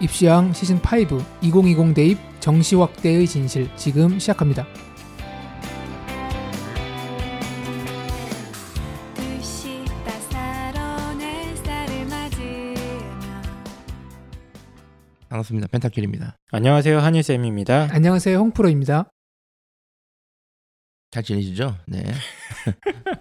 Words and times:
입시왕 0.00 0.52
시즌 0.54 0.76
5 0.76 1.22
2020 1.42 1.94
대입 1.94 2.18
정시 2.40 2.74
확대의 2.74 3.26
진실 3.26 3.68
지금 3.76 4.18
시작합니다. 4.18 4.66
반갑습니다. 15.28 15.68
펜타킬입니다. 15.68 16.36
안녕하세요 16.50 16.98
한일쌤입니다. 16.98 17.88
안녕하세요. 17.92 18.36
홍프로입니다. 18.38 19.10
잘 21.10 21.22
지내시죠? 21.22 21.76
네. 21.86 22.02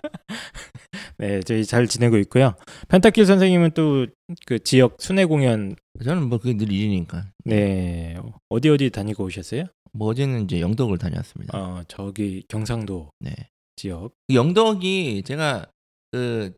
네, 1.20 1.41
저희 1.41 1.65
잘 1.65 1.86
지내고 1.87 2.18
있고요. 2.18 2.55
펜타킬 2.87 3.25
선생님은 3.25 3.71
또 3.71 4.07
그 4.46 4.60
지역 4.60 4.97
순회 5.00 5.25
공연 5.25 5.75
저는 6.04 6.29
뭐 6.29 6.37
그게 6.37 6.55
늘 6.55 6.71
일이니까. 6.71 7.32
네 7.46 8.15
어디 8.47 8.69
어디 8.69 8.89
다니고 8.91 9.24
오셨어요? 9.25 9.65
뭐 9.91 10.10
어제는 10.10 10.43
이제 10.43 10.61
영덕을 10.61 10.97
다녀왔습니다. 11.00 11.57
어 11.57 11.83
저기 11.87 12.43
경상도 12.47 13.11
네. 13.19 13.32
지역. 13.75 14.13
그 14.27 14.36
영덕이 14.36 15.24
제가 15.25 15.65
그 16.11 16.54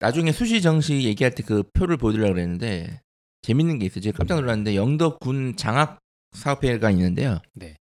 나중에 0.00 0.32
수시 0.32 0.60
정시 0.60 1.04
얘기할 1.04 1.34
때 1.34 1.42
그 1.44 1.62
표를 1.72 1.96
보여드리려고 1.96 2.34
그랬는데 2.34 3.00
재밌는 3.42 3.78
게 3.78 3.86
있어요. 3.86 4.00
제가 4.00 4.18
깜짝 4.18 4.40
놀랐는데 4.40 4.74
영덕군 4.76 5.56
장학 5.56 6.00
사업회가 6.32 6.90
있는데요. 6.90 7.38
네. 7.54 7.76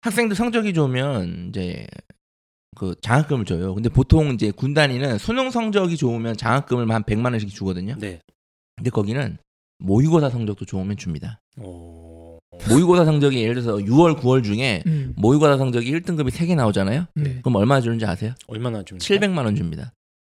학생들 0.00 0.34
성적이 0.36 0.74
좋으면 0.74 1.50
이제 1.50 1.86
그 2.78 2.94
장학금을 3.00 3.44
줘요. 3.44 3.74
근데 3.74 3.88
보통 3.88 4.32
이제 4.32 4.50
군 4.50 4.72
단위는 4.72 5.18
수능 5.18 5.50
성적이 5.50 5.96
좋으면 5.96 6.36
장학금을 6.36 6.90
한 6.90 7.02
100만 7.02 7.32
원씩 7.32 7.50
주거든요. 7.50 7.96
네. 7.98 8.20
근데 8.76 8.90
거기는 8.90 9.36
모의고사 9.78 10.30
성적도 10.30 10.64
좋으면 10.64 10.96
줍니다. 10.96 11.40
오. 11.60 12.38
모의고사 12.68 13.04
성적이 13.04 13.42
예를 13.42 13.62
들어서 13.62 13.76
6월, 13.78 14.18
9월 14.20 14.42
중에 14.42 14.82
음, 14.86 15.12
모의고사 15.16 15.58
성적이 15.58 15.92
1등급이 15.92 16.30
3개 16.30 16.54
나오잖아요. 16.54 17.06
네. 17.14 17.40
그럼 17.42 17.56
얼마 17.56 17.80
주는지 17.80 18.06
아세요? 18.06 18.34
얼마나 18.46 18.82
줍니까? 18.82 19.04
700만 19.04 19.44
원 19.44 19.54
줍니다. 19.56 19.92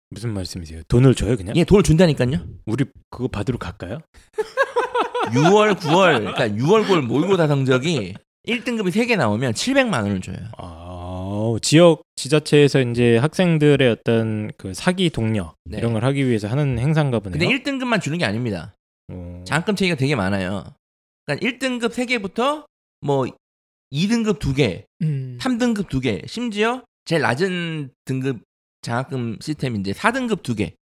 무슨 0.09 0.33
말씀이세요? 0.33 0.81
돈을 0.87 1.15
줘요 1.15 1.37
그냥? 1.37 1.55
예, 1.55 1.63
돈을 1.63 1.83
준다니까요. 1.83 2.39
우리 2.65 2.85
그거 3.09 3.27
받으러 3.27 3.57
갈까요? 3.57 3.99
6월, 5.31 5.75
9월, 5.75 6.19
그러니까 6.19 6.49
6월, 6.49 6.85
9월 6.85 7.01
모의고사 7.01 7.47
성적이 7.47 8.15
1등급이 8.47 8.89
3개 8.89 9.15
나오면 9.15 9.53
700만 9.53 9.93
원을 10.03 10.19
줘요. 10.21 10.37
아 10.57 10.90
지역 11.61 12.03
지자체에서 12.15 12.81
이제 12.81 13.17
학생들의 13.17 13.89
어떤 13.89 14.51
그 14.57 14.73
사기 14.73 15.09
독려 15.09 15.55
네. 15.65 15.77
이런 15.77 15.93
걸 15.93 16.03
하기 16.05 16.27
위해서 16.27 16.47
하는 16.47 16.77
행사인가 16.79 17.19
보네요. 17.19 17.39
근데 17.39 17.45
1등급만 17.47 18.01
주는 18.01 18.17
게 18.17 18.25
아닙니다. 18.25 18.73
어, 19.11 19.43
장학금 19.45 19.75
체계가 19.75 19.97
되게 19.97 20.15
많아요. 20.15 20.65
그러니까 21.25 21.47
1등급 21.47 21.91
3개부터 21.91 22.65
뭐 23.01 23.25
2등급 23.91 24.39
2개, 24.39 24.85
음, 25.01 25.37
3등급 25.41 25.89
2개, 25.89 26.27
심지어 26.27 26.83
제일 27.05 27.21
낮은 27.21 27.91
등급 28.05 28.41
장학금 28.81 29.37
시스템이 29.41 29.79
이제 29.79 29.91
4등급 29.91 30.43
2개. 30.43 30.73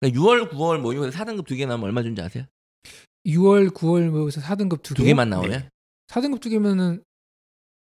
그러니까 0.00 0.20
6월, 0.20 0.50
9월 0.50 0.80
모의고사 0.80 1.24
4등급 1.24 1.46
2개 1.46 1.66
나오면 1.66 1.84
얼마 1.84 2.02
준지 2.02 2.20
아세요? 2.20 2.44
6월, 3.26 3.70
9월 3.70 4.10
모의에서 4.10 4.40
4등급 4.40 4.82
두두 4.82 5.02
개. 5.02 5.10
개만 5.10 5.30
나오면 5.30 5.68
4등급 6.08 6.40
두 6.40 6.48
개면은 6.50 7.02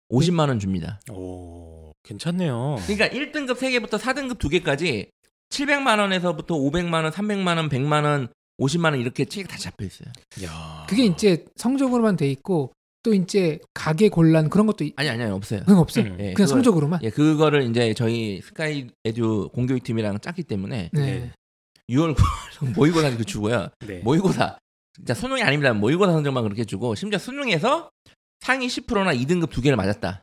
50만 0.09 0.47
원 0.47 0.59
줍니다. 0.59 1.01
오 1.11 1.76
괜찮네요. 2.07 2.77
그러니까 2.87 3.07
1등급 3.09 3.57
3개부터 3.57 3.99
4등급 3.99 4.37
2개까지 4.39 5.09
700만 5.49 5.99
원에서부터 5.99 6.55
500만 6.55 7.03
원, 7.03 7.11
300만 7.11 7.57
원, 7.57 7.69
100만 7.69 8.03
원, 8.03 8.27
50만 8.59 8.85
원 8.85 8.99
이렇게 8.99 9.25
책이 9.25 9.47
다 9.47 9.57
잡혀 9.57 9.85
있어요. 9.85 10.09
야. 10.43 10.85
그게 10.89 11.05
이제 11.05 11.45
성적으로만 11.55 12.15
돼 12.17 12.29
있고 12.31 12.71
또 13.03 13.13
이제 13.13 13.59
가계 13.73 14.09
곤란 14.09 14.49
그런 14.49 14.65
것도 14.67 14.83
이- 14.83 14.93
아니 14.97 15.07
아니 15.09 15.23
아니 15.23 15.31
없어요. 15.31 15.63
거 15.63 15.79
없어요. 15.79 16.05
음. 16.05 16.11
예, 16.13 16.15
그냥 16.17 16.33
그걸- 16.33 16.47
성적으로만. 16.47 16.99
예, 17.03 17.09
그거를 17.09 17.63
이제 17.69 17.93
저희 17.93 18.41
스카이 18.41 18.87
에듀 19.05 19.49
공교육 19.53 19.83
팀이랑 19.83 20.19
짰기 20.19 20.43
때문에 20.43 20.89
네. 20.91 21.31
6월 21.89 22.15
9월 22.15 22.75
모의고사 22.75 23.15
그 23.15 23.23
주고요. 23.23 23.69
네. 23.85 23.99
모의고사 23.99 24.57
진짜 24.95 25.13
수능이 25.13 25.43
아닙니다. 25.43 25.71
모의고사 25.73 26.11
성적만 26.11 26.43
그렇게 26.43 26.65
주고 26.65 26.95
심지어 26.95 27.19
수능에서 27.19 27.89
상위 28.41 28.67
10%나 28.67 29.13
2등급 29.13 29.51
두 29.51 29.61
개를 29.61 29.77
맞았다. 29.77 30.21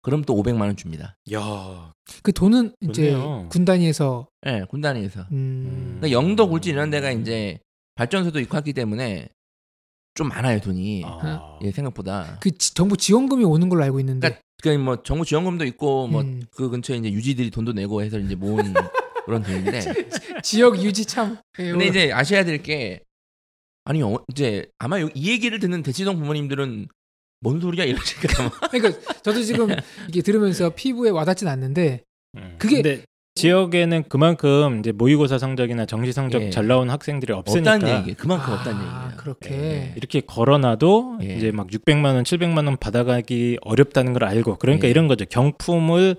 음. 0.00 0.02
그럼 0.02 0.22
또 0.24 0.34
500만 0.34 0.60
원 0.62 0.76
줍니다. 0.76 1.16
야. 1.32 1.92
그 2.22 2.32
돈은 2.32 2.74
이제 2.80 3.10
좋네요. 3.12 3.48
군 3.50 3.64
단위에서 3.64 4.28
예, 4.46 4.64
군 4.68 4.80
단위에서. 4.80 5.26
음, 5.32 5.98
그러니까 6.00 6.10
영덕, 6.10 6.52
울진 6.52 6.72
이런 6.74 6.90
데가 6.90 7.10
이제 7.10 7.58
발전소도 7.96 8.40
있고 8.40 8.56
했기 8.56 8.72
때문에 8.72 9.28
좀 10.14 10.28
많아요 10.28 10.60
돈이. 10.60 11.02
아. 11.04 11.58
예, 11.62 11.70
생각보다. 11.70 12.38
그 12.40 12.50
지- 12.56 12.74
정부 12.74 12.96
지원금이 12.96 13.44
오는 13.44 13.68
걸로 13.68 13.82
알고 13.84 14.00
있는데. 14.00 14.40
그러니까 14.62 14.84
뭐 14.84 15.02
정부 15.02 15.24
지원금도 15.24 15.64
있고 15.66 16.06
뭐그 16.08 16.64
음, 16.64 16.70
근처에 16.70 16.96
이제 16.98 17.10
유지들이 17.12 17.50
돈도 17.50 17.72
내고 17.72 18.02
해서 18.02 18.18
이제 18.18 18.34
모은 18.34 18.72
그런 19.26 19.42
돈인데. 19.42 19.80
지역 20.42 20.82
유지 20.82 21.04
참. 21.04 21.36
예, 21.58 21.70
근데 21.70 21.86
이제 21.86 22.12
아셔야 22.12 22.44
될 22.44 22.62
게 22.62 23.02
아니 23.84 24.02
어, 24.02 24.18
이제 24.28 24.66
아마 24.78 25.00
요- 25.00 25.08
이 25.14 25.30
얘기를 25.30 25.58
듣는 25.58 25.82
대치동 25.82 26.16
부모님들은 26.18 26.88
뭔 27.40 27.60
소리야 27.60 27.84
이러실까 27.84 28.42
아마. 28.42 28.50
그러니까 28.70 29.00
저도 29.22 29.42
지금 29.42 29.68
이게 30.08 30.22
들으면서 30.22 30.70
피부에 30.70 31.10
와닿진 31.10 31.48
않는데 31.48 32.02
음. 32.36 32.56
그게- 32.58 32.82
근데 32.82 33.04
지역에는 33.36 34.04
그만큼 34.08 34.80
이제 34.80 34.92
모의고사 34.92 35.38
성적이나 35.38 35.86
정시 35.86 36.12
성적 36.12 36.42
예. 36.42 36.50
잘 36.50 36.66
나온 36.66 36.90
학생들이 36.90 37.32
없으니까 37.32 37.74
없다는 37.74 38.00
얘기. 38.00 38.14
그만큼 38.14 38.52
없다는 38.52 38.80
아, 38.82 39.04
얘기예요. 39.04 39.16
그렇게. 39.16 39.50
예. 39.54 39.94
이렇게 39.96 40.20
걸어놔도 40.20 41.18
예. 41.22 41.36
이제 41.36 41.50
막 41.52 41.68
600만 41.68 42.04
원, 42.16 42.24
700만 42.24 42.66
원 42.66 42.76
받아가기 42.76 43.58
어렵다는 43.62 44.12
걸 44.12 44.24
알고 44.24 44.56
그러니까 44.58 44.86
예. 44.88 44.90
이런 44.90 45.08
거죠. 45.08 45.24
경품을 45.26 46.16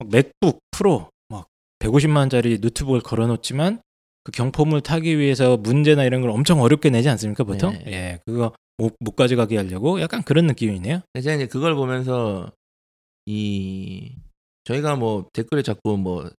막 0.00 0.08
맥북 0.10 0.58
프로 0.72 1.08
막 1.28 1.46
150만 1.78 2.16
원짜리 2.18 2.58
노트북을 2.58 3.00
걸어놓지만 3.00 3.80
그 4.24 4.32
경품을 4.32 4.82
타기 4.82 5.16
위해서 5.18 5.56
문제나 5.56 6.04
이런 6.04 6.20
걸 6.20 6.30
엄청 6.30 6.60
어렵게 6.60 6.90
내지 6.90 7.08
않습니까 7.08 7.44
보통? 7.44 7.72
네. 7.72 7.92
예, 7.92 8.18
그거 8.26 8.52
못, 8.78 8.96
못 9.00 9.16
가져가게 9.16 9.56
하려고 9.56 10.00
약간 10.00 10.22
그런 10.22 10.46
느낌이네요. 10.46 11.02
제가 11.20 11.34
이제 11.34 11.46
그걸 11.46 11.74
보면서 11.74 12.50
이 13.26 14.14
저희가 14.64 14.96
뭐 14.96 15.28
댓글에 15.32 15.62
자꾸 15.62 15.96
뭐 15.98 16.30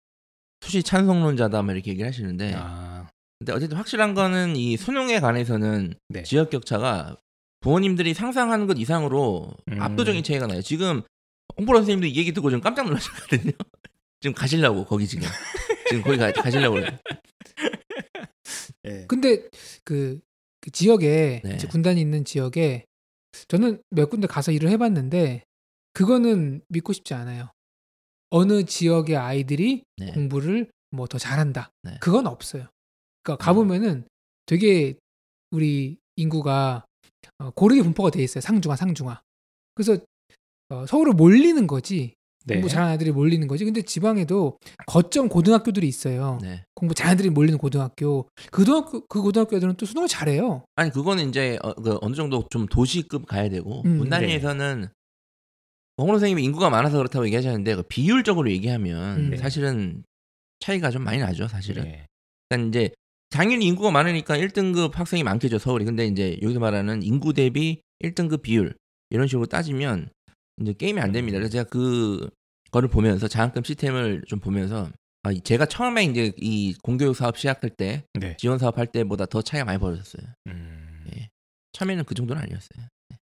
수시 0.61 0.81
찬성론자다 0.83 1.61
막 1.61 1.73
이렇게 1.73 1.91
얘기를 1.91 2.07
하시는데 2.07 2.53
아, 2.55 3.07
근데 3.37 3.53
어쨌든 3.53 3.77
확실한 3.77 4.13
거는 4.13 4.55
이 4.55 4.77
수능에 4.77 5.19
관해서는 5.19 5.93
네. 6.09 6.23
지역 6.23 6.49
격차가 6.49 7.17
부모님들이 7.61 8.13
상상하는 8.13 8.67
것 8.67 8.77
이상으로 8.77 9.51
음. 9.71 9.81
압도적인 9.81 10.23
차이가 10.23 10.47
나요. 10.47 10.61
지금 10.61 11.01
홍보 11.57 11.75
선생님도 11.75 12.07
이 12.07 12.15
얘기 12.15 12.31
듣고 12.33 12.49
좀 12.49 12.61
깜짝 12.61 12.85
놀라셨거든요. 12.85 13.51
지금 14.21 14.33
가시려고 14.33 14.85
거기 14.85 15.07
지금 15.07 15.27
지금 15.89 16.03
거기 16.03 16.17
가, 16.17 16.31
가시려고. 16.31 16.79
예. 18.85 19.05
근데 19.07 19.47
그, 19.83 20.19
그 20.61 20.71
지역에 20.71 21.41
네. 21.43 21.57
군단이 21.57 21.99
있는 22.01 22.25
지역에 22.25 22.85
저는 23.47 23.81
몇 23.89 24.09
군데 24.09 24.27
가서 24.27 24.51
일을 24.51 24.69
해봤는데 24.69 25.43
그거는 25.93 26.61
믿고 26.69 26.93
싶지 26.93 27.13
않아요. 27.13 27.51
어느 28.29 28.63
지역의 28.63 29.15
아이들이 29.17 29.83
네. 29.97 30.11
공부를 30.13 30.69
뭐 30.91 31.07
더 31.07 31.17
잘한다. 31.17 31.69
네. 31.83 31.97
그건 32.01 32.27
없어요. 32.27 32.67
그러니까 33.23 33.43
가보면은 33.43 34.07
되게 34.45 34.95
우리 35.51 35.97
인구가 36.15 36.85
어, 37.37 37.51
고르게 37.51 37.81
분포가 37.83 38.09
돼 38.09 38.23
있어요. 38.23 38.41
상중하, 38.41 38.75
상중하. 38.75 39.21
그래서 39.75 39.97
어, 40.69 40.85
서울을 40.85 41.13
몰리는 41.13 41.67
거지. 41.67 42.13
네. 42.49 42.55
공부 42.55 42.69
잘하는 42.69 42.91
아이들이 42.91 43.11
몰리는 43.11 43.47
거지. 43.47 43.65
근데 43.65 43.81
지방에도 43.81 44.57
거점 44.87 45.29
고등학교들이 45.29 45.87
있어요. 45.87 46.39
네. 46.41 46.63
공부 46.75 46.93
잘하는 46.93 47.15
애들이 47.15 47.29
몰리는 47.29 47.57
고등학교. 47.57 48.27
그 48.51 48.63
고등학교 48.63 49.05
그 49.07 49.21
고등학교 49.21 49.55
애들은 49.55 49.75
또 49.75 49.85
수능을 49.85 50.07
잘해요. 50.07 50.63
아니 50.75 50.91
그거는 50.91 51.29
이제 51.29 51.57
어, 51.61 51.73
그 51.73 51.97
어느 52.01 52.15
정도 52.15 52.45
좀 52.49 52.65
도시급 52.67 53.25
가야 53.27 53.49
되고 53.49 53.83
음, 53.85 53.99
분단위에서는 53.99 54.87
홍 55.97 56.07
선생님이 56.07 56.43
인구가 56.43 56.69
많아서 56.69 56.97
그렇다고 56.97 57.25
얘기하셨는데 57.25 57.75
그 57.75 57.83
비율적으로 57.83 58.49
얘기하면 58.51 59.33
음. 59.33 59.37
사실은 59.37 60.03
차이가 60.59 60.91
좀 60.91 61.03
많이 61.03 61.19
나죠 61.19 61.47
사실은. 61.47 61.85
예. 61.85 62.05
그러니까 62.47 62.69
이제 62.69 62.91
당연히 63.29 63.67
인구가 63.67 63.91
많으니까 63.91 64.37
1등급 64.37 64.93
학생이 64.93 65.23
많겠죠 65.23 65.59
서울이. 65.59 65.85
근데 65.85 66.05
이제 66.07 66.37
여기서 66.41 66.59
말하는 66.59 67.03
인구 67.03 67.33
대비 67.33 67.81
1등급 68.03 68.41
비율 68.41 68.75
이런 69.09 69.27
식으로 69.27 69.45
따지면 69.45 70.09
이제 70.61 70.73
게임이 70.73 70.99
안 70.99 71.11
됩니다. 71.11 71.37
그래서 71.37 71.51
제가 71.51 71.63
그 71.65 72.29
거를 72.71 72.89
보면서 72.89 73.27
장학금 73.27 73.63
시스템을 73.63 74.23
좀 74.27 74.39
보면서 74.39 74.89
아, 75.23 75.33
제가 75.33 75.65
처음에 75.65 76.05
이제 76.05 76.31
이 76.37 76.73
공교육 76.81 77.15
사업 77.15 77.37
시작할 77.37 77.71
때 77.71 78.03
네. 78.13 78.37
지원 78.37 78.57
사업 78.57 78.77
할 78.77 78.87
때보다 78.87 79.25
더 79.25 79.41
차이가 79.41 79.65
많이 79.65 79.79
벌어졌어요. 79.79 80.23
음. 80.47 81.05
예. 81.15 81.29
처음에는 81.73 82.05
그 82.05 82.15
정도는 82.15 82.41
아니었어요. 82.41 82.87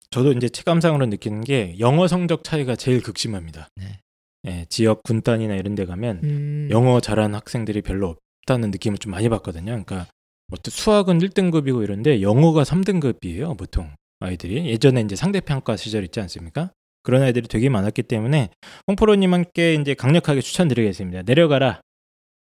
저도 0.09 0.31
이제 0.31 0.49
체감상으로 0.49 1.05
느끼는 1.07 1.43
게 1.43 1.75
영어 1.79 2.07
성적 2.07 2.43
차이가 2.43 2.75
제일 2.75 3.01
극심합니다. 3.01 3.67
네. 3.75 3.99
예, 4.47 4.65
지역 4.69 5.03
군단이나 5.03 5.55
이런 5.55 5.75
데 5.75 5.85
가면 5.85 6.21
음. 6.23 6.67
영어 6.71 6.99
잘하는 6.99 7.35
학생들이 7.35 7.81
별로 7.81 8.15
없다는 8.41 8.71
느낌을 8.71 8.97
좀 8.97 9.11
많이 9.11 9.27
받거든요. 9.27 9.65
그러니까 9.65 10.07
어떤 10.51 10.71
수학은 10.71 11.19
1등급이고 11.19 11.83
이런데 11.83 12.21
영어가 12.21 12.63
3등급이에요 12.63 13.57
보통 13.57 13.91
아이들이 14.19 14.67
예전에 14.67 15.01
이제 15.01 15.15
상대평가 15.15 15.75
시절 15.75 16.03
있지 16.03 16.19
않습니까? 16.21 16.71
그런 17.05 17.21
아이들이 17.21 17.47
되게 17.47 17.69
많았기 17.69 18.03
때문에 18.03 18.49
홍프로님께 18.87 19.75
이제 19.75 19.93
강력하게 19.93 20.41
추천드리겠습니다. 20.41 21.21
내려가라. 21.21 21.79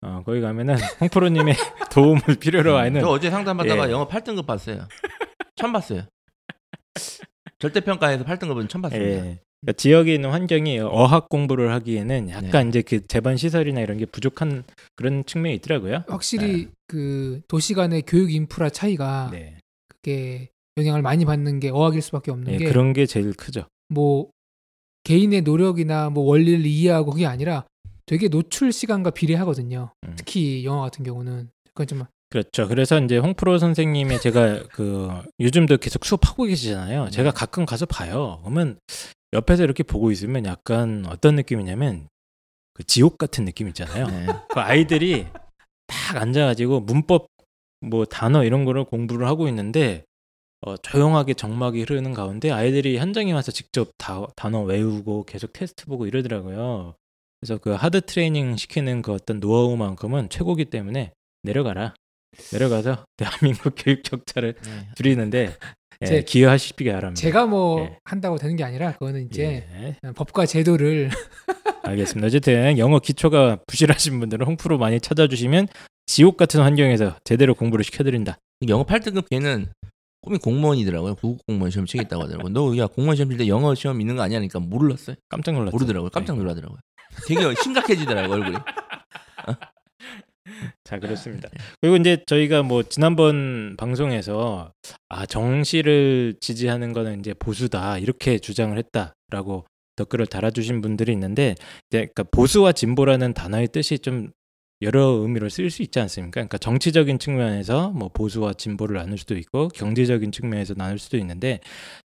어, 0.02 0.24
거기 0.26 0.42
가면은 0.42 0.76
홍프로님의 1.00 1.56
도움을 1.92 2.22
필요로 2.40 2.76
하는 2.76 3.02
저 3.02 3.08
어제 3.08 3.30
상담받다가 3.30 3.88
예. 3.88 3.92
영어 3.92 4.08
8등급 4.08 4.46
봤어요. 4.46 4.88
처음 5.56 5.74
봤어요. 5.74 6.04
절대평가에서 7.60 8.26
8등급은 8.26 8.68
처음 8.70 8.82
봤습니다. 8.82 9.10
예. 9.10 9.40
그러니까 9.62 9.74
지역에 9.76 10.14
있는 10.14 10.30
환경이 10.30 10.80
어학 10.80 11.30
공부를 11.30 11.72
하기에는 11.72 12.30
약간 12.30 12.66
네. 12.66 12.70
이제 12.70 12.82
그 12.84 13.08
재반 13.08 13.38
시설이나 13.38 13.82
이런 13.82 13.98
게 13.98 14.06
부족한 14.06 14.64
그런 14.96 15.26
측면이 15.26 15.56
있더라고요. 15.56 16.04
확실히 16.08 16.70
그 16.88 17.42
도시 17.48 17.74
간의 17.74 18.04
교육 18.06 18.32
인프라 18.32 18.70
차이가 18.70 19.30
네. 19.32 19.58
그게 19.88 20.50
영향을 20.78 21.02
많이 21.02 21.26
받는 21.26 21.60
게 21.60 21.70
어학일 21.70 22.04
수밖에 22.04 22.30
없는 22.30 22.54
예, 22.54 22.58
게 22.58 22.66
그런 22.66 22.94
게 22.94 23.08
제일 23.08 23.34
크죠. 23.34 23.66
뭐 23.90 24.30
개인의 25.04 25.42
노력이나 25.42 26.10
뭐 26.10 26.24
원리를 26.26 26.66
이해하고 26.66 27.12
그게 27.12 27.26
아니라 27.26 27.66
되게 28.06 28.30
노출 28.30 28.72
시간과 28.72 29.12
비례하거든요. 29.12 29.92
음. 30.06 30.14
특히 30.18 30.66
영어 30.66 30.82
같은 30.82 31.04
경우는 31.04 31.50
그건 31.74 31.88
좀 31.88 32.04
그렇죠. 32.30 32.68
그래서 32.68 33.00
이제 33.00 33.18
홍프로 33.18 33.58
선생님의 33.58 34.20
제가 34.20 34.64
그 34.72 35.10
요즘도 35.40 35.78
계속 35.78 36.06
수업하고 36.06 36.44
계시잖아요. 36.44 37.06
네. 37.06 37.12
제가 37.12 37.32
가끔 37.32 37.66
가서 37.66 37.86
봐요. 37.86 38.40
그러면 38.44 38.80
옆에서 39.34 39.64
이렇게 39.64 39.84
보고 39.84 40.12
있으면 40.12 40.46
약간 40.46 41.06
어떤 41.08 41.36
느낌이냐면 41.36 42.08
그 42.74 42.84
지옥 42.84 43.18
같은 43.18 43.46
느낌 43.46 43.68
있잖아요. 43.70 44.08
네. 44.08 44.26
그 44.50 44.60
아이들이 44.60 45.28
딱 45.88 46.18
앉아가지고 46.18 46.82
문법 46.82 47.28
뭐 47.82 48.06
단어 48.06 48.44
이런 48.44 48.66
거를 48.66 48.84
공부를 48.84 49.28
하고 49.28 49.48
있는데 49.48 50.04
어, 50.68 50.76
조용하게 50.78 51.34
정막이 51.34 51.80
흐르는 51.82 52.14
가운데 52.14 52.52
아이들이 52.52 52.98
현장에 52.98 53.32
와서 53.32 53.52
직접 53.54 53.92
다, 53.98 54.26
단어 54.36 54.64
외우고 54.64 55.24
계속 55.24 55.54
테스트 55.54 55.86
보고 55.86 56.06
이러더라고요. 56.06 56.96
그래서 57.40 57.58
그 57.58 57.72
하드 57.72 58.02
트레이닝 58.02 58.58
시키는 58.58 59.02
그 59.02 59.14
어떤 59.14 59.40
노하우만큼은 59.40 60.28
최고기 60.30 60.66
때문에 60.66 61.14
내려가라. 61.44 61.94
내려가서 62.52 63.06
대한민국 63.16 63.74
교육 63.78 64.04
격차를 64.04 64.56
네. 64.62 64.88
줄이는데 64.96 65.56
예, 66.02 66.06
제- 66.06 66.22
기여하시기 66.24 66.84
바랍니다. 66.84 67.16
제가 67.16 67.46
뭐 67.46 67.82
예. 67.82 67.98
한다고 68.04 68.38
되는 68.38 68.56
게 68.58 68.64
아니라 68.66 68.92
그거는 68.92 69.26
이제 69.28 69.66
예, 70.04 70.12
법과 70.16 70.46
제도를 70.46 71.10
알겠습니다. 71.84 72.28
어쨌든 72.28 72.78
영어 72.78 73.00
기초가 73.00 73.60
부실하신 73.68 74.20
분들은 74.20 74.46
홍프로 74.46 74.78
많이 74.78 75.00
찾아주시면 75.00 75.68
지옥 76.08 76.36
같은 76.36 76.62
환경에서 76.62 77.16
제대로 77.24 77.56
공부를 77.56 77.86
시켜드린다. 77.86 78.38
영어 78.68 78.86
8등급 78.86 79.30
걔는 79.30 79.68
꿈이 80.22 80.38
공무원이더라고요. 80.40 81.16
구급 81.16 81.46
공무원 81.46 81.72
시험 81.72 81.86
치겠다고 81.86 82.24
하더라고요. 82.24 82.52
너 82.54 82.78
야 82.78 82.88
공무원 82.88 83.16
시험 83.16 83.30
칠 83.30 83.38
때 83.38 83.48
영어 83.48 83.74
시험 83.76 84.02
있는 84.02 84.16
거 84.16 84.24
아니야니까 84.24 84.60
몰랐어요. 84.60 85.16
깜짝 85.30 85.54
놀랐죠. 85.54 85.72
모르더라고요. 85.76 86.10
깜짝 86.10 86.34
네. 86.34 86.40
놀라더라고요. 86.44 86.80
되게 87.28 87.42
심각해지더라고요 87.64 88.34
얼굴이. 88.36 88.58
자 90.86 90.98
그렇습니다. 91.00 91.50
그리고 91.82 91.98
이제 91.98 92.24
저희가 92.26 92.64
뭐 92.64 92.82
지난번 92.84 93.76
방송에서 93.78 94.72
아 95.10 95.26
정시를 95.26 96.36
지지하는 96.40 96.94
거는 96.94 97.20
이제 97.20 97.34
보수다 97.34 97.98
이렇게 97.98 98.40
주장을 98.40 98.76
했다라고 98.78 99.66
댓글을 99.98 100.28
달아주신 100.28 100.82
분들이 100.82 101.12
있는데 101.14 101.56
이제 101.90 102.08
그러니까 102.14 102.24
보수와 102.32 102.72
진보라는 102.72 103.34
단어의 103.34 103.68
뜻이 103.70 104.00
좀 104.00 104.32
여러 104.82 105.02
의미로 105.22 105.50
쓸수 105.50 105.82
있지 105.84 106.00
않습니까? 106.00 106.34
그러니까 106.34 106.58
정치적인 106.60 107.20
측면에서 107.20 107.90
뭐 107.90 108.10
보수와 108.10 108.54
진보를 108.54 108.98
나눌 108.98 109.18
수도 109.18 109.36
있고 109.38 109.70
경제적인 109.70 110.32
측면에서 110.32 110.76
나눌 110.76 111.00
수도 111.00 111.18
있는데 111.18 111.60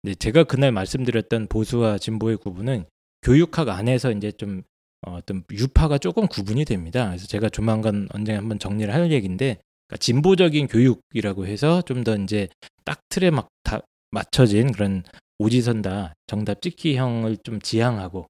이제 0.04 0.14
제가 0.14 0.44
그날 0.44 0.70
말씀드렸던 0.72 1.48
보수와 1.48 1.98
진보의 1.98 2.36
구분은 2.38 2.84
교육학 3.22 3.68
안에서 3.68 4.12
이제 4.12 4.30
좀 4.32 4.62
어, 5.06 5.14
어떤 5.16 5.42
유파가 5.52 5.98
조금 5.98 6.28
구분이 6.28 6.64
됩니다. 6.64 7.08
그래서 7.08 7.26
제가 7.26 7.48
조만간 7.48 8.06
언제 8.12 8.34
한번 8.34 8.58
정리를 8.58 8.92
할 8.92 9.10
얘기인데 9.10 9.58
그러니까 9.88 9.96
진보적인 9.98 10.68
교육이라고 10.68 11.46
해서 11.46 11.82
좀 11.82 12.04
더 12.04 12.16
이제 12.16 12.48
딱 12.84 13.00
틀에 13.08 13.30
막 13.30 13.48
다 13.64 13.80
맞춰진 14.10 14.72
그런 14.72 15.04
오지선다 15.38 16.14
정답 16.26 16.60
찍기형을 16.62 17.38
좀 17.44 17.60
지향하고 17.60 18.26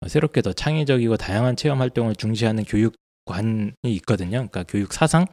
어, 0.00 0.08
새롭게 0.08 0.42
더 0.42 0.52
창의적이고 0.52 1.16
다양한 1.16 1.56
체험 1.56 1.80
활동을 1.80 2.14
중시하는 2.16 2.64
교육 2.64 2.94
관이 3.24 3.72
있거든요. 3.84 4.30
그러니까 4.30 4.64
교육 4.68 4.92
사상 4.92 5.26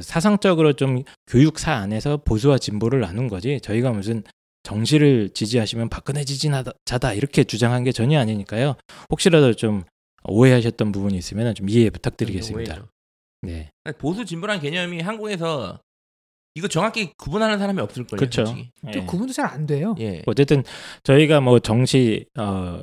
사상적으로 0.00 0.72
좀 0.72 1.04
교육사 1.26 1.72
안에서 1.72 2.16
보수와 2.18 2.58
진보를 2.58 3.00
나눈 3.00 3.28
거지 3.28 3.60
저희가 3.60 3.92
무슨 3.92 4.22
정시를 4.64 5.30
지지하시면 5.30 5.88
박근혜 5.88 6.24
지지자다 6.24 7.12
이렇게 7.14 7.44
주장한 7.44 7.84
게 7.84 7.92
전혀 7.92 8.18
아니니까요. 8.18 8.76
혹시라도 9.10 9.54
좀 9.54 9.84
오해하셨던 10.24 10.90
부분이 10.90 11.16
있으면 11.16 11.54
좀 11.54 11.68
이해 11.68 11.90
부탁드리겠습니다. 11.90 12.72
오해죠. 12.74 12.88
네, 13.42 13.70
보수 13.98 14.24
진보란 14.24 14.60
개념이 14.60 15.00
한국에서 15.00 15.78
이거 16.54 16.66
정확히 16.68 17.12
구분하는 17.18 17.58
사람이 17.58 17.80
없을 17.80 18.04
거예요. 18.06 18.18
그렇죠. 18.18 18.44
예. 18.94 19.00
구분도 19.00 19.32
잘 19.32 19.46
안 19.46 19.66
돼요. 19.66 19.94
예. 19.98 20.22
어쨌든 20.26 20.62
저희가 21.02 21.40
뭐 21.40 21.58
정시 21.58 22.24
어의 22.38 22.82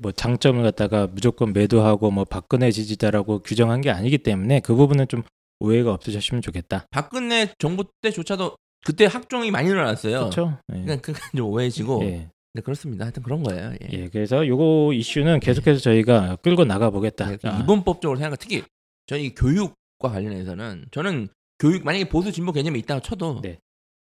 뭐 0.00 0.12
장점을 0.12 0.62
갖다가 0.62 1.06
무조건 1.06 1.52
매도하고 1.52 2.10
뭐 2.10 2.24
박근혜 2.24 2.70
지지자라고 2.70 3.40
규정한 3.40 3.80
게 3.80 3.90
아니기 3.90 4.18
때문에 4.18 4.60
그 4.60 4.74
부분은 4.74 5.08
좀 5.08 5.22
오해가 5.60 5.92
없으셨으면 5.92 6.42
좋겠다. 6.42 6.86
박근혜 6.90 7.52
정부 7.58 7.84
때조차도 8.02 8.56
그때 8.84 9.06
학종이 9.06 9.50
많이 9.50 9.70
일어났어요. 9.70 10.18
그렇죠? 10.18 10.58
예. 10.74 10.80
그냥 10.80 10.98
그건 11.00 11.20
좀 11.36 11.46
오해지고. 11.46 12.04
예. 12.04 12.28
네, 12.56 12.62
그렇습니다. 12.62 13.04
하여튼 13.04 13.22
그런 13.22 13.42
거예요. 13.42 13.72
예. 13.82 13.88
예, 13.92 14.08
그래서 14.08 14.46
요거 14.46 14.92
이슈는 14.92 15.40
계속해서 15.40 15.80
저희가 15.80 16.36
끌고 16.36 16.64
나가 16.64 16.90
보겠다. 16.90 17.28
네, 17.28 17.38
이분법적으로 17.62 18.18
생각 18.18 18.38
특히 18.38 18.62
저희 19.06 19.34
교육과 19.34 19.74
관련해서는 20.10 20.86
저는 20.92 21.28
교육 21.58 21.84
만약에 21.84 22.08
보수 22.08 22.30
진보 22.30 22.52
개념이 22.52 22.78
있다고 22.80 23.00
쳐도 23.00 23.40
네. 23.42 23.58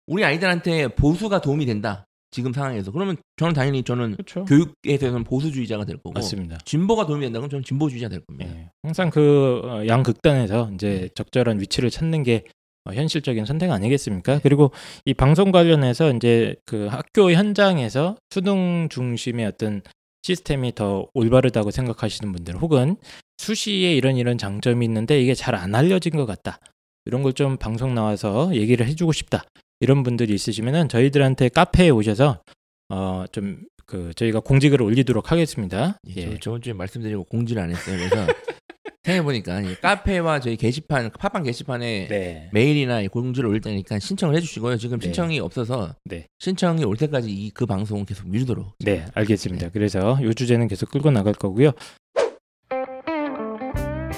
우리 0.08 0.26
아이들한테 0.26 0.90
보수가 0.90 1.42
도움이 1.42 1.66
된다 1.66 2.06
지금 2.32 2.54
상황에서 2.54 2.92
그러면 2.92 3.18
저는 3.38 3.54
당연히 3.54 3.84
저는 3.84 4.14
그렇죠. 4.14 4.46
교육에 4.46 4.98
대해서는 4.98 5.24
보수주의자가 5.24 5.86
될 5.86 5.98
거고 5.98 6.14
맞습니다. 6.14 6.58
진보가 6.66 7.06
도움이 7.06 7.22
된다 7.26 7.40
그러면 7.40 7.50
저는 7.50 7.64
진보주의자 7.64 8.08
될 8.10 8.22
겁니다. 8.26 8.50
예. 8.56 8.70
항상 8.84 9.10
그 9.10 9.62
어, 9.66 9.86
양극단에서 9.88 10.72
이제 10.74 11.10
적절한 11.16 11.60
위치를 11.60 11.90
찾는 11.90 12.24
게 12.24 12.46
어, 12.86 12.94
현실적인 12.94 13.46
선택 13.46 13.70
아니겠습니까? 13.70 14.40
그리고 14.42 14.72
이 15.06 15.14
방송 15.14 15.52
관련해서 15.52 16.12
이제 16.14 16.56
그 16.66 16.88
학교 16.88 17.32
현장에서 17.32 18.16
수능 18.30 18.88
중심의 18.90 19.46
어떤 19.46 19.82
시스템이 20.24 20.74
더 20.76 21.08
올바르다고 21.14 21.72
생각하시는 21.72 22.32
분들 22.32 22.56
혹은 22.58 22.96
수시에 23.40 23.94
이런 23.96 24.18
이런 24.18 24.38
장점이 24.38 24.86
있는데 24.86 25.20
이게 25.22 25.34
잘 25.34 25.56
안 25.56 25.76
알려진 25.76 26.14
것 26.14 26.26
같다. 26.26 26.60
이런 27.06 27.24
걸 27.24 27.34
좀 27.34 27.58
방송 27.58 27.96
나와서 27.96 28.56
얘기를 28.56 28.86
해주고 28.88 29.12
싶다. 29.12 29.44
이런 29.82 30.04
분들이 30.04 30.34
있으시면은 30.34 30.88
저희들한테 30.88 31.50
카페에 31.50 31.90
오셔서 31.90 32.42
어좀 32.90 33.64
그 33.86 34.14
저희가 34.14 34.40
공지글을 34.40 34.86
올리도록 34.86 35.32
하겠습니다. 35.32 35.98
예, 36.08 36.22
예. 36.22 36.30
저 36.36 36.38
저번 36.40 36.62
주에 36.62 36.74
말씀드리고 36.74 37.26
공지를 37.26 37.62
안 37.62 37.72
했어요. 37.72 37.98
그래서 37.98 38.28
생각해 39.04 39.24
보니까 39.24 39.62
카페와 39.82 40.40
저희 40.40 40.56
게시판 40.56 41.10
팟빵 41.10 41.44
게시판에 41.44 42.08
네. 42.08 42.50
메일이나 42.54 43.06
공지를 43.08 43.50
올릴 43.50 43.62
테니까 43.62 43.98
신청을 43.98 44.36
해주시고요. 44.36 44.78
지금 44.78 45.00
네. 45.00 45.06
신청이 45.08 45.40
없어서 45.40 45.96
네. 46.06 46.28
신청이 46.40 46.84
올 46.86 46.96
때까지 46.96 47.32
이, 47.32 47.50
그 47.50 47.66
방송은 47.66 48.06
계속 48.06 48.30
미루도록. 48.30 48.76
네, 48.80 49.06
알겠습니다. 49.16 49.70
그래서 49.70 50.20
이 50.22 50.34
주제는 50.36 50.68
계속 50.68 50.92
끌고 50.92 51.10
나갈 51.10 51.34
거고요. 51.34 51.72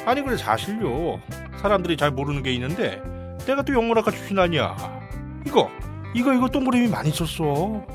아니 0.06 0.22
그래 0.22 0.36
사실요 0.36 1.22
사람들이 1.62 1.96
잘 1.96 2.12
모르는 2.12 2.44
게 2.44 2.54
있는데 2.54 3.02
내가 3.46 3.64
또 3.64 3.74
영문학과 3.74 4.12
출신 4.12 4.38
아니야 4.38 5.03
이거 5.46 5.70
이거 6.14 6.34
이거 6.34 6.48
동그라미 6.48 6.88
많이 6.88 7.12
썼어 7.12 7.86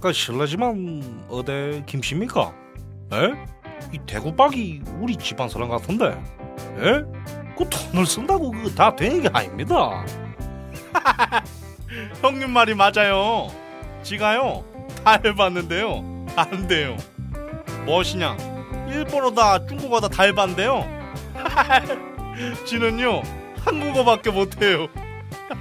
그 0.00 0.12
실례지만 0.12 1.24
어디 1.28 1.82
김씨입니까? 1.86 2.52
에? 3.12 3.32
이 3.92 3.98
대구박이 4.06 4.82
우리 4.98 5.16
집안 5.16 5.48
사람 5.48 5.68
같은데 5.68 6.06
에? 6.06 7.02
그 7.56 7.68
돈을 7.68 8.06
쓴다고 8.06 8.50
그거 8.50 8.68
다 8.70 8.94
되는 8.94 9.22
게 9.22 9.28
아닙니다 9.32 10.04
형님 12.22 12.50
말이 12.50 12.74
맞아요 12.74 13.48
지가요 14.02 14.64
다 15.04 15.20
해봤는데요 15.24 16.26
안 16.36 16.66
돼요 16.66 16.96
무엇이냐 17.84 18.36
일본어다 18.88 19.66
중국어다 19.66 20.08
다 20.08 20.24
해봤는데요 20.24 20.84
지는요 22.66 23.22
한국어밖에 23.64 24.30
못해요. 24.30 24.88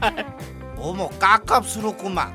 어머 0.81 1.09
깝깝스럽구만 1.19 2.33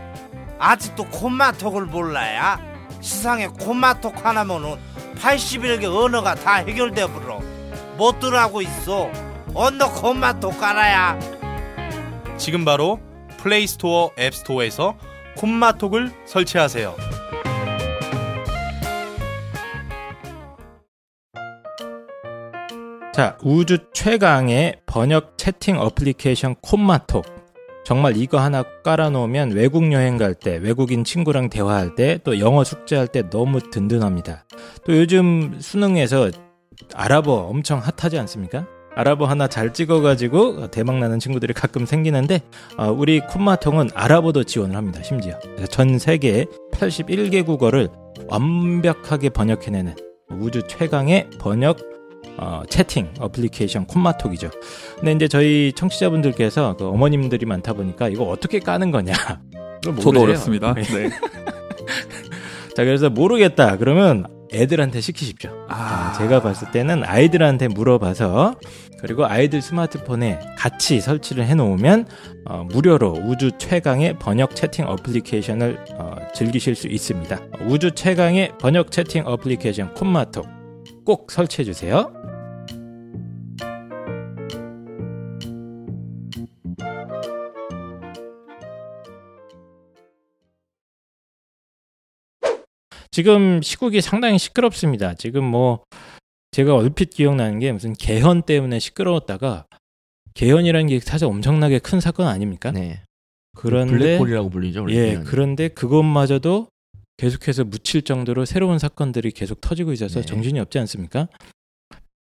아직도 0.58 1.04
콤마톡을 1.06 1.86
몰라야? 1.86 2.60
세상에 3.00 3.48
콤마톡 3.48 4.24
하나면은 4.24 4.76
81개 5.16 5.84
언어가 5.84 6.34
다 6.34 6.56
해결돼 6.56 7.06
버려 7.06 7.40
못들 7.96 8.34
하고 8.34 8.62
있어 8.62 9.10
언능 9.54 9.90
콤마톡 9.92 10.58
깔아야 10.58 11.18
지금 12.36 12.64
바로 12.64 13.00
플레이스토어 13.38 14.10
앱스토어에서 14.18 14.96
콤마톡을 15.36 16.12
설치하세요. 16.26 16.96
자, 23.14 23.38
우주 23.42 23.78
최강의 23.94 24.82
번역 24.84 25.38
채팅 25.38 25.78
어플리케이션 25.78 26.54
콤마톡. 26.56 27.35
정말 27.86 28.16
이거 28.16 28.40
하나 28.40 28.64
깔아놓으면 28.82 29.52
외국 29.52 29.92
여행 29.92 30.16
갈 30.16 30.34
때, 30.34 30.56
외국인 30.56 31.04
친구랑 31.04 31.50
대화할 31.50 31.94
때, 31.94 32.18
또 32.24 32.40
영어 32.40 32.64
숙제할 32.64 33.06
때 33.06 33.30
너무 33.30 33.60
든든합니다. 33.60 34.44
또 34.84 34.96
요즘 34.96 35.58
수능에서 35.60 36.32
아랍어 36.94 37.46
엄청 37.46 37.78
핫하지 37.78 38.18
않습니까? 38.18 38.66
아랍어 38.96 39.26
하나 39.26 39.46
잘 39.46 39.72
찍어가지고 39.72 40.72
대박 40.72 40.98
나는 40.98 41.20
친구들이 41.20 41.54
가끔 41.54 41.86
생기는데 41.86 42.40
어, 42.76 42.90
우리 42.90 43.20
콤마통은 43.20 43.90
아랍어도 43.94 44.42
지원을 44.42 44.74
합니다. 44.74 45.00
심지어 45.04 45.38
전 45.70 46.00
세계 46.00 46.46
81개 46.72 47.46
국어를 47.46 47.88
완벽하게 48.26 49.28
번역해내는 49.28 49.94
우주 50.30 50.66
최강의 50.66 51.30
번역 51.38 51.95
어, 52.38 52.62
채팅 52.68 53.09
어플리케이션 53.18 53.87
콤마톡이죠. 53.87 54.50
근데 54.99 55.12
이제 55.12 55.28
저희 55.28 55.73
청취자분들께서 55.75 56.76
그 56.76 56.87
어머님들이 56.87 57.47
많다 57.47 57.73
보니까 57.73 58.09
이거 58.09 58.25
어떻게 58.25 58.59
까는 58.59 58.90
거냐? 58.90 59.14
저도. 60.00 60.21
어렵습니다. 60.21 60.75
네. 60.75 60.83
네. 60.83 61.11
자 62.76 62.85
그래서 62.85 63.09
모르겠다 63.09 63.76
그러면 63.78 64.26
애들한테 64.52 65.00
시키십시오. 65.00 65.50
아, 65.68 66.12
아, 66.14 66.18
제가 66.18 66.40
봤을 66.40 66.71
때는 66.71 67.04
아이들한테 67.04 67.68
물어봐서 67.68 68.54
그리고 69.00 69.26
아이들 69.26 69.61
스마트폰에 69.61 70.40
같이 70.56 71.00
설치를 71.00 71.45
해놓으면 71.47 72.06
어, 72.47 72.64
무료로 72.71 73.12
우주 73.26 73.50
최강의 73.59 74.18
번역 74.18 74.54
채팅 74.56 74.87
어플리케이션을 74.87 75.78
어, 75.99 76.16
즐기실 76.35 76.75
수 76.75 76.88
있습니다. 76.88 77.40
우주 77.66 77.90
최강의 77.92 78.52
번역 78.59 78.90
채팅 78.90 79.25
어플리케이션 79.26 79.95
콤마톡 79.95 80.47
꼭 81.04 81.30
설치해 81.30 81.64
주세요. 81.64 82.12
지금 93.16 93.62
시국이 93.62 94.02
상당히 94.02 94.38
시끄럽습니다. 94.38 95.14
지금 95.14 95.42
뭐 95.42 95.82
제가 96.50 96.75
얼핏 96.75 97.08
기억나는 97.08 97.61
게 97.61 97.73
무슨 97.73 97.94
개헌 97.94 98.42
때문에 98.42 98.78
시끄러웠다가 98.78 99.64
개헌이라는 100.35 100.87
게 100.88 101.00
사실 101.00 101.25
엄청나게 101.25 101.78
큰 101.78 101.99
사건 101.99 102.26
아닙니까? 102.26 102.73
네. 102.73 103.00
그런데 103.56 103.96
블랙홀이라고 104.18 104.50
불리죠. 104.50 104.82
원래 104.82 104.94
예, 104.94 105.06
그냥. 105.12 105.25
그런데 105.25 105.68
그것마저도 105.68 106.68
계속해서 107.16 107.64
묻힐 107.64 108.02
정도로 108.02 108.44
새로운 108.44 108.78
사건들이 108.78 109.30
계속 109.30 109.62
터지고 109.62 109.94
있어서 109.94 110.20
네. 110.20 110.26
정신이 110.26 110.61
없지 110.61 110.78
않습니까? 110.80 111.28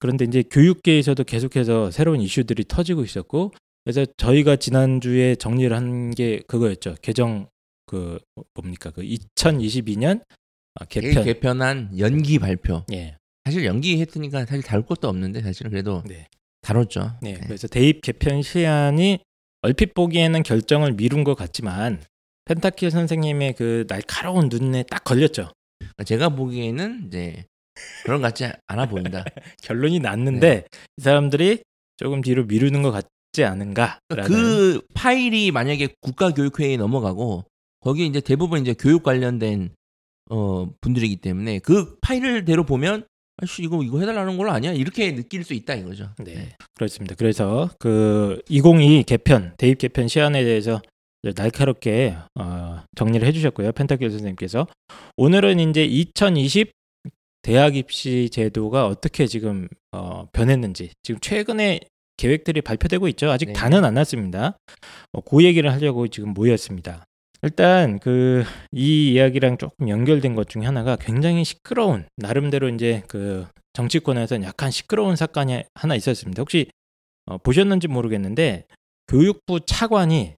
그런데 0.00 0.26
이제 0.26 0.43
교육계에서도 0.50 1.25
계속해서 1.25 1.93
새로운 1.93 2.21
이슈들이 2.21 2.67
터지고 2.69 3.05
있었고 3.05 3.53
그래서 3.85 4.05
저희가 4.19 4.57
지난주에 4.57 5.37
정리를 5.37 5.75
한 5.75 6.11
게 6.11 6.43
그거였죠. 6.47 6.97
개정 7.00 7.47
그 7.87 8.19
뭡니까? 8.53 8.91
그 8.91 9.00
2022년 9.00 10.21
아, 10.81 10.85
개- 10.87 11.00
개편. 11.00 11.25
개편한 11.25 11.99
연기 11.99 12.38
발표. 12.38 12.85
예. 12.93 13.16
사실 13.45 13.64
연기했으니까 13.64 14.47
사실 14.47 14.62
다룰 14.62 14.85
것도 14.87 15.09
없는데 15.09 15.43
사실은 15.43 15.71
그래도 15.71 16.02
네. 16.07 16.26
다뤘죠. 16.62 17.19
네. 17.23 17.35
네. 17.35 17.40
그래서 17.45 17.69
대입 17.69 18.00
개편 18.00 18.43
시한이 18.43 19.19
얼핏 19.62 19.95
보기에는 19.95 20.43
결정을 20.43 20.93
미룬 20.93 21.25
것 21.25 21.35
같지만 21.35 22.02
펜타킬 22.47 22.90
선생님의 22.90 23.54
그 23.54 23.87
날카로운 23.88 24.49
눈에 24.49 24.83
딱 24.85 25.04
걸렸죠. 25.04 25.50
그러니까 25.78 26.04
제가 26.04 26.31
보기에는 26.31 27.04
이제 27.07 27.45
그런 28.04 28.21
것 28.21 28.28
같지 28.28 28.50
않아 28.66 28.87
보인다. 28.88 29.25
결론이 29.62 30.00
났는데 30.00 30.64
이 30.99 31.02
사람들이 31.02 31.62
조금 31.97 32.21
뒤로 32.23 32.45
미루는 32.45 32.83
것 32.83 32.90
같지 32.90 33.45
않은가? 33.45 33.99
그러니까 34.09 34.35
그 34.35 34.81
파일이 34.95 35.50
만약에 35.50 35.88
국가교육회의에 36.00 36.76
넘어가고 36.76 37.45
거기 37.81 38.07
이제 38.07 38.21
대부분 38.21 38.61
이제 38.62 38.75
교육 38.78 39.02
관련된 39.02 39.71
어 40.31 40.71
분들이기 40.81 41.16
때문에 41.16 41.59
그 41.59 41.97
파일대로 42.00 42.64
보면 42.64 43.07
아씨 43.37 43.62
이거 43.62 43.83
이거 43.83 44.00
해달라는 44.00 44.37
걸 44.37 44.49
아니야 44.49 44.73
이렇게 44.73 45.14
느낄 45.14 45.45
수 45.45 45.54
있다 45.54 45.75
이거죠. 45.75 46.11
네. 46.19 46.54
그렇습니다. 46.75 47.14
그래서 47.16 47.71
그 47.78 48.40
2022 48.49 49.04
개편 49.04 49.54
대입 49.59 49.78
개편 49.78 50.09
시한에 50.09 50.45
대해서 50.45 50.81
날카롭게 51.35 52.16
어, 52.38 52.83
정리를 52.97 53.26
해주셨고요. 53.26 53.73
펜타킬 53.73 54.11
선생님께서 54.11 54.66
오늘은 55.16 55.59
이제 55.71 55.85
2020 55.85 56.71
대학 57.43 57.76
입시 57.76 58.28
제도가 58.31 58.87
어떻게 58.87 59.26
지금 59.26 59.69
어, 59.93 60.26
변했는지 60.33 60.90
지금 61.02 61.21
최근에 61.21 61.81
계획들이 62.16 62.62
발표되고 62.62 63.09
있죠. 63.09 63.31
아직 63.31 63.47
네. 63.47 63.52
다는 63.52 63.85
안 63.85 63.95
났습니다. 63.95 64.57
어, 65.12 65.21
그 65.21 65.45
얘기를 65.45 65.73
하려고 65.73 66.09
지금 66.09 66.31
모였습니다. 66.31 67.04
일단 67.45 67.99
그 68.01 68.45
이 68.73 69.13
이야기랑 69.13 69.57
조금 69.59 69.89
연결된 69.89 70.35
것 70.35 70.49
중에 70.49 70.65
하나가 70.65 70.97
굉장히 70.97 71.45
시끄러운 71.45 72.07
나름대로 72.17 72.69
이제 72.69 73.05
그 73.07 73.47
정치권에서는 73.73 74.47
약간 74.47 74.71
시끄러운 74.73 75.15
사건이 75.15 75.63
하나 75.75 75.95
있었습니다. 75.95 76.41
혹시 76.41 76.69
어, 77.27 77.39
보셨는지 77.39 77.87
모르겠는데 77.87 78.67
교육부 79.07 79.61
차관이 79.65 80.35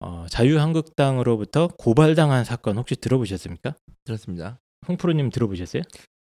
어, 0.00 0.26
자유한국당으로부터 0.28 1.68
고발당한 1.78 2.44
사건 2.44 2.76
혹시 2.76 2.94
들어보셨습니까? 2.94 3.74
들었습니다. 4.04 4.58
홍프로님 4.86 5.30
들어보셨어요? 5.30 5.82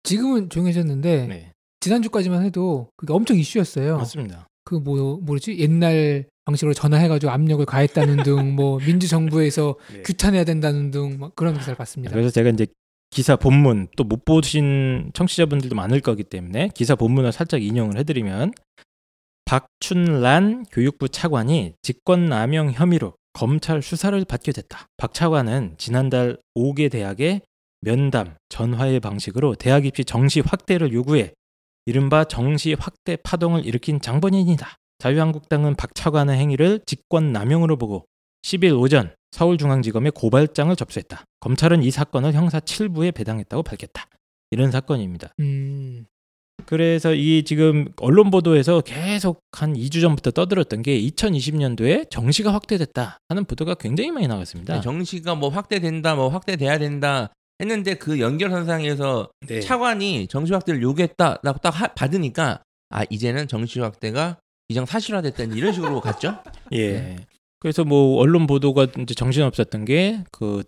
지금은 0.04 0.48
조용해졌는데 0.48 1.26
네, 1.26 1.52
지난주까지만 1.80 2.44
해도 2.44 2.88
그게 2.96 3.12
엄청 3.12 3.36
이슈였어요. 3.36 3.98
맞습니다. 3.98 4.46
그 4.68 4.78
뭐 4.78 5.18
뭐지 5.22 5.58
옛날 5.58 6.26
방식으로 6.44 6.74
전화해가지고 6.74 7.30
압력을 7.32 7.64
가했다는 7.64 8.22
등 8.22 8.54
뭐 8.54 8.78
민주정부에서 8.86 9.76
네. 9.92 10.02
규탄해야 10.02 10.44
된다는 10.44 10.90
등막 10.90 11.34
그런 11.36 11.54
기사를 11.56 11.74
봤습니다. 11.76 12.12
그래서 12.14 12.30
제가 12.30 12.50
이제 12.50 12.66
기사 13.10 13.36
본문 13.36 13.88
또 13.96 14.04
못 14.04 14.24
보신 14.26 15.10
청취자분들도 15.14 15.74
많을 15.74 16.00
거기 16.00 16.22
때문에 16.24 16.68
기사 16.74 16.94
본문을 16.94 17.32
살짝 17.32 17.62
인용을 17.62 17.96
해드리면 17.98 18.52
박춘란 19.46 20.66
교육부 20.70 21.08
차관이 21.08 21.72
직권남용 21.82 22.72
혐의로 22.72 23.14
검찰 23.32 23.80
수사를 23.82 24.22
받게 24.24 24.52
됐다. 24.52 24.86
박 24.98 25.14
차관은 25.14 25.76
지난달 25.78 26.36
5개 26.56 26.90
대학에 26.90 27.40
면담, 27.80 28.34
전화의 28.48 29.00
방식으로 29.00 29.54
대학 29.54 29.86
입시 29.86 30.04
정시 30.04 30.40
확대를 30.40 30.92
요구해 30.92 31.32
이른바 31.88 32.24
정시 32.24 32.74
확대 32.78 33.16
파동을 33.16 33.64
일으킨 33.64 33.98
장본인이다. 33.98 34.76
자유한국당은 34.98 35.74
박 35.74 35.94
차관의 35.94 36.36
행위를 36.36 36.80
직권 36.84 37.32
남용으로 37.32 37.78
보고 37.78 38.04
10일 38.42 38.78
오전 38.78 39.14
서울중앙지검에 39.30 40.10
고발장을 40.10 40.76
접수했다. 40.76 41.24
검찰은 41.40 41.82
이 41.82 41.90
사건을 41.90 42.34
형사 42.34 42.60
7부에 42.60 43.14
배당했다고 43.14 43.62
밝혔다. 43.62 44.06
이런 44.50 44.70
사건입니다. 44.70 45.30
음, 45.40 46.04
그래서 46.66 47.14
이 47.14 47.42
지금 47.44 47.86
언론 47.96 48.30
보도에서 48.30 48.82
계속 48.82 49.40
한 49.52 49.72
2주 49.72 50.02
전부터 50.02 50.32
떠들었던 50.32 50.82
게 50.82 51.00
2020년도에 51.00 52.10
정시가 52.10 52.52
확대됐다 52.52 53.16
하는 53.30 53.44
보도가 53.46 53.76
굉장히 53.76 54.10
많이 54.10 54.28
나왔습니다. 54.28 54.74
네, 54.74 54.80
정시가 54.82 55.36
뭐 55.36 55.48
확대된다, 55.48 56.16
뭐 56.16 56.28
확대돼야 56.28 56.76
된다 56.76 57.32
했는데 57.60 57.94
그 57.94 58.20
연결선상에서 58.20 59.30
네. 59.48 59.60
차관이 59.60 60.26
정시 60.28 60.52
확대를 60.52 60.82
요구했다라고 60.82 61.58
딱 61.60 61.70
하- 61.70 61.88
받으니까 61.88 62.62
아 62.90 63.04
이제는 63.10 63.48
정시 63.48 63.80
확대가 63.80 64.38
이정 64.68 64.86
사실화됐다 64.86 65.44
이런 65.44 65.72
식으로 65.72 66.00
갔죠. 66.00 66.38
예. 66.74 67.16
그래서 67.60 67.84
뭐 67.84 68.18
언론 68.20 68.46
보도가 68.46 68.86
이제 69.00 69.14
정신 69.14 69.42
없었던 69.42 69.84
게 69.84 70.22
그 70.30 70.62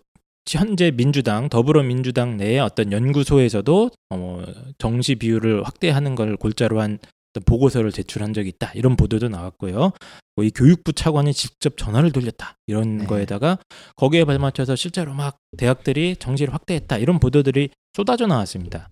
현재 0.49 0.89
민주당 0.91 1.49
더불어민주당 1.49 2.35
내의 2.35 2.59
어떤 2.59 2.91
연구소에서도 2.91 3.91
어, 4.09 4.43
정시 4.79 5.15
비율을 5.15 5.63
확대하는 5.63 6.15
걸 6.15 6.35
골자로 6.35 6.81
한 6.81 6.97
보고서를 7.39 7.91
제출한 7.91 8.33
적이 8.33 8.49
있다 8.49 8.71
이런 8.73 8.95
보도도 8.95 9.29
나왔고요. 9.29 9.93
뭐 10.35 10.45
이 10.45 10.51
교육부 10.51 10.93
차관이 10.93 11.33
직접 11.33 11.77
전화를 11.77 12.11
돌렸다 12.11 12.57
이런 12.67 12.97
네. 12.97 13.05
거에다가 13.05 13.59
거기에 13.95 14.25
발맞춰서 14.25 14.75
실제로 14.75 15.13
막 15.13 15.37
대학들이 15.57 16.15
정시를 16.17 16.53
확대했다 16.53 16.97
이런 16.97 17.19
보도들이 17.19 17.69
쏟아져 17.93 18.27
나왔습니다. 18.27 18.89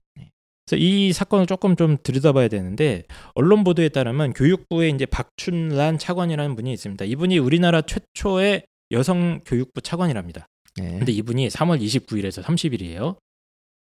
그래서 0.65 0.83
이 0.83 1.11
사건을 1.13 1.47
조금 1.47 1.75
좀 1.75 1.97
들여다봐야 2.03 2.47
되는데 2.47 3.03
언론 3.33 3.63
보도에 3.63 3.89
따르면 3.89 4.33
교육부에 4.33 4.89
이제 4.89 5.05
박춘란 5.07 5.97
차관이라는 5.97 6.55
분이 6.55 6.71
있습니다. 6.73 7.05
이분이 7.05 7.39
우리나라 7.39 7.81
최초의 7.81 8.63
여성 8.91 9.39
교육부 9.45 9.81
차관이랍니다. 9.81 10.47
네. 10.75 10.97
근데 10.99 11.11
이분이 11.11 11.47
3월 11.47 11.81
29일에서 11.81 12.43
30일이에요. 12.43 13.17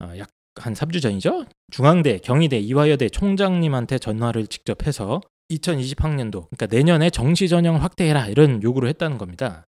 어, 0.04 0.18
약 0.18 0.30
한 0.56 0.74
3주 0.74 1.02
전이죠. 1.02 1.46
중앙대, 1.72 2.20
경희대, 2.20 2.60
이화여대 2.60 3.10
총장님한테 3.10 3.98
전화를 4.00 4.48
직접 4.48 4.86
해서 4.86 5.22
2020학년도 5.52 6.48
그러니까 6.50 6.66
내년에 6.68 7.10
정시 7.10 7.48
전형을 7.50 7.84
확대해라 7.84 8.28
이런 8.28 8.62
요구를 8.64 8.88
했다는 8.90 9.18
겁니다. 9.18 9.66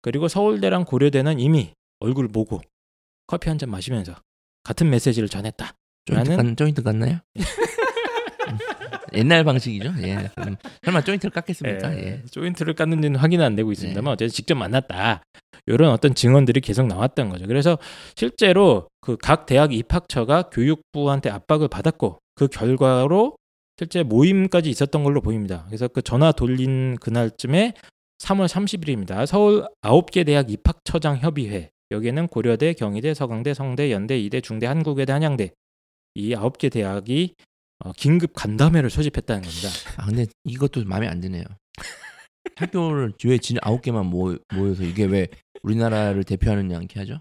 그리고 0.00 0.28
서울대랑 0.28 0.84
고려대는 0.84 1.38
이미 1.40 1.72
얼굴 2.00 2.28
보고 2.28 2.60
커피 3.26 3.48
한 3.48 3.58
잔 3.58 3.70
마시면서 3.70 4.14
같은 4.64 4.90
메시지를 4.90 5.28
전했다. 5.28 5.72
조인트 6.56 6.82
같나요? 6.82 7.18
음, 9.14 9.18
옛날 9.18 9.44
방식이죠. 9.44 9.94
예. 10.02 10.30
음, 10.38 10.56
설마 10.84 11.02
조인트를 11.02 11.30
깎겠습니까? 11.30 11.94
예, 11.96 11.98
예. 11.98 12.22
조인트를 12.30 12.74
깠는지는 12.74 13.16
확인은 13.16 13.44
안 13.44 13.54
되고 13.56 13.70
있습니다만 13.72 14.04
네. 14.04 14.12
어쨌든 14.12 14.28
직접 14.34 14.54
만났다. 14.56 15.22
이런 15.66 15.90
어떤 15.90 16.14
증언들이 16.14 16.60
계속 16.60 16.86
나왔던 16.86 17.28
거죠. 17.28 17.46
그래서 17.46 17.78
실제로 18.16 18.88
그 19.00 19.16
각 19.16 19.46
대학 19.46 19.72
입학처가 19.72 20.50
교육부한테 20.50 21.30
압박을 21.30 21.68
받았고 21.68 22.18
그 22.34 22.48
결과로 22.48 23.36
실제 23.78 24.02
모임까지 24.02 24.70
있었던 24.70 25.02
걸로 25.04 25.20
보입니다. 25.20 25.64
그래서 25.66 25.88
그 25.88 26.02
전화 26.02 26.32
돌린 26.32 26.96
그날쯤에 26.96 27.74
3월 28.18 28.46
30일입니다. 28.46 29.26
서울 29.26 29.66
9개 29.82 30.24
대학 30.26 30.50
입학처장 30.50 31.18
협의회 31.18 31.70
여기에는 31.90 32.28
고려대, 32.28 32.72
경희대, 32.74 33.14
서강대, 33.14 33.54
성대, 33.54 33.90
연대, 33.90 34.18
이대, 34.18 34.40
중대, 34.40 34.66
한국외대, 34.66 35.12
한양대 35.12 35.50
이 36.14 36.34
9개 36.34 36.70
대학이 36.70 37.34
어, 37.84 37.92
긴급 37.96 38.32
간담회를 38.34 38.90
소집했다는 38.90 39.42
겁니다. 39.42 39.68
아 39.98 40.06
근데 40.06 40.26
이것도 40.44 40.84
마음에 40.84 41.08
안 41.08 41.20
드네요. 41.20 41.44
학교를 42.56 43.12
왜 43.24 43.38
진짜 43.38 43.60
아홉 43.62 43.82
개만 43.82 44.06
모, 44.06 44.36
모여서 44.54 44.82
이게 44.84 45.04
왜 45.04 45.28
우리나라를 45.62 46.24
대표하느냐 46.24 46.76
이렇게 46.78 47.00
하죠? 47.00 47.20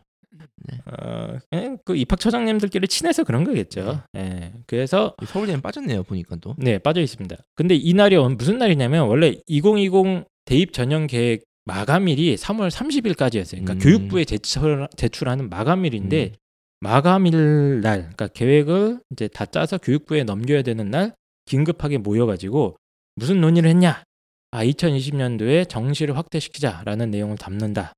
어, 0.86 1.38
그냥 1.50 1.78
그 1.86 1.96
입학처장님들끼리 1.96 2.88
친해서 2.88 3.24
그런 3.24 3.44
거겠죠. 3.44 4.02
예. 4.18 4.54
그래서 4.68 5.16
서울대는 5.26 5.62
빠졌네요 5.62 6.04
보니까 6.04 6.36
또. 6.38 6.56
네 6.58 6.78
빠져 6.80 7.02
있습니다. 7.02 7.36
근데 7.56 7.76
이 7.76 7.94
날이 7.94 8.16
언- 8.16 8.38
무슨 8.38 8.58
날이냐면 8.58 9.08
원래 9.08 9.36
2020 9.48 10.26
대입 10.46 10.74
전형 10.74 11.08
계획 11.08 11.44
마감일이 11.66 12.36
3월 12.36 12.70
30일까지였어요. 12.72 13.64
그러니까 13.64 13.74
음. 13.74 13.80
교육부에 13.80 14.26
제출, 14.26 14.88
제출하는 14.98 15.50
마감일인데 15.50 16.32
음. 16.34 16.36
마감일 16.82 17.82
날, 17.82 18.00
그러니까 18.00 18.28
계획을 18.28 19.00
이제 19.12 19.28
다 19.28 19.46
짜서 19.46 19.78
교육부에 19.78 20.24
넘겨야 20.24 20.64
되는 20.64 20.90
날 20.90 21.16
긴급하게 21.46 22.00
모여가지고 22.00 22.76
무슨 23.16 23.40
논의를 23.40 23.70
했냐? 23.70 24.04
아, 24.50 24.66
2020년도에 24.66 25.70
정시를 25.70 26.18
확대시키자라는 26.18 27.12
내용을 27.12 27.38
담는다. 27.38 27.94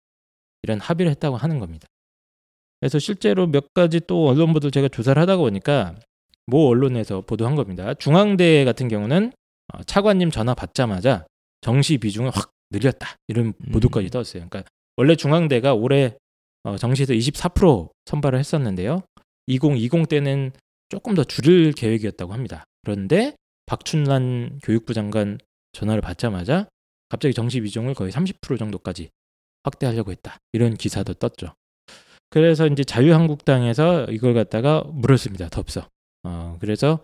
이런 0.63 0.79
합의를 0.79 1.09
했다고 1.11 1.37
하는 1.37 1.59
겁니다. 1.59 1.87
그래서 2.79 2.99
실제로 2.99 3.47
몇 3.47 3.73
가지 3.73 4.01
또 4.05 4.27
언론 4.27 4.51
보도 4.51 4.69
제가 4.69 4.89
조사를 4.89 5.19
하다 5.19 5.37
보니까 5.37 5.95
모 6.45 6.67
언론에서 6.67 7.21
보도한 7.21 7.55
겁니다. 7.55 7.93
중앙대 7.93 8.65
같은 8.65 8.89
경우는 8.89 9.31
어, 9.73 9.83
차관님 9.83 10.29
전화 10.29 10.53
받자마자 10.53 11.25
정시 11.61 11.97
비중을 11.97 12.31
확 12.33 12.51
늘렸다. 12.69 13.15
이런 13.29 13.47
음. 13.47 13.71
보도까지 13.71 14.09
떴어요. 14.09 14.47
그러니까 14.49 14.63
원래 14.97 15.15
중앙대가 15.15 15.73
올해 15.73 16.17
어, 16.63 16.77
정시에서 16.77 17.13
24% 17.13 17.89
선발을 18.05 18.39
했었는데요. 18.39 19.03
2020 19.47 20.07
때는 20.07 20.51
조금 20.89 21.15
더 21.15 21.23
줄일 21.23 21.73
계획이었다고 21.73 22.33
합니다. 22.33 22.63
그런데 22.83 23.35
박춘란 23.65 24.59
교육부 24.63 24.93
장관 24.93 25.37
전화를 25.73 26.01
받자마자 26.01 26.67
갑자기 27.09 27.33
정시 27.33 27.61
비중을 27.61 27.93
거의 27.93 28.11
30% 28.11 28.57
정도까지 28.57 29.09
확대하려고 29.63 30.11
했다. 30.11 30.37
이런 30.51 30.75
기사도 30.75 31.13
떴죠. 31.13 31.53
그래서 32.29 32.67
이제 32.67 32.83
자유한국당에서 32.83 34.05
이걸 34.05 34.33
갖다가 34.33 34.83
물었습니다. 34.87 35.49
덥석. 35.49 35.89
어, 36.23 36.57
그래서 36.59 37.03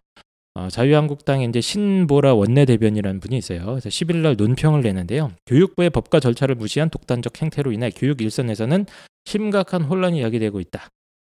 어, 0.56 0.68
자유한국당에 0.70 1.46
이제 1.46 1.62
신보라 1.62 2.34
원내대변이라는 2.34 3.20
분이 3.20 3.38
있어요. 3.38 3.66
그래서 3.66 3.90
11일 3.90 4.18
날 4.18 4.36
논평을 4.36 4.82
내는데요. 4.82 5.32
교육부의 5.46 5.92
법과 5.92 6.20
절차를 6.20 6.56
무시한 6.56 6.90
독단적 6.90 7.42
행태로 7.42 7.72
인해 7.72 7.92
교육 7.92 8.22
일선에서는 8.22 8.86
심각한 9.26 9.84
혼란이 9.84 10.22
야기되고 10.22 10.60
있다. 10.60 10.90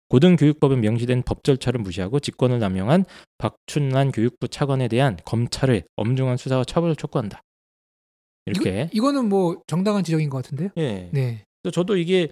고등교육법에 0.08 0.76
명시된 0.76 1.22
법 1.24 1.42
절차를 1.42 1.80
무시하고 1.80 2.20
직권을 2.20 2.58
남용한 2.58 3.04
박춘란 3.38 4.12
교육부 4.12 4.48
차관에 4.48 4.88
대한 4.88 5.18
검찰의 5.24 5.84
엄중한 5.96 6.36
수사와 6.36 6.64
처벌을 6.64 6.94
촉구한다. 6.94 7.40
이렇게. 8.46 8.88
이거, 8.92 9.10
는뭐 9.10 9.62
정당한 9.66 10.04
지적인 10.04 10.30
것 10.30 10.44
같은데요. 10.44 10.70
예. 10.76 11.10
네. 11.12 11.42
저도 11.72 11.96
이게 11.96 12.28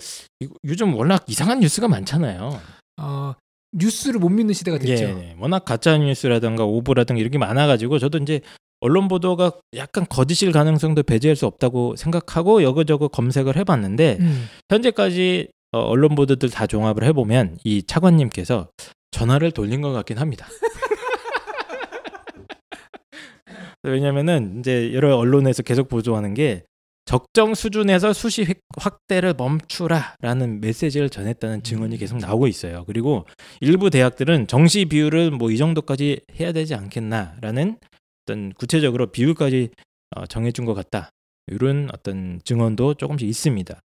요즘 0.64 0.94
워낙 0.94 1.24
이상한 1.26 1.58
뉴스가 1.58 1.88
많잖아요. 1.88 2.60
어, 2.98 3.34
뉴스를 3.72 4.20
못 4.20 4.28
믿는 4.28 4.54
시대가 4.54 4.78
됐죠. 4.78 5.04
예, 5.04 5.12
네. 5.12 5.36
워낙 5.40 5.64
가짜 5.64 5.98
뉴스라든가 5.98 6.64
오보라든가 6.64 7.18
이런 7.18 7.32
게 7.32 7.38
많아가지고 7.38 7.98
저도 7.98 8.18
이제 8.18 8.40
언론 8.84 9.08
보도가 9.08 9.52
약간 9.76 10.04
거짓일 10.10 10.52
가능성도 10.52 11.04
배제할 11.04 11.36
수 11.36 11.46
없다고 11.46 11.96
생각하고 11.96 12.62
여거저거 12.62 13.08
검색을 13.08 13.56
해봤는데 13.56 14.18
음. 14.20 14.44
현재까지 14.68 15.48
어, 15.72 15.78
언론 15.80 16.14
보도들 16.14 16.50
다 16.50 16.66
종합을 16.66 17.02
해보면 17.04 17.56
이 17.64 17.82
차관님께서 17.82 18.68
전화를 19.10 19.52
돌린 19.52 19.80
것 19.80 19.92
같긴 19.92 20.18
합니다. 20.18 20.46
왜냐면은 23.82 24.58
이제 24.60 24.92
여러 24.92 25.16
언론에서 25.16 25.62
계속 25.62 25.88
보도하는 25.88 26.34
게 26.34 26.64
적정 27.06 27.54
수준에서 27.54 28.12
수시 28.12 28.44
획- 28.44 28.60
확대를 28.78 29.34
멈추라라는 29.38 30.60
메시지를 30.60 31.08
전했다는 31.08 31.62
증언이 31.62 31.96
계속 31.98 32.18
나오고 32.18 32.48
있어요. 32.48 32.84
그리고 32.86 33.24
일부 33.60 33.88
대학들은 33.88 34.46
정시 34.46 34.84
비율을 34.86 35.30
뭐 35.30 35.50
이 35.50 35.56
정도까지 35.56 36.20
해야 36.38 36.52
되지 36.52 36.74
않겠나라는 36.74 37.78
어떤 38.24 38.52
구체적으로 38.52 39.10
비율까지 39.12 39.70
어, 40.16 40.26
정해준 40.26 40.64
것 40.64 40.74
같다. 40.74 41.10
이런 41.46 41.90
어떤 41.92 42.40
증언도 42.44 42.94
조금씩 42.94 43.28
있습니다. 43.28 43.80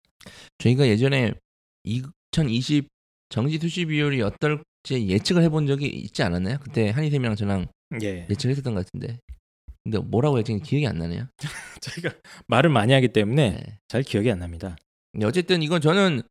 저희가 0.58 0.88
예전에 0.88 1.34
2020 1.84 2.88
정시 3.28 3.58
수시 3.58 3.84
비율이 3.84 4.22
어떨지 4.22 5.08
예측을 5.08 5.42
해본 5.42 5.66
적이 5.66 5.86
있지 5.86 6.22
않았나요? 6.22 6.58
그때 6.60 6.90
한희쌤이랑 6.90 7.36
저랑 7.36 7.66
예. 8.02 8.26
예측을 8.28 8.52
했었던 8.52 8.74
것 8.74 8.86
같은데. 8.86 9.18
근데 9.84 9.98
뭐라고 9.98 10.38
했지 10.38 10.58
기억이 10.58 10.86
안 10.86 10.98
나네요. 10.98 11.26
저희가 11.80 12.14
말을 12.48 12.70
많이 12.70 12.92
하기 12.92 13.08
때문에 13.08 13.50
네. 13.50 13.78
잘 13.88 14.02
기억이 14.02 14.30
안 14.30 14.40
납니다. 14.40 14.76
어쨌든 15.22 15.62
이건 15.62 15.80
저는 15.80 16.22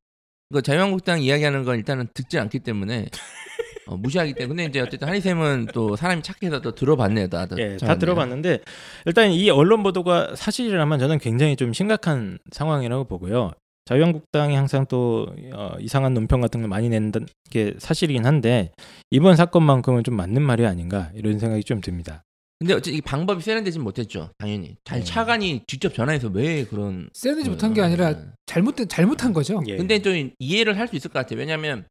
그 0.53 0.61
자유한국당 0.61 1.21
이야기하는 1.21 1.63
건 1.63 1.77
일단은 1.77 2.07
듣지 2.13 2.39
않기 2.39 2.59
때문에 2.59 3.07
어, 3.89 3.97
무시하기 3.97 4.33
때문에 4.33 4.63
근데 4.65 4.69
이제 4.69 4.79
어쨌든 4.85 5.07
한희 5.07 5.19
쌤은 5.19 5.67
또 5.73 5.95
사람이 5.95 6.21
착해서 6.21 6.61
또 6.61 6.75
들어봤네요. 6.75 7.27
다, 7.27 7.47
예, 7.57 7.77
다 7.77 7.97
들어봤는데 7.97 8.59
일단 9.05 9.31
이 9.31 9.49
언론 9.49 9.81
보도가 9.81 10.35
사실이라면 10.35 10.99
저는 10.99 11.17
굉장히 11.17 11.55
좀 11.55 11.73
심각한 11.73 12.37
상황이라고 12.51 13.05
보고요. 13.05 13.51
자유한국당이 13.85 14.53
항상 14.55 14.85
또 14.87 15.27
어, 15.53 15.71
이상한 15.79 16.13
논평 16.13 16.41
같은 16.41 16.61
걸 16.61 16.69
많이 16.69 16.89
낸게 16.89 17.73
사실이긴 17.79 18.25
한데 18.27 18.71
이번 19.09 19.35
사건만큼은 19.35 20.03
좀 20.03 20.15
맞는 20.15 20.43
말이 20.43 20.65
아닌가 20.67 21.09
이런 21.15 21.39
생각이 21.39 21.63
좀 21.63 21.81
듭니다. 21.81 22.21
근데 22.59 22.73
어쨌든 22.73 22.93
이 22.93 23.01
방법이 23.01 23.41
세련되진 23.41 23.81
못했죠. 23.81 24.29
당연히. 24.37 24.75
잘 24.83 24.99
네. 24.99 25.05
차관이 25.05 25.63
직접 25.65 25.93
전화해서 25.95 26.27
왜 26.27 26.65
그런 26.65 27.09
세련되지 27.13 27.49
못한 27.49 27.73
게 27.73 27.81
아니라 27.81 28.13
잘못된 28.45 28.89
잘못한 28.89 29.33
거죠. 29.33 29.61
예. 29.65 29.77
근데 29.77 29.99
좀 30.01 30.29
이해를 30.37 30.77
할 30.77 30.87
수 30.89 30.95
있을 30.95 31.09
것 31.09 31.17
같아요. 31.19 31.39
왜냐하면 31.39 31.85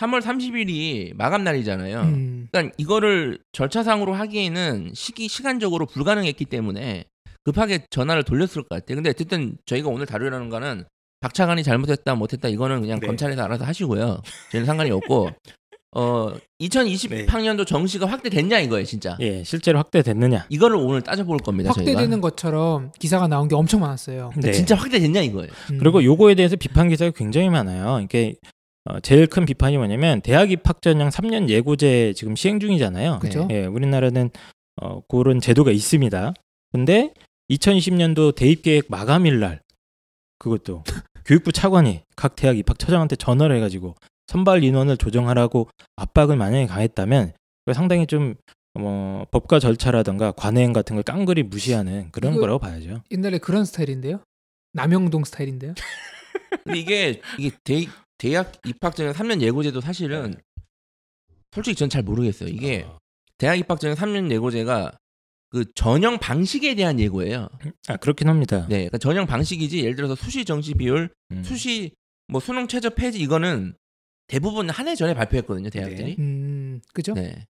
3월 0.00 0.22
30일이 0.22 1.14
마감 1.14 1.44
날이잖아요. 1.44 2.00
음. 2.00 2.48
그러니까 2.50 2.74
이거를 2.78 3.38
절차상으로 3.52 4.14
하기에는 4.14 4.92
시기 4.94 5.28
시간적으로 5.28 5.86
불가능했기 5.86 6.46
때문에 6.46 7.04
급하게 7.44 7.84
전화를 7.90 8.22
돌렸을 8.22 8.62
것 8.62 8.68
같아요. 8.70 8.96
근데 8.96 9.10
어쨌든 9.10 9.56
저희가 9.66 9.88
오늘 9.88 10.06
다루려는 10.06 10.48
거는 10.48 10.84
박 11.20 11.34
차관이 11.34 11.62
잘못했다 11.62 12.14
못했다 12.14 12.48
이거는 12.48 12.80
그냥 12.80 12.98
네. 13.00 13.06
검찰에서 13.06 13.42
알아서 13.42 13.64
하시고요. 13.64 14.22
저희는 14.52 14.66
상관이 14.66 14.90
없고 14.90 15.30
어 15.96 16.32
2020학년도 16.60 17.66
정시가 17.66 18.06
확대됐냐 18.06 18.60
이거예요, 18.60 18.84
진짜. 18.86 19.16
예, 19.20 19.42
실제로 19.42 19.78
확대됐느냐? 19.80 20.46
이거를 20.48 20.76
오늘 20.76 21.02
따져볼 21.02 21.38
겁니다. 21.38 21.72
저희가. 21.72 21.90
확대되는 21.90 22.20
것처럼 22.20 22.92
기사가 22.98 23.26
나온 23.26 23.48
게 23.48 23.56
엄청 23.56 23.80
많았어요. 23.80 24.30
근데 24.32 24.48
네. 24.48 24.52
진짜 24.52 24.76
확대됐냐 24.76 25.20
이거예요. 25.22 25.50
음. 25.72 25.78
그리고 25.78 26.02
요거에 26.02 26.36
대해서 26.36 26.56
비판 26.56 26.88
기사가 26.88 27.10
굉장히 27.10 27.50
많아요. 27.50 28.00
이게 28.02 28.36
어, 28.84 29.00
제일 29.00 29.26
큰 29.26 29.44
비판이 29.44 29.76
뭐냐면 29.76 30.20
대학 30.22 30.50
입학 30.50 30.80
전형 30.82 31.08
3년 31.08 31.48
예고제 31.48 32.14
지금 32.14 32.34
시행 32.34 32.60
중이잖아요. 32.60 33.18
그죠? 33.20 33.46
예, 33.50 33.66
우리나라는 33.66 34.30
어, 34.80 35.00
그런 35.08 35.40
제도가 35.40 35.70
있습니다. 35.70 36.34
근데 36.72 37.12
2020년도 37.50 38.34
대입 38.34 38.62
계획 38.62 38.86
마감일 38.88 39.40
날 39.40 39.60
그것도 40.38 40.84
교육부 41.26 41.52
차관이 41.52 42.00
각 42.16 42.36
대학 42.36 42.56
입학 42.56 42.78
처장한테 42.78 43.16
전화를 43.16 43.56
해가지고 43.56 43.94
선발 44.28 44.64
인원을 44.64 44.96
조정하라고 44.96 45.68
압박을 45.96 46.36
만약에 46.36 46.66
가했다면 46.66 47.32
상당히 47.74 48.06
좀 48.06 48.36
뭐, 48.74 49.26
법과 49.30 49.58
절차라든가 49.58 50.32
관행 50.32 50.72
같은 50.72 50.96
걸 50.96 51.02
깡그리 51.02 51.42
무시하는 51.42 52.10
그런 52.12 52.36
거라고 52.36 52.60
봐야죠. 52.60 53.02
옛날에 53.10 53.38
그런 53.38 53.64
스타일인데요. 53.64 54.20
남영동 54.72 55.24
스타일인데요. 55.24 55.74
근데 56.64 56.78
이게 56.78 57.20
이게 57.38 57.56
대, 57.64 57.86
대학 58.20 58.52
입학 58.66 58.94
전형 58.94 59.12
3년 59.14 59.40
예고제도 59.40 59.80
사실은 59.80 60.34
솔직히 61.52 61.74
전 61.74 61.88
잘 61.88 62.02
모르겠어요. 62.02 62.48
이게 62.50 62.82
어, 62.82 62.98
대학 63.38 63.56
입학 63.58 63.80
전형 63.80 63.96
3년 63.96 64.30
예고제가 64.30 64.92
그 65.48 65.64
전형 65.74 66.18
방식에 66.18 66.74
대한 66.74 67.00
예고예요. 67.00 67.48
아 67.88 67.96
그렇긴 67.96 68.28
합니다. 68.28 68.66
네, 68.68 68.76
그러니까 68.76 68.98
전형 68.98 69.26
방식이지 69.26 69.78
예를 69.80 69.96
들어서 69.96 70.14
수시 70.14 70.44
정시 70.44 70.74
비율, 70.74 71.10
음. 71.32 71.42
수시 71.42 71.92
뭐 72.28 72.40
수능 72.40 72.68
최저 72.68 72.90
폐지 72.90 73.18
이거는 73.20 73.74
대부분 74.28 74.70
한 74.70 74.86
해 74.86 74.94
전에 74.94 75.14
발표했거든요 75.14 75.70
대학들이. 75.70 76.16
음, 76.20 76.80
그죠? 76.92 77.14
네. 77.14 77.46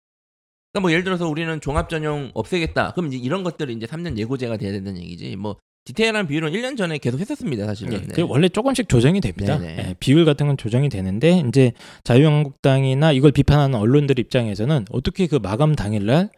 그러니까 0.72 0.82
뭐 0.82 0.92
예를 0.92 1.04
들어서 1.04 1.28
우리는 1.28 1.60
종합 1.60 1.90
전형 1.90 2.32
없애겠다. 2.36 2.94
그럼 2.94 3.08
이제 3.12 3.18
이런 3.18 3.44
것들이 3.44 3.74
이제 3.74 3.88
3년 3.88 4.18
예고제가 4.18 4.56
돼야 4.58 4.72
된다는 4.72 5.02
얘기지. 5.02 5.36
뭐 5.36 5.58
디테일한 5.90 6.28
비율은 6.28 6.52
1년 6.52 6.78
전에 6.78 7.00
계속 7.00 7.20
했었습니다 7.20 7.66
사실은. 7.66 7.94
예, 7.94 7.98
네. 7.98 8.08
그 8.14 8.22
원래 8.28 8.48
조금씩 8.48 8.88
조정이 8.88 9.22
됩니다. 9.22 9.58
네네. 9.58 9.78
예, 9.90 9.96
비율 10.00 10.24
같은 10.24 10.46
건 10.46 10.56
조정이 10.56 10.88
되는데 10.88 11.44
이제 11.48 11.72
자유한국당이나 12.04 13.12
이걸 13.12 13.32
비판하는 13.32 13.80
언론들 13.80 14.20
입장에서는 14.20 14.86
어떻게 14.92 15.26
그 15.26 15.38
마감 15.38 15.74
당일날 15.76 16.30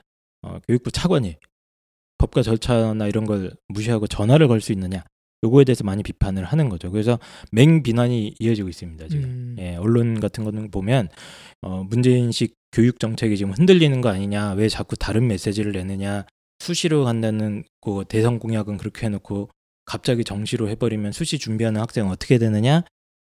어, 0.44 0.60
교육부 0.68 0.90
차관이 0.92 1.36
법과 2.18 2.44
절차나 2.44 3.08
이런 3.08 3.26
걸 3.26 3.52
무시하고 3.68 4.08
전화를 4.08 4.48
걸 4.48 4.62
수 4.62 4.72
있느냐 4.72 5.04
요거에 5.44 5.64
대해서 5.66 5.84
많이 5.84 6.02
비판을 6.04 6.46
하는 6.46 6.70
거죠. 6.70 6.92
그래서 6.92 7.20
맹 7.52 7.84
비난이 7.84 8.36
이어지고 8.40 8.70
있습니다 8.70 9.08
지금. 9.10 9.24
음. 9.24 9.56
예, 9.60 9.76
언론 9.76 10.20
같은 10.20 10.44
거는 10.46 10.72
보면 10.72 11.10
어, 11.62 11.84
문재인식 11.90 12.56
교육 12.72 13.00
정책이 13.02 13.36
지금 13.36 13.52
흔들리는 13.52 14.00
거 14.00 14.10
아니냐, 14.10 14.54
왜 14.54 14.70
자꾸 14.70 14.96
다른 14.96 15.28
메시지를 15.28 15.74
내느냐, 15.74 16.26
수시로 16.62 17.04
간다는 17.04 17.64
그 17.82 18.06
대선 18.08 18.40
공약은 18.40 18.78
그렇게 18.78 19.08
해놓고 19.08 19.50
갑자기 19.86 20.24
정시로 20.24 20.70
해버리면 20.70 21.12
수시 21.12 21.40
준비하는 21.40 21.82
학생 21.82 22.06
은 22.06 22.12
어떻게 22.12 22.38
되느냐, 22.38 22.84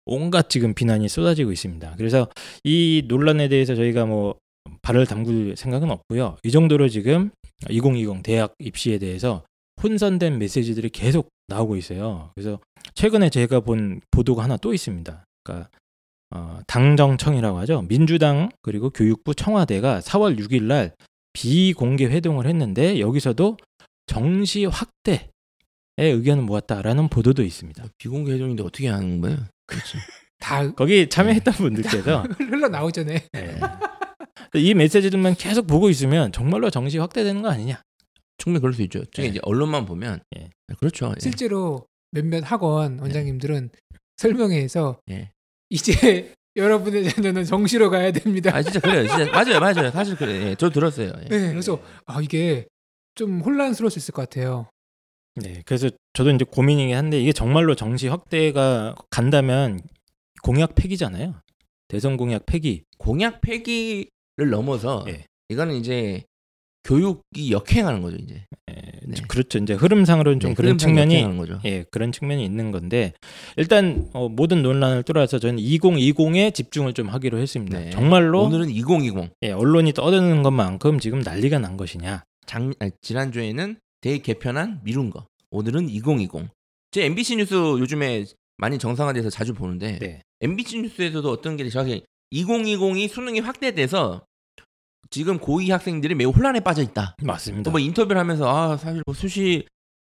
온갖 0.05 0.49
지금 0.49 0.73
비난이 0.73 1.07
쏟아지고 1.07 1.51
있습니다. 1.51 1.93
그래서 1.97 2.27
이 2.63 3.03
논란에 3.07 3.47
대해서 3.47 3.75
저희가 3.75 4.05
뭐 4.05 4.35
발을 4.81 5.05
담글 5.05 5.55
생각은 5.55 5.91
없고요. 5.91 6.37
이 6.43 6.51
정도로 6.51 6.89
지금 6.89 7.29
2020 7.69 8.23
대학 8.23 8.55
입시에 8.57 8.97
대해서 8.97 9.43
혼선된 9.81 10.39
메시지들이 10.39 10.89
계속 10.89 11.29
나오고 11.47 11.75
있어요. 11.75 12.31
그래서 12.35 12.59
최근에 12.95 13.29
제가 13.29 13.59
본 13.59 14.01
보도가 14.11 14.43
하나 14.43 14.57
또 14.57 14.73
있습니다. 14.73 15.23
그러니까 15.43 15.69
어, 16.31 16.59
당정청이라고 16.67 17.59
하죠. 17.59 17.83
민주당 17.87 18.49
그리고 18.61 18.89
교육부 18.89 19.35
청와대가 19.35 19.99
4월 19.99 20.37
6일 20.39 20.63
날 20.63 20.93
비공개 21.39 22.05
회동을 22.05 22.47
했는데 22.47 22.99
여기서도 22.99 23.55
정시 24.07 24.65
확대의 24.65 25.29
의견을 25.97 26.43
모았다라는 26.43 27.07
보도도 27.07 27.43
있습니다. 27.43 27.85
비공개 27.97 28.33
회동인데 28.33 28.61
어떻게 28.63 28.89
하는 28.89 29.21
거예요? 29.21 29.37
그렇지. 29.65 29.97
다 30.39 30.69
거기 30.73 31.07
참여했던 31.07 31.53
분들께서 31.53 32.23
흘러 32.39 32.67
나오잖아요. 32.67 33.19
예. 33.37 33.59
이 34.55 34.73
메시지들만 34.73 35.35
계속 35.35 35.65
보고 35.65 35.89
있으면 35.89 36.33
정말로 36.33 36.69
정시 36.69 36.97
확대되는 36.97 37.41
거 37.41 37.49
아니냐? 37.49 37.81
충분히 38.37 38.59
그럴 38.59 38.73
수 38.73 38.81
있죠. 38.83 39.03
특히 39.05 39.23
네. 39.23 39.27
이제 39.29 39.39
언론만 39.43 39.85
보면 39.85 40.19
예. 40.37 40.49
그렇죠. 40.77 41.13
예. 41.15 41.19
실제로 41.21 41.85
몇몇 42.11 42.43
학원 42.43 42.99
원장님들은 42.99 43.69
설명회에서 44.17 44.99
예. 45.11 45.31
이제 45.69 46.33
여러분의 46.55 47.09
자녀는 47.09 47.45
정시로 47.45 47.89
가야 47.89 48.11
됩니다. 48.11 48.51
아 48.55 48.61
진짜 48.61 48.79
그래요. 48.79 49.07
진짜 49.07 49.31
맞아요, 49.31 49.59
맞아요. 49.59 49.91
사실 49.91 50.15
그래. 50.15 50.49
예. 50.49 50.55
저 50.55 50.69
들었어요. 50.69 51.13
예. 51.23 51.27
네, 51.29 51.49
그래서 51.49 51.81
아 52.05 52.21
이게 52.21 52.65
좀 53.15 53.41
혼란스러울 53.41 53.91
수 53.91 53.99
있을 53.99 54.13
것 54.13 54.27
같아요. 54.29 54.67
네, 55.35 55.61
그래서 55.65 55.89
저도 56.13 56.31
이제 56.31 56.43
고민이긴 56.45 56.95
한데 56.95 57.19
이게 57.21 57.31
정말로 57.31 57.75
정시 57.75 58.07
확대가 58.07 58.95
간다면 59.09 59.79
공약 60.43 60.75
폐기잖아요. 60.75 61.35
대선 61.87 62.17
공약 62.17 62.45
폐기. 62.45 62.83
공약 62.97 63.41
폐기를 63.41 64.09
넘어서 64.49 65.05
예. 65.07 65.25
이거는 65.49 65.75
이제 65.75 66.23
교육이 66.89 67.51
역행하는 67.51 68.01
거죠 68.01 68.17
이제. 68.19 68.43
예, 68.71 68.73
네. 69.05 69.21
그렇죠. 69.27 69.59
이제 69.59 69.75
흐름상으로는 69.75 70.39
좀 70.39 70.51
네, 70.51 70.55
그런 70.55 70.79
측면이. 70.79 71.23
예, 71.65 71.85
그런 71.91 72.11
측면이 72.11 72.43
있는 72.43 72.71
건데 72.71 73.13
일단 73.57 74.09
어, 74.13 74.27
모든 74.27 74.63
논란을 74.63 75.03
뚫어서 75.03 75.37
저는 75.37 75.57
2020에 75.57 76.51
집중을 76.51 76.93
좀 76.93 77.07
하기로 77.09 77.37
했습니다. 77.37 77.79
네. 77.79 77.89
정말로 77.91 78.41
오늘은 78.41 78.71
2020. 78.71 79.29
예, 79.43 79.51
언론이 79.51 79.93
떠드는 79.93 80.41
것만큼 80.41 80.99
지금 80.99 81.19
난리가 81.19 81.59
난 81.59 81.77
것이냐? 81.77 82.23
장 82.47 82.73
아니, 82.79 82.91
지난주에는 83.01 83.77
대개편안 84.01 84.81
미룬 84.83 85.11
거. 85.11 85.27
오늘은 85.51 85.89
2020. 85.89 86.47
제 86.89 87.05
MBC 87.05 87.35
뉴스 87.35 87.53
요즘에 87.53 88.25
많이 88.57 88.79
정상화돼서 88.79 89.29
자주 89.29 89.53
보는데 89.53 89.99
네. 89.99 90.21
MBC 90.41 90.81
뉴스에서도 90.81 91.29
어떤 91.29 91.55
게 91.55 91.69
정확히 91.69 92.03
2020이 92.33 93.07
수능이 93.07 93.41
확대돼서 93.41 94.23
지금 95.09 95.39
고2 95.39 95.69
학생들이 95.69 96.15
매우 96.15 96.29
혼란에 96.29 96.59
빠져 96.59 96.81
있다. 96.81 97.15
맞습니다. 97.21 97.69
또뭐 97.69 97.79
인터뷰를 97.79 98.19
하면서 98.19 98.47
아 98.47 98.77
사실 98.77 99.01
뭐 99.05 99.15
수시 99.15 99.65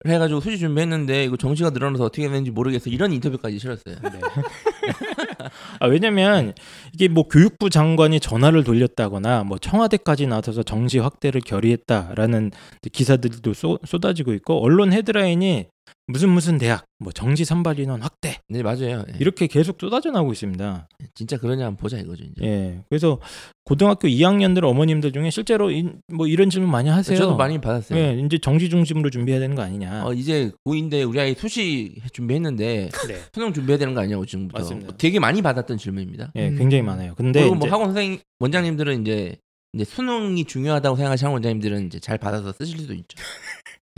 해가지고 0.06 0.40
수시 0.40 0.58
준비했는데 0.58 1.24
이거 1.24 1.37
정시가 1.37 1.70
늘어나서 1.70 2.04
어떻게 2.04 2.22
되는지 2.22 2.50
모르겠어 2.50 2.88
이런 2.90 3.12
인터뷰까지 3.12 3.58
실었어요. 3.58 3.96
네. 4.02 4.20
아, 5.80 5.87
왜냐면 5.87 6.52
이게 6.92 7.08
뭐 7.08 7.26
교육부 7.26 7.70
장관이 7.70 8.20
전화를 8.20 8.64
돌렸다거나 8.64 9.44
뭐 9.44 9.58
청와대까지 9.58 10.26
나서서 10.26 10.62
정시 10.62 10.98
확대를 10.98 11.40
결의했다라는 11.40 12.52
기사들도 12.92 13.54
쏟, 13.54 13.80
쏟아지고 13.87 14.32
있고 14.34 14.62
언론 14.62 14.92
헤드라인이 14.92 15.66
무슨 16.07 16.31
무슨 16.31 16.57
대학 16.57 16.85
뭐 16.98 17.12
정시 17.12 17.44
선발 17.44 17.79
인원 17.79 18.01
확대 18.01 18.40
네 18.48 18.62
맞아요. 18.62 19.05
예. 19.09 19.16
이렇게 19.20 19.46
계속 19.46 19.79
쏟아져 19.79 20.11
나오고 20.11 20.33
있습니다. 20.33 20.88
진짜 21.14 21.37
그러냐 21.37 21.66
한번 21.66 21.77
보자 21.77 21.98
이거죠 21.98 22.24
이제. 22.24 22.44
예. 22.44 22.81
그래서 22.88 23.20
고등학교 23.64 24.09
2학년들 24.09 24.64
어머님들 24.64 25.12
중에 25.12 25.29
실제로 25.31 25.70
이, 25.70 25.87
뭐 26.12 26.27
이런 26.27 26.48
질문 26.48 26.70
많이 26.70 26.88
하세요. 26.88 27.18
저도 27.18 27.37
많이 27.37 27.61
받았어요. 27.61 27.98
예, 27.98 28.18
이제 28.18 28.38
정시 28.38 28.70
중심으로 28.70 29.11
준비해야 29.11 29.40
되는 29.40 29.55
거 29.55 29.62
아니냐. 29.62 30.07
어 30.07 30.14
이제 30.14 30.51
고2인데 30.66 31.07
우리 31.07 31.20
아이 31.20 31.35
수시 31.35 32.01
준비했는데 32.12 32.88
네. 33.09 33.16
수능 33.35 33.53
준비해야 33.53 33.79
되는 33.79 33.92
거 33.94 34.01
아니냐고 34.01 34.24
지금부터 34.24 34.59
맞습니다. 34.59 34.96
되게 34.96 35.18
많이 35.20 35.42
받았던 35.42 35.77
질문입니다. 35.77 36.33
예, 36.37 36.48
음. 36.48 36.57
굉장히 36.57 36.83
많아요. 36.83 37.14
근데 37.16 37.40
그리고 37.40 37.55
뭐 37.57 37.68
학원 37.68 37.88
선생 37.88 38.18
원장님들은 38.40 39.03
이제 39.03 39.37
이제 39.74 39.85
수능이 39.85 40.44
중요하다고 40.46 40.96
생각하시는 40.96 41.31
원장님들은 41.33 41.87
이제 41.87 42.01
잘 42.01 42.16
받아서 42.16 42.53
쓰실 42.53 42.79
수도 42.79 42.94
있죠. 42.94 43.18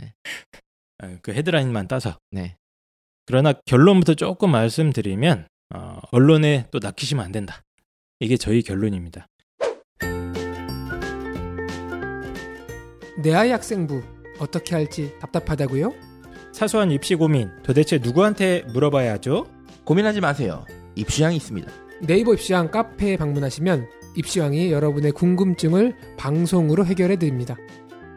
어, 0.01 0.05
그 1.21 1.33
헤드라인만 1.33 1.87
따서. 1.87 2.17
네. 2.31 2.55
그러나 3.25 3.53
결론부터 3.65 4.15
조금 4.15 4.51
말씀드리면 4.51 5.47
어, 5.73 5.99
언론에 6.11 6.67
또 6.71 6.79
낚이시면 6.81 7.23
안 7.23 7.31
된다. 7.31 7.61
이게 8.19 8.37
저희 8.37 8.61
결론입니다. 8.61 9.27
내 13.21 13.33
아이 13.33 13.51
학생부 13.51 14.01
어떻게 14.39 14.75
할지 14.75 15.13
답답하다고요? 15.19 15.93
사소한 16.51 16.91
입시 16.91 17.15
고민 17.15 17.49
도대체 17.63 17.99
누구한테 17.99 18.63
물어봐야 18.73 19.13
하죠? 19.13 19.45
고민하지 19.85 20.21
마세요. 20.21 20.65
입시양이 20.95 21.35
있습니다. 21.37 21.71
네이버 22.01 22.33
입시왕 22.33 22.71
카페에 22.71 23.17
방문하시면 23.17 23.87
입시왕이 24.17 24.71
여러분의 24.71 25.11
궁금증을 25.13 25.95
방송으로 26.17 26.85
해결해 26.85 27.17
드립니다. 27.17 27.55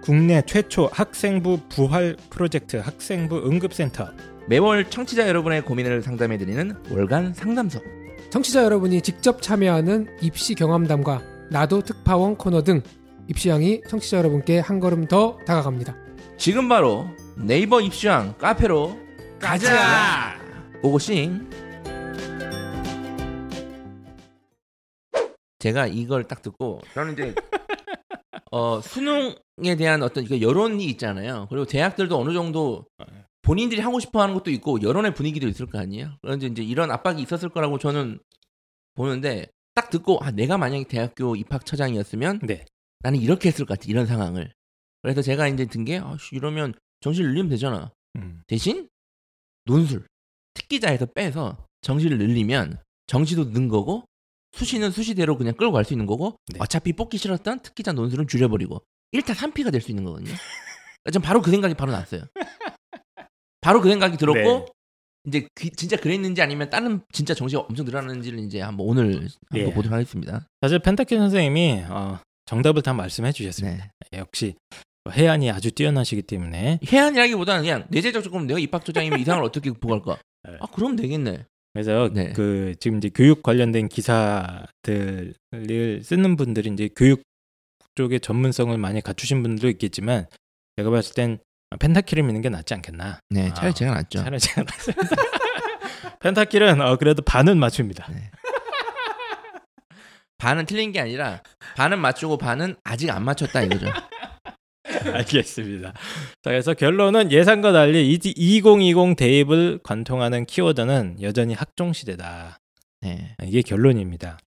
국내 0.05 0.43
최초 0.43 0.91
학생부 0.93 1.61
부활 1.71 2.15
프로젝트 2.29 2.77
학생부 2.77 3.39
응급센터 3.47 4.13
매월 4.49 4.91
청취자 4.91 5.27
여러분의 5.27 5.63
고민을 5.63 6.03
상담해드리는 6.03 6.77
월간 6.91 7.33
상담소. 7.33 7.81
청취자 8.29 8.65
여러분이 8.65 9.01
직접 9.01 9.41
참여하는 9.41 10.19
입시 10.21 10.55
경험담과 10.55 11.23
나도 11.51 11.81
특파원 11.81 12.37
코너 12.37 12.63
등 12.63 12.83
입시왕이 13.29 13.85
청취자 13.89 14.19
여러분께 14.19 14.59
한 14.59 14.79
걸음 14.79 15.07
더 15.09 15.39
다가갑니다. 15.47 15.97
지금 16.37 16.69
바로 16.69 17.07
네이버 17.39 17.81
입시왕 17.81 18.37
카페로 18.37 18.99
가자. 19.41 20.37
고고싱. 20.83 21.49
제가 25.61 25.87
이걸 25.87 26.25
딱 26.25 26.43
듣고 26.43 26.83
저는 26.93 27.15
이제 27.15 27.35
어 28.53 28.83
수능 28.83 29.35
에 29.63 29.77
대한 29.77 30.03
어떤 30.03 30.25
그 30.25 30.41
여론이 30.41 30.85
있잖아요. 30.87 31.47
그리고 31.49 31.65
대학들도 31.65 32.19
어느 32.19 32.33
정도 32.33 32.87
본인들이 33.43 33.81
하고 33.81 34.01
싶어 34.01 34.21
하는 34.23 34.35
것도 34.35 34.51
있고 34.51 34.83
여론의 34.83 35.15
분위기도 35.15 35.47
있을 35.47 35.67
거 35.67 35.79
아니에요. 35.79 36.17
그런데 36.23 36.47
이제 36.47 36.63
이런 36.63 36.91
압박이 36.91 37.23
있었을 37.23 37.51
거라고 37.51 37.79
저는 37.79 38.19
보는데 38.95 39.47
딱 39.75 39.91
듣고 39.91 40.19
아 40.23 40.31
내가 40.31 40.59
만약에 40.59 40.85
대학교 40.85 41.37
입학처장이었으면 41.37 42.41
네. 42.45 42.65
나는 43.01 43.21
이렇게 43.21 43.49
했을 43.49 43.65
것 43.67 43.79
같아 43.79 43.89
이런 43.89 44.07
상황을. 44.07 44.53
그래서 45.03 45.21
제가 45.23 45.47
이제 45.49 45.67
든 45.67 45.85
게 45.85 45.99
아, 45.99 46.17
씨, 46.19 46.35
이러면 46.35 46.75
정시를 47.01 47.31
늘리면 47.31 47.51
되잖아. 47.51 47.93
음. 48.17 48.43
대신 48.47 48.89
논술 49.67 50.07
특기자에서 50.55 51.07
빼서 51.07 51.67
정시를 51.83 52.19
늘리면 52.19 52.79
정시도 53.07 53.51
는 53.53 53.69
거고 53.69 54.05
수시는 54.53 54.91
수시대로 54.91 55.37
그냥 55.37 55.55
끌고 55.55 55.73
갈 55.73 55.85
수 55.85 55.93
있는 55.93 56.07
거고 56.07 56.37
네. 56.49 56.59
어차피 56.61 56.93
뽑기 56.93 57.19
싫었던 57.19 57.61
특기자 57.61 57.93
논술은 57.93 58.27
줄여버리고 58.27 58.83
1타 59.15 59.35
3피가 59.35 59.71
될 59.73 59.81
수 59.81 59.91
있는 59.91 60.05
거거든요. 60.05 60.35
전 61.13 61.23
바로 61.23 61.41
그 61.43 61.51
생각이 61.51 61.75
바로 61.75 61.93
났어요. 61.93 62.23
바로 63.61 63.81
그 63.81 63.89
생각이 63.89 64.17
들었고 64.17 64.41
네. 64.41 64.67
이제 65.27 65.49
그- 65.55 65.71
진짜 65.71 65.97
그랬는지 65.97 66.43
아니면 66.43 66.69
다른 66.69 67.01
진짜 67.13 67.33
정시가 67.35 67.63
엄청 67.63 67.85
늘어났는지를 67.87 68.39
이제 68.41 68.61
한번 68.61 68.87
오늘 68.87 69.15
한번 69.15 69.29
예. 69.55 69.65
보도록 69.73 69.93
하겠습니다. 69.93 70.47
사실 70.61 70.79
펜타키 70.81 71.17
선생님이 71.17 71.85
어, 71.89 72.19
정답을 72.47 72.83
다 72.83 72.93
말씀해 72.93 73.33
주셨습니다. 73.33 73.85
네. 73.85 73.91
예, 74.15 74.19
역시 74.19 74.55
해안이 75.11 75.51
아주 75.51 75.71
뛰어나시기 75.71 76.23
때문에 76.23 76.79
해안이라기보다는 76.87 77.63
그냥 77.63 77.87
내재적 77.91 78.23
조건 78.23 78.47
내가 78.47 78.59
입학처장이면 78.59 79.19
이상을 79.21 79.43
어떻게 79.45 79.71
극복할까? 79.71 80.19
네. 80.49 80.57
아 80.61 80.67
그럼 80.67 80.97
되겠네. 80.97 81.45
그래서 81.73 82.11
네. 82.13 82.33
그 82.35 82.75
지금 82.79 82.99
이제 82.99 83.11
교육 83.15 83.43
관련된 83.43 83.89
기사들을 83.89 85.35
쓰는 86.03 86.37
분들이 86.37 86.71
이제 86.73 86.89
교육 86.95 87.23
쪽의 87.95 88.21
전문성을 88.21 88.77
많이 88.79 89.01
갖추신 89.01 89.43
분들도 89.43 89.69
있겠지만 89.71 90.27
제가 90.77 90.91
봤을 90.91 91.15
땐 91.15 91.39
펜타킬을 91.79 92.23
믿는 92.23 92.41
게 92.41 92.49
낫지 92.49 92.75
않겠나. 92.75 93.21
네, 93.31 93.53
차라리 93.55 93.71
아, 93.71 93.75
제가 93.75 93.95
낫죠. 93.95 94.19
차라리 94.21 94.39
제가 94.39 94.63
낫습니다. 94.63 95.17
펜타킬은 96.21 96.81
어, 96.81 96.97
그래도 96.97 97.23
반은 97.23 97.59
맞춥니다. 97.59 98.09
반은 100.39 100.67
틀린 100.67 100.93
게 100.93 101.01
아니라 101.01 101.43
반은 101.77 101.99
맞추고 101.99 102.39
반은 102.39 102.77
아직 102.85 103.11
안 103.11 103.25
맞췄다 103.25 103.63
이거죠. 103.63 103.87
알겠습니다. 105.13 105.93
자, 105.93 106.51
그래서 106.51 106.75
결론은 106.75 107.33
예상과 107.33 107.73
달리 107.73 108.13
2020 108.13 109.17
대입을 109.17 109.81
관통하는 109.83 110.45
키워드는 110.47 111.19
여전히 111.23 111.55
학종 111.55 111.93
시대다. 111.93 112.59
네. 113.01 113.35
이게 113.43 113.63
결론입니다. 113.63 114.39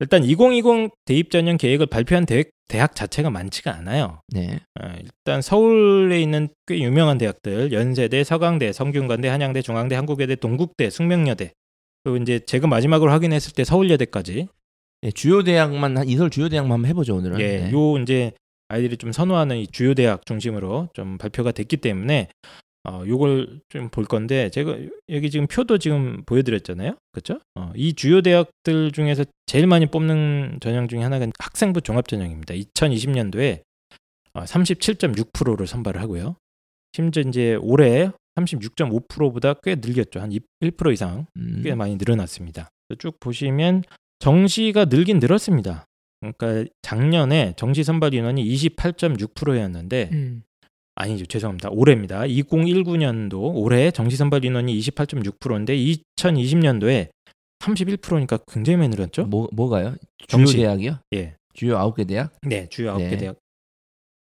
일단 0.00 0.24
2020 0.24 0.90
대입 1.04 1.30
전형 1.30 1.56
계획을 1.56 1.86
발표한 1.86 2.26
대, 2.26 2.44
대학 2.72 2.94
자체가 2.94 3.28
많지가 3.28 3.74
않아요. 3.76 4.22
네. 4.28 4.58
어, 4.80 4.88
일단 4.98 5.42
서울에 5.42 6.22
있는 6.22 6.48
꽤 6.66 6.78
유명한 6.80 7.18
대학들 7.18 7.70
연세대, 7.70 8.24
서강대, 8.24 8.72
성균관대, 8.72 9.28
한양대, 9.28 9.60
중앙대, 9.60 9.94
한국외대, 9.94 10.36
동국대, 10.36 10.88
숙명여대 10.88 11.52
그리고 12.02 12.16
이제 12.16 12.38
제가 12.38 12.66
마지막으로 12.68 13.12
확인했을 13.12 13.52
때 13.52 13.64
서울여대까지 13.64 14.48
네, 15.02 15.10
주요 15.10 15.42
대학만 15.42 15.98
한 15.98 16.08
이설 16.08 16.30
주요 16.30 16.48
대학만 16.48 16.76
한번 16.76 16.88
해보죠 16.88 17.14
오늘은. 17.14 17.40
예, 17.40 17.58
네. 17.64 17.72
요 17.72 17.98
이제 17.98 18.32
아이들이 18.68 18.96
좀 18.96 19.12
선호하는 19.12 19.58
이 19.58 19.66
주요 19.66 19.92
대학 19.92 20.24
중심으로 20.24 20.88
좀 20.94 21.18
발표가 21.18 21.52
됐기 21.52 21.76
때문에 21.76 22.28
어 22.84 23.04
요걸 23.06 23.60
좀 23.68 23.88
볼 23.90 24.04
건데 24.04 24.50
제가 24.50 24.76
여기 25.08 25.30
지금 25.30 25.46
표도 25.46 25.78
지금 25.78 26.22
보여드렸잖아요, 26.26 26.96
그렇죠? 27.12 27.38
어, 27.54 27.72
이 27.76 27.92
주요 27.94 28.22
대학들 28.22 28.90
중에서 28.92 29.24
제일 29.46 29.66
많이 29.66 29.86
뽑는 29.86 30.58
전형 30.60 30.88
중에 30.88 31.00
하나가 31.02 31.26
학생부 31.38 31.82
종합 31.82 32.08
전형입니다. 32.08 32.54
2020년도에 32.54 33.60
어, 34.34 34.42
37.6%를 34.42 35.66
선발을 35.66 36.00
하고요. 36.00 36.36
심지어 36.92 37.22
이제 37.22 37.54
올해 37.60 38.10
36.5%보다 38.36 39.54
꽤 39.62 39.76
늘렸죠. 39.76 40.20
한 40.20 40.30
1% 40.30 40.92
이상 40.92 41.26
음. 41.36 41.60
꽤 41.62 41.74
많이 41.74 41.96
늘어났습니다. 41.96 42.68
쭉 42.98 43.18
보시면 43.20 43.82
정시가 44.18 44.86
늘긴 44.86 45.18
늘었습니다. 45.18 45.84
그러니까 46.20 46.70
작년에 46.82 47.54
정시 47.56 47.84
선발 47.84 48.14
인원이 48.14 48.44
28.6%였는데 48.44 50.10
음. 50.12 50.42
아니죠 50.94 51.26
죄송합니다 51.26 51.70
올해입니다 51.70 52.22
2019년도 52.22 53.52
올해 53.54 53.90
정시 53.90 54.16
선발 54.16 54.44
인원이 54.44 54.78
28.6%인데 54.78 55.76
2020년도에 55.76 57.08
31%니까 57.60 58.38
굉장히 58.50 58.76
많이 58.76 58.88
늘었죠 58.90 59.24
뭐 59.24 59.48
뭐가요? 59.52 59.94
주요 60.18 60.26
정시. 60.28 60.56
대학이요? 60.58 60.98
예. 61.14 61.34
주요 61.54 61.76
아홉 61.76 61.96
개 61.96 62.04
대학? 62.04 62.32
네 62.42 62.66
주요 62.68 62.94
9개 62.94 63.10
네. 63.10 63.16
대학 63.16 63.36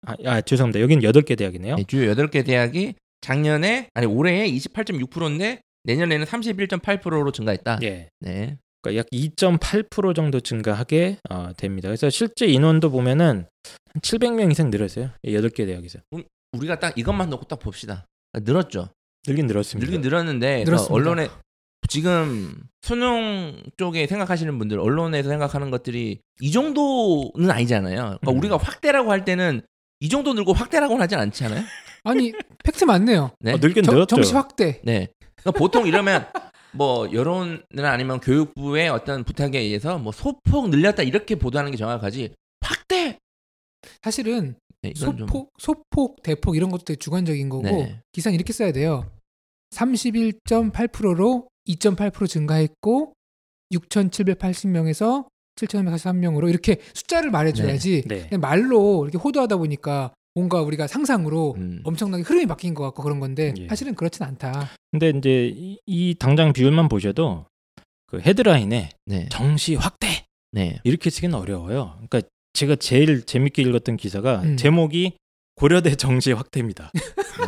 아, 0.05 0.15
아 0.25 0.41
죄송합니다 0.41 0.81
여기는 0.81 1.03
8개 1.03 1.37
대학이네요 1.37 1.75
네, 1.75 1.83
주요 1.83 2.09
여덟 2.09 2.29
개 2.29 2.43
대학이 2.43 2.95
작년에 3.21 3.89
아니 3.93 4.07
올해에 4.07 4.49
28.6%인데 4.49 5.61
내년에는 5.83 6.25
31.8%로 6.25 7.31
증가했다. 7.31 7.79
예. 7.83 8.09
네. 8.19 8.57
그러니까 8.81 8.99
약 8.99 9.07
2.8% 9.11 10.15
정도 10.15 10.39
증가하게 10.39 11.17
어, 11.29 11.51
됩니다 11.55 11.87
그래서 11.87 12.09
실제 12.09 12.47
인원도 12.47 12.89
보면은 12.89 13.45
한 13.93 14.01
700명 14.01 14.51
이상 14.51 14.71
늘었어요 14.71 15.11
이 15.21 15.33
8개 15.35 15.67
대학에서 15.67 15.99
우리가 16.53 16.79
딱 16.79 16.97
이것만 16.97 17.29
놓고 17.29 17.45
딱 17.45 17.59
봅시다. 17.59 18.05
늘었죠. 18.33 18.89
늘긴 19.27 19.47
늘었습니다 19.47 19.85
늘긴 19.85 20.01
늘었는데 20.01 20.47
그러니까 20.63 20.71
늘었습니다. 20.71 20.93
언론에 20.95 21.29
지금 21.89 22.55
수능 22.81 23.61
쪽에 23.77 24.07
생각하시는 24.07 24.57
분들 24.57 24.79
언론에서 24.79 25.29
생각하는 25.29 25.69
것들이 25.71 26.19
이 26.39 26.51
정도는 26.51 27.51
아니잖아요. 27.51 27.95
그러니까 28.21 28.31
음. 28.31 28.37
우리가 28.37 28.57
확대라고 28.57 29.11
할 29.11 29.25
때는 29.25 29.61
이 29.99 30.09
정도 30.09 30.33
늘고 30.33 30.53
확대라고는 30.53 31.01
하진 31.01 31.19
않지 31.19 31.43
않아요? 31.45 31.63
아니 32.03 32.33
팩트 32.63 32.85
맞네요. 32.85 33.31
네. 33.39 33.53
어, 33.53 33.57
늘긴 33.57 33.83
정- 33.83 33.93
늘었죠 33.93 34.15
정시 34.15 34.33
확대. 34.33 34.81
네. 34.83 35.09
그러니까 35.35 35.57
보통 35.59 35.85
이러면 35.87 36.27
뭐 36.71 37.11
여론이나 37.11 37.91
아니면 37.91 38.19
교육부의 38.19 38.89
어떤 38.89 39.23
부탁에 39.23 39.59
의해서 39.59 39.97
뭐 39.99 40.11
소폭 40.11 40.69
늘렸다 40.69 41.03
이렇게 41.03 41.35
보도하는 41.35 41.71
게 41.71 41.77
정확하지 41.77 42.33
확대. 42.61 43.19
사실은 44.01 44.55
네, 44.83 44.93
이건 44.95 45.17
좀 45.17 45.27
소폭, 45.27 45.53
소폭, 45.59 46.23
대폭 46.23 46.55
이런 46.55 46.69
것도 46.71 46.83
되게 46.85 46.97
주관적인 46.97 47.49
거고 47.49 47.63
네. 47.63 48.01
기사는 48.11 48.33
이렇게 48.33 48.51
써야 48.53 48.71
돼요. 48.71 49.09
31.8%로 49.71 51.47
2.8% 51.67 52.27
증가했고 52.27 53.13
6,780명에서 53.73 55.27
7,343명으로 55.55 56.49
이렇게 56.49 56.77
숫자를 56.93 57.31
말해줘야지 57.31 58.03
네. 58.07 58.15
네. 58.15 58.27
그냥 58.27 58.41
말로 58.41 59.03
이렇게 59.03 59.17
호도하다 59.17 59.57
보니까 59.57 60.13
뭔가 60.33 60.61
우리가 60.61 60.87
상상으로 60.87 61.55
음. 61.57 61.81
엄청나게 61.83 62.23
흐름이 62.23 62.45
바뀐 62.45 62.73
것 62.73 62.83
같고 62.85 63.03
그런 63.03 63.19
건데 63.19 63.53
예. 63.57 63.67
사실은 63.67 63.95
그렇진 63.95 64.23
않다. 64.23 64.69
근데 64.91 65.09
이제 65.09 65.51
이, 65.53 65.77
이 65.85 66.15
당장 66.17 66.53
비율만 66.53 66.87
보셔도 66.87 67.45
그 68.07 68.19
헤드라인에 68.19 68.89
네. 69.05 69.29
정시 69.29 69.75
확대 69.75 70.25
네. 70.51 70.79
이렇게 70.83 71.09
쓰기는 71.09 71.35
어려워요. 71.35 71.97
그러니까 72.07 72.21
제가 72.53 72.75
제일 72.75 73.23
재밌게 73.23 73.61
읽었던 73.63 73.97
기사가 73.97 74.41
음. 74.43 74.57
제목이 74.57 75.13
고려대 75.55 75.95
정시 75.95 76.31
확대입니다. 76.31 76.91
네. 76.95 77.45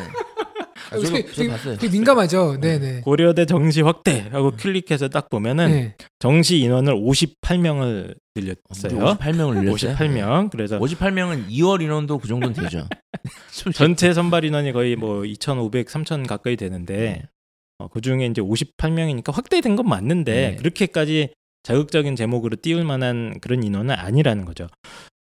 아, 0.92 0.96
저도, 0.98 1.10
되게- 1.16 1.32
저도 1.32 1.50
봤어요. 1.50 1.78
되게 1.78 1.92
민감하죠. 1.92 2.60
네네. 2.62 3.02
고려대 3.02 3.46
정시 3.46 3.82
확대라고 3.82 4.52
클릭해서 4.52 5.10
딱 5.10 5.30
보면은 5.30 5.72
네. 5.72 5.96
정시 6.20 6.60
인원을 6.60 6.94
58명을 6.96 8.16
늘렸어요. 8.36 9.16
58명을 9.18 9.60
늘렸어요. 9.64 9.96
58명. 9.96 10.50
그래서 10.52 10.80
58명은 10.80 11.50
2월 11.50 11.82
인원도 11.82 12.20
그 12.20 12.28
정도는 12.28 12.54
되죠. 12.54 12.88
전체 13.74 14.14
선발 14.14 14.44
인원이 14.46 14.72
거의 14.72 14.96
뭐 14.96 15.26
2,500, 15.26 15.90
3,000 15.90 16.28
가까이 16.28 16.56
되는데 16.56 16.96
네. 16.98 17.24
어, 17.80 17.88
그 17.88 18.02
중에 18.02 18.26
이제 18.28 18.42
58명이니까 18.42 19.34
확대된 19.34 19.76
건 19.76 19.88
맞는데 19.90 20.32
네. 20.52 20.56
그렇게까지 20.58 21.30
자극적인 21.64 22.16
제목으로 22.16 22.56
띄울 22.62 22.84
만한 22.84 23.40
그런 23.40 23.64
인원은 23.64 23.96
아니라는 23.96 24.46
거죠. 24.46 24.68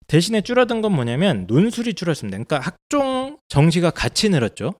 대신에 0.07 0.41
줄어든 0.41 0.81
건 0.81 0.93
뭐냐면 0.93 1.47
논술이 1.47 1.95
줄었습니다. 1.95 2.37
그러니까 2.37 2.61
학종 2.61 3.39
정시가 3.49 3.91
같이 3.91 4.29
늘었죠. 4.29 4.75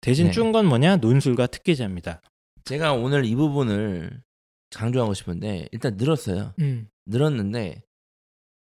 대신 0.00 0.26
네. 0.26 0.32
준건 0.32 0.66
뭐냐? 0.66 0.96
논술과 0.96 1.46
특기자입니다. 1.46 2.20
제가 2.64 2.92
오늘 2.92 3.24
이 3.24 3.34
부분을 3.34 4.22
강조하고 4.70 5.14
싶은데 5.14 5.68
일단 5.72 5.96
늘었어요. 5.96 6.54
음. 6.60 6.88
늘었는데 7.06 7.82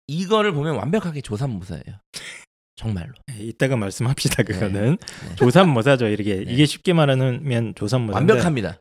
이거를 0.06 0.52
보면 0.52 0.76
완벽하게 0.76 1.20
조삼모사예요. 1.20 2.00
정말로. 2.78 3.12
네, 3.26 3.34
이따가 3.40 3.76
말씀합시다. 3.76 4.44
그거는 4.44 4.96
네. 4.98 5.34
조삼모사죠. 5.34 6.06
이렇게 6.06 6.44
네. 6.44 6.52
이게 6.52 6.64
쉽게 6.64 6.92
말하면 6.92 7.74
조삼모사. 7.74 8.16
완벽합니다. 8.16 8.78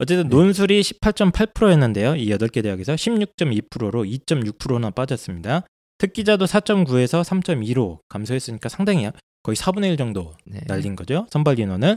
어쨌든 0.00 0.28
네. 0.28 0.36
논술이 0.36 0.80
18.8%였는데요. 0.80 2.16
이 2.16 2.28
8개 2.30 2.62
대학에서 2.62 2.94
16.2%로 2.94 4.04
2.6%나 4.04 4.90
빠졌습니다. 4.90 5.62
특기자도 5.98 6.46
4.9에서 6.46 7.22
3.2로 7.22 8.00
감소했으니까 8.08 8.68
상당히 8.68 9.08
거의 9.42 9.56
4분의 9.56 9.90
1 9.92 9.96
정도 9.96 10.34
네. 10.44 10.60
날린 10.66 10.96
거죠. 10.96 11.26
선발 11.30 11.60
인원은. 11.60 11.96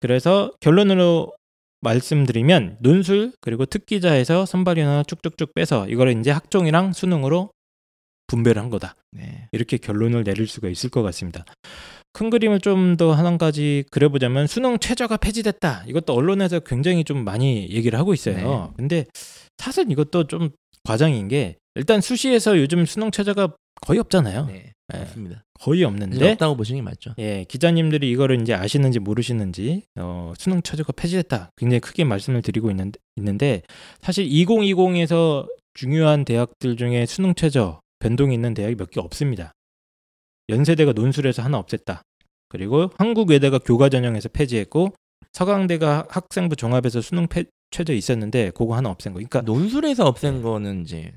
그래서 0.00 0.50
결론으로 0.60 1.32
말씀드리면 1.80 2.78
논술 2.80 3.32
그리고 3.40 3.66
특기자에서 3.66 4.46
선발 4.46 4.78
인원을 4.78 5.04
쭉쭉쭉 5.04 5.54
빼서 5.54 5.88
이거를 5.88 6.18
이제 6.18 6.30
학종이랑 6.32 6.92
수능으로 6.92 7.50
분배를 8.32 8.60
한 8.62 8.70
거다. 8.70 8.94
네. 9.12 9.48
이렇게 9.52 9.76
결론을 9.76 10.24
내릴 10.24 10.46
수가 10.46 10.68
있을 10.68 10.88
것 10.90 11.02
같습니다. 11.02 11.44
큰 12.14 12.30
그림을 12.30 12.60
좀 12.60 12.96
더 12.96 13.12
한 13.14 13.38
가지 13.38 13.84
그려보자면 13.90 14.46
수능 14.46 14.78
최저가 14.78 15.18
폐지됐다. 15.18 15.84
이것도 15.86 16.14
언론에서 16.14 16.60
굉장히 16.60 17.04
좀 17.04 17.24
많이 17.24 17.68
얘기를 17.70 17.98
하고 17.98 18.12
있어요. 18.14 18.72
근데 18.76 19.04
사실 19.58 19.90
이것도 19.90 20.26
좀 20.26 20.50
과장인 20.84 21.28
게 21.28 21.56
일단 21.74 22.00
수시에서 22.00 22.58
요즘 22.58 22.84
수능 22.86 23.10
최저가 23.10 23.54
거의 23.82 23.98
없잖아요. 24.00 24.46
네. 24.46 24.72
네. 24.88 24.98
맞습니다. 24.98 25.42
거의 25.60 25.84
없는데 25.84 26.32
없다고 26.32 26.56
보시는 26.56 26.80
게 26.80 26.82
맞죠. 26.82 27.14
예, 27.18 27.44
기자님들이 27.48 28.10
이거를 28.10 28.40
이제 28.42 28.52
아시는지 28.52 28.98
모르시는지 28.98 29.82
어, 29.98 30.32
수능 30.38 30.60
최저가 30.62 30.92
폐지됐다. 30.92 31.50
굉장히 31.56 31.80
크게 31.80 32.04
말씀을 32.04 32.42
드리고 32.42 32.70
있는데, 32.70 32.98
있는데 33.16 33.62
사실 34.02 34.26
2020에서 34.28 35.46
중요한 35.74 36.24
대학들 36.24 36.76
중에 36.76 37.06
수능 37.06 37.34
최저 37.34 37.80
변동이 38.02 38.34
있는 38.34 38.52
대학이 38.54 38.74
몇 38.74 38.90
개 38.90 39.00
없습니다. 39.00 39.52
연세대가 40.48 40.92
논술에서 40.92 41.42
하나 41.42 41.62
없앴다. 41.62 42.02
그리고 42.48 42.90
한국외대가 42.98 43.58
교과 43.58 43.88
전형에서 43.88 44.28
폐지했고 44.28 44.92
서강대가 45.32 46.06
학생부 46.10 46.56
종합에서 46.56 47.00
수능 47.00 47.26
폐, 47.28 47.44
최저 47.70 47.92
있었는데 47.94 48.50
그거 48.50 48.74
하나 48.74 48.90
없앤 48.90 49.12
거. 49.12 49.18
그러니까 49.18 49.40
논술에서 49.42 50.04
없앤 50.06 50.42
거는 50.42 50.82
이제 50.82 51.12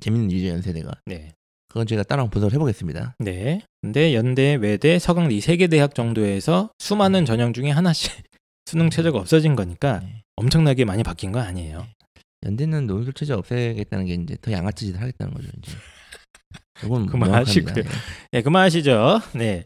재밌는 0.00 0.30
일이죠 0.30 0.48
연세대가. 0.48 0.90
네. 1.06 1.32
그건 1.68 1.86
제가 1.86 2.02
따로 2.02 2.28
분석을 2.28 2.54
해보겠습니다. 2.54 3.14
네. 3.20 3.60
근데 3.82 4.14
연대, 4.14 4.54
외대, 4.54 4.98
서강대 4.98 5.34
이 5.34 5.38
세 5.38 5.56
개 5.56 5.68
대학 5.68 5.94
정도에서 5.94 6.70
수많은 6.78 7.24
전형 7.26 7.52
중에 7.52 7.70
하나씩 7.70 8.10
수능 8.66 8.90
체제가 8.90 9.18
없어진 9.18 9.54
거니까 9.54 10.00
네. 10.00 10.22
엄청나게 10.36 10.84
많이 10.84 11.02
바뀐 11.02 11.30
거 11.32 11.40
아니에요. 11.40 11.86
연대는 12.44 12.86
논술 12.86 13.12
체제 13.12 13.32
없애겠다는 13.32 14.06
게 14.06 14.14
이제 14.14 14.36
더 14.40 14.52
양아치 14.52 14.86
짓을 14.86 15.00
하겠다는 15.00 15.34
거죠. 15.34 15.48
이제. 15.58 15.72
이건 16.84 17.06
그만하시고요. 17.06 17.74
네, 18.32 18.42
그만하시죠. 18.42 19.20
네. 19.34 19.64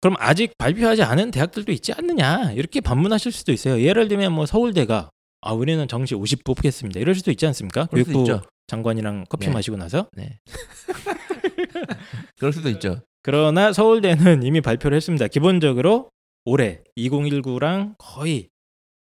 그럼 0.00 0.16
아직 0.18 0.56
발표하지 0.56 1.02
않은 1.02 1.30
대학들도 1.30 1.72
있지 1.72 1.92
않느냐 1.92 2.52
이렇게 2.52 2.80
반문하실 2.80 3.32
수도 3.32 3.52
있어요. 3.52 3.82
예를 3.82 4.08
들면 4.08 4.32
뭐 4.32 4.46
서울대가 4.46 5.10
아 5.42 5.52
우리는 5.52 5.86
정시 5.88 6.14
50 6.14 6.44
뽑겠습니다. 6.44 7.00
이럴 7.00 7.14
수도 7.14 7.30
있지 7.30 7.46
않습니까? 7.46 7.86
그럴 7.86 8.04
수도 8.04 8.12
교육부 8.12 8.32
있죠. 8.32 8.42
장관이랑 8.68 9.26
커피 9.28 9.46
네. 9.46 9.52
마시고 9.52 9.76
나서 9.76 10.08
네. 10.12 10.38
그럴 12.38 12.52
수도 12.52 12.70
있죠. 12.70 13.00
그러나 13.22 13.72
서울대는 13.72 14.42
이미 14.42 14.60
발표를 14.60 14.96
했습니다. 14.96 15.26
기본적으로 15.28 16.10
올해 16.44 16.82
2019랑 16.96 17.96
거의 17.98 18.48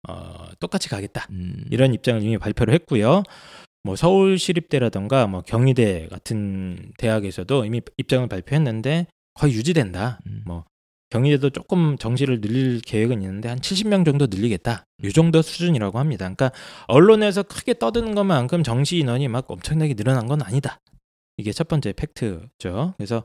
어, 0.08 0.41
똑같이 0.62 0.88
가겠다. 0.88 1.27
음, 1.31 1.64
이런 1.70 1.92
입장을 1.92 2.22
이미 2.22 2.38
발표를 2.38 2.72
했고요. 2.75 3.25
뭐 3.83 3.96
서울시립대라던가 3.96 5.27
뭐 5.27 5.42
경희대 5.42 6.09
같은 6.09 6.92
대학에서도 6.98 7.64
이미 7.64 7.81
입장을 7.98 8.27
발표했는데 8.29 9.09
거의 9.35 9.55
유지된다. 9.55 10.20
음. 10.27 10.42
뭐 10.46 10.64
경희대도 11.11 11.51
조금 11.51 11.98
정시를 11.98 12.40
늘릴 12.40 12.81
계획은 12.81 13.20
있는데 13.20 13.48
한 13.48 13.59
70명 13.59 14.05
정도 14.05 14.27
늘리겠다. 14.31 14.85
이 15.03 15.12
정도 15.12 15.42
수준이라고 15.42 15.98
합니다. 15.98 16.25
그러니까 16.25 16.53
언론에서 16.87 17.42
크게 17.42 17.75
떠드는 17.75 18.14
것만큼 18.14 18.62
정시 18.62 18.98
인원이 18.98 19.29
막 19.29 19.51
엄청나게 19.51 19.94
늘어난 19.94 20.27
건 20.27 20.40
아니다. 20.42 20.79
이게 21.37 21.53
첫 21.53 21.68
번째 21.68 21.92
팩트죠. 21.92 22.94
그래서 22.96 23.25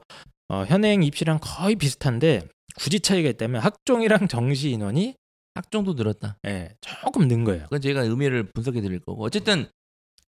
어, 0.49 0.65
현행 0.67 1.03
입시랑 1.03 1.39
거의 1.41 1.75
비슷한데 1.75 2.41
굳이 2.77 2.99
차이가 2.99 3.29
있다면 3.29 3.61
학종이랑 3.61 4.27
정시 4.27 4.71
인원이 4.71 5.15
학종도 5.57 5.93
늘었다. 5.93 6.37
예, 6.47 6.69
조금 6.81 7.27
는 7.27 7.43
거예요. 7.43 7.63
그건 7.63 7.81
제가 7.81 8.01
의미를 8.03 8.43
분석해 8.51 8.81
드릴 8.81 8.99
거고 8.99 9.23
어쨌든 9.25 9.67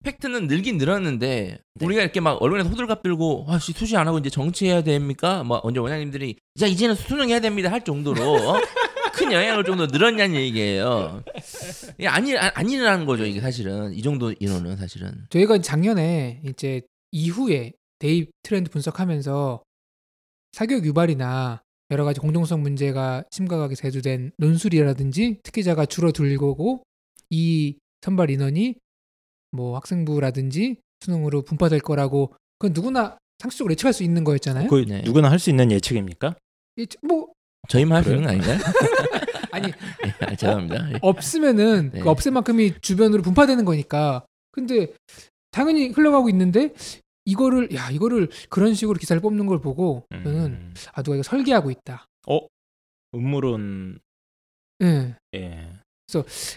팩트는 0.04 0.48
늘긴 0.48 0.78
늘었는데 0.78 1.60
네. 1.76 1.86
우리가 1.86 2.02
이렇게 2.04 2.20
막 2.20 2.40
언론에서 2.42 2.70
호들갑 2.70 3.02
들고 3.02 3.46
아씨 3.50 3.72
수시 3.74 3.98
안 3.98 4.08
하고 4.08 4.20
이제 4.20 4.30
정치해야 4.30 4.84
됩니까? 4.84 5.44
막 5.44 5.66
언제 5.66 5.80
원장님들이 5.80 6.36
자 6.60 6.68
이제는 6.68 6.96
수능 6.96 7.30
해야 7.30 7.40
됩니다 7.40 7.72
할 7.72 7.84
정도로 7.84 8.22
어? 8.24 8.60
큰 9.14 9.32
영향을 9.32 9.64
정도 9.64 9.86
늘었냐는 9.88 10.36
얘기예요. 10.36 11.24
이게 11.98 12.08
아니 12.08 12.38
아- 12.38 12.52
아니라는 12.54 13.06
거죠 13.06 13.26
이게 13.26 13.40
사실은 13.40 13.94
이 13.94 14.02
정도 14.02 14.34
인원은 14.40 14.76
사실은 14.78 15.26
저희가 15.30 15.60
작년에 15.60 16.42
이제 16.46 16.82
이후에 17.12 17.72
대입 18.00 18.30
트렌드 18.44 18.70
분석하면서 18.70 19.64
사교육 20.52 20.86
유발이나 20.86 21.62
여러 21.92 22.04
가지 22.04 22.20
공정성 22.20 22.62
문제가 22.62 23.24
심각하게 23.32 23.76
대두된 23.76 24.32
논술이라든지 24.38 25.40
특기자가 25.44 25.86
줄어들고 25.86 26.82
이 27.30 27.78
선발 28.02 28.30
인원이 28.32 28.76
뭐 29.52 29.76
학생부라든지 29.76 30.78
수능으로 31.02 31.44
분파될 31.44 31.80
거라고 31.82 32.34
그건 32.58 32.74
누구나 32.74 33.18
상식적으로 33.40 33.72
예측할 33.74 33.94
수 33.94 34.04
있는 34.04 34.24
거였잖아요. 34.24 34.68
그 34.70 34.86
네. 34.88 35.02
누구나 35.04 35.30
할 35.30 35.38
수 35.40 35.50
있는 35.50 35.72
예측입니까? 35.72 36.36
예측- 36.78 37.06
뭐 37.06 37.28
저희만 37.70 37.98
할수 37.98 38.12
있는 38.12 38.24
거 38.24 38.30
아닌가요? 38.30 38.60
아니 39.52 39.68
예, 40.06 40.26
아, 40.26 40.36
죄송합니다. 40.36 40.92
예. 40.94 41.00
없으면은 41.02 41.92
네. 41.94 42.00
그 42.02 42.10
없앨 42.10 42.32
만큼이 42.34 42.74
주변으로 42.82 43.22
분파되는 43.22 43.64
거니까. 43.66 44.26
근데 44.52 44.88
당연히 45.52 45.90
흘러가고 45.90 46.30
있는데 46.30 46.74
이거를 47.26 47.74
야 47.74 47.90
이거를 47.90 48.30
그런 48.50 48.74
식으로 48.74 48.98
기사를 48.98 49.20
뽑는 49.22 49.46
걸 49.48 49.60
보고 49.60 50.06
저는 50.12 50.46
음. 50.46 50.74
아 50.94 51.02
누가 51.02 51.16
이거 51.16 51.24
설계하고 51.24 51.72
있다. 51.72 52.08
어 52.28 52.40
음모론 53.14 54.00
예. 54.84 55.16
예. 55.36 55.70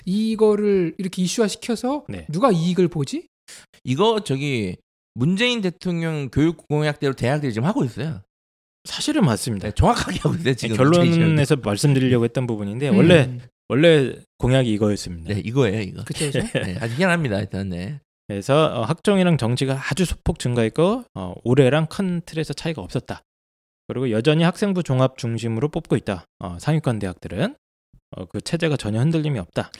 이거를 0.04 0.94
이렇게 0.98 1.22
이슈화 1.22 1.48
시켜서 1.48 2.04
네. 2.08 2.26
누가 2.28 2.50
이익을 2.52 2.88
보지? 2.88 3.26
이거 3.82 4.20
저기 4.20 4.76
문재인 5.14 5.60
대통령 5.62 6.28
교육 6.30 6.68
공약대로 6.68 7.14
대학들이 7.14 7.52
지금 7.52 7.66
하고 7.66 7.84
있어요. 7.84 8.22
사실은 8.84 9.24
맞습니다. 9.24 9.68
네, 9.68 9.74
정확하게 9.74 10.18
하고 10.20 10.34
있어요 10.36 10.54
지금 10.54 10.76
결론에서 10.76 11.56
말씀드리려고 11.56 12.24
했던 12.24 12.46
부분인데 12.46 12.90
음. 12.90 12.96
원래 12.96 13.38
원래 13.68 14.14
공약이 14.38 14.72
이거였습니다. 14.72 15.34
네 15.34 15.40
이거예요 15.44 15.80
이거. 15.80 16.04
그쵸. 16.04 16.30
네, 16.64 16.76
아주 16.80 16.94
희한합니다 16.94 17.40
일단 17.40 17.68
네. 17.68 18.00
그래서 18.28 18.66
어, 18.66 18.82
학종이랑 18.84 19.38
정치가 19.38 19.80
아주 19.90 20.04
소폭 20.04 20.38
증가했고 20.38 21.04
어, 21.14 21.34
올해랑 21.44 21.86
큰 21.86 22.20
틀에서 22.26 22.52
차이가 22.52 22.82
없었다. 22.82 23.22
그리고 23.86 24.10
여전히 24.10 24.44
학생부 24.44 24.82
종합 24.82 25.16
중심으로 25.16 25.70
뽑고 25.70 25.96
있다. 25.96 26.24
어, 26.40 26.58
상위권 26.60 26.98
대학들은 26.98 27.56
어, 28.16 28.24
그 28.26 28.40
체제가 28.40 28.76
전혀 28.76 29.00
흔들림이 29.00 29.38
없다. 29.38 29.70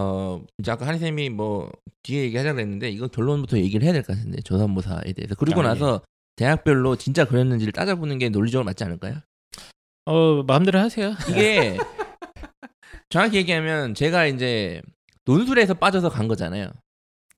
어 0.00 0.40
이제 0.58 0.70
아까 0.70 0.86
한희 0.86 1.00
쌤이 1.00 1.28
뭐 1.30 1.72
뒤에 2.04 2.22
얘기하자 2.22 2.52
그랬는데 2.52 2.88
이거 2.88 3.08
결론부터 3.08 3.58
얘기를 3.58 3.84
해야 3.84 3.92
될 3.92 4.04
것 4.04 4.16
같은데 4.16 4.40
조산모사에 4.42 5.12
대해서 5.12 5.34
그리고 5.34 5.60
아, 5.62 5.64
나서 5.64 6.02
대학별로 6.36 6.94
진짜 6.94 7.24
그랬는지를 7.24 7.72
따져보는 7.72 8.18
게 8.18 8.28
논리적으로 8.28 8.64
맞지 8.64 8.84
않을까요? 8.84 9.16
어 10.06 10.44
마음대로 10.44 10.78
하세요. 10.78 11.14
이게 11.28 11.76
정확히 13.08 13.38
얘기하면 13.38 13.94
제가 13.94 14.26
이제 14.26 14.82
논술에서 15.24 15.74
빠져서 15.74 16.10
간 16.10 16.28
거잖아요. 16.28 16.70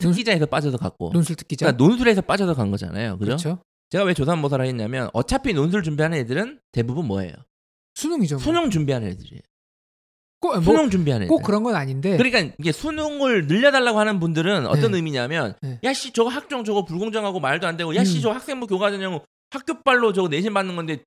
특기자에서 0.00 0.46
빠져서 0.46 0.78
갔고. 0.78 1.10
논술 1.12 1.36
특기자. 1.36 1.66
그러니까 1.66 1.84
논술에서 1.84 2.22
빠져서 2.22 2.54
간 2.54 2.70
거잖아요. 2.70 3.18
그죠? 3.18 3.26
그렇죠. 3.26 3.58
제가 3.90 4.04
왜 4.04 4.14
조산모사를 4.14 4.64
했냐면 4.66 5.08
어차피 5.12 5.52
논술 5.52 5.82
준비하는 5.82 6.18
애들은 6.18 6.60
대부분 6.72 7.06
뭐예요? 7.06 7.32
수능이죠. 7.94 8.36
뭐. 8.36 8.42
수능 8.42 8.70
준비하는 8.70 9.08
애들이에요. 9.08 9.40
꼭, 10.40 10.54
뭐, 10.54 10.62
수능 10.62 10.90
준비하는 10.90 11.26
애들. 11.26 11.28
꼭 11.28 11.42
그런 11.42 11.62
건 11.62 11.74
아닌데. 11.74 12.16
그러니까 12.16 12.54
이게 12.58 12.72
수능을 12.72 13.46
늘려달라고 13.46 13.98
하는 13.98 14.20
분들은 14.20 14.66
어떤 14.66 14.92
네. 14.92 14.96
의미냐면 14.96 15.54
네. 15.60 15.78
야씨 15.84 16.12
저거 16.12 16.30
학종 16.30 16.64
저거 16.64 16.84
불공정하고 16.84 17.40
말도 17.40 17.66
안 17.66 17.76
되고 17.76 17.94
야씨 17.94 18.18
음. 18.18 18.22
저거 18.22 18.34
학생부 18.34 18.66
교과 18.66 18.90
전형 18.90 19.20
학교발로 19.50 20.12
저거 20.12 20.28
내신 20.28 20.54
받는 20.54 20.76
건데 20.76 21.02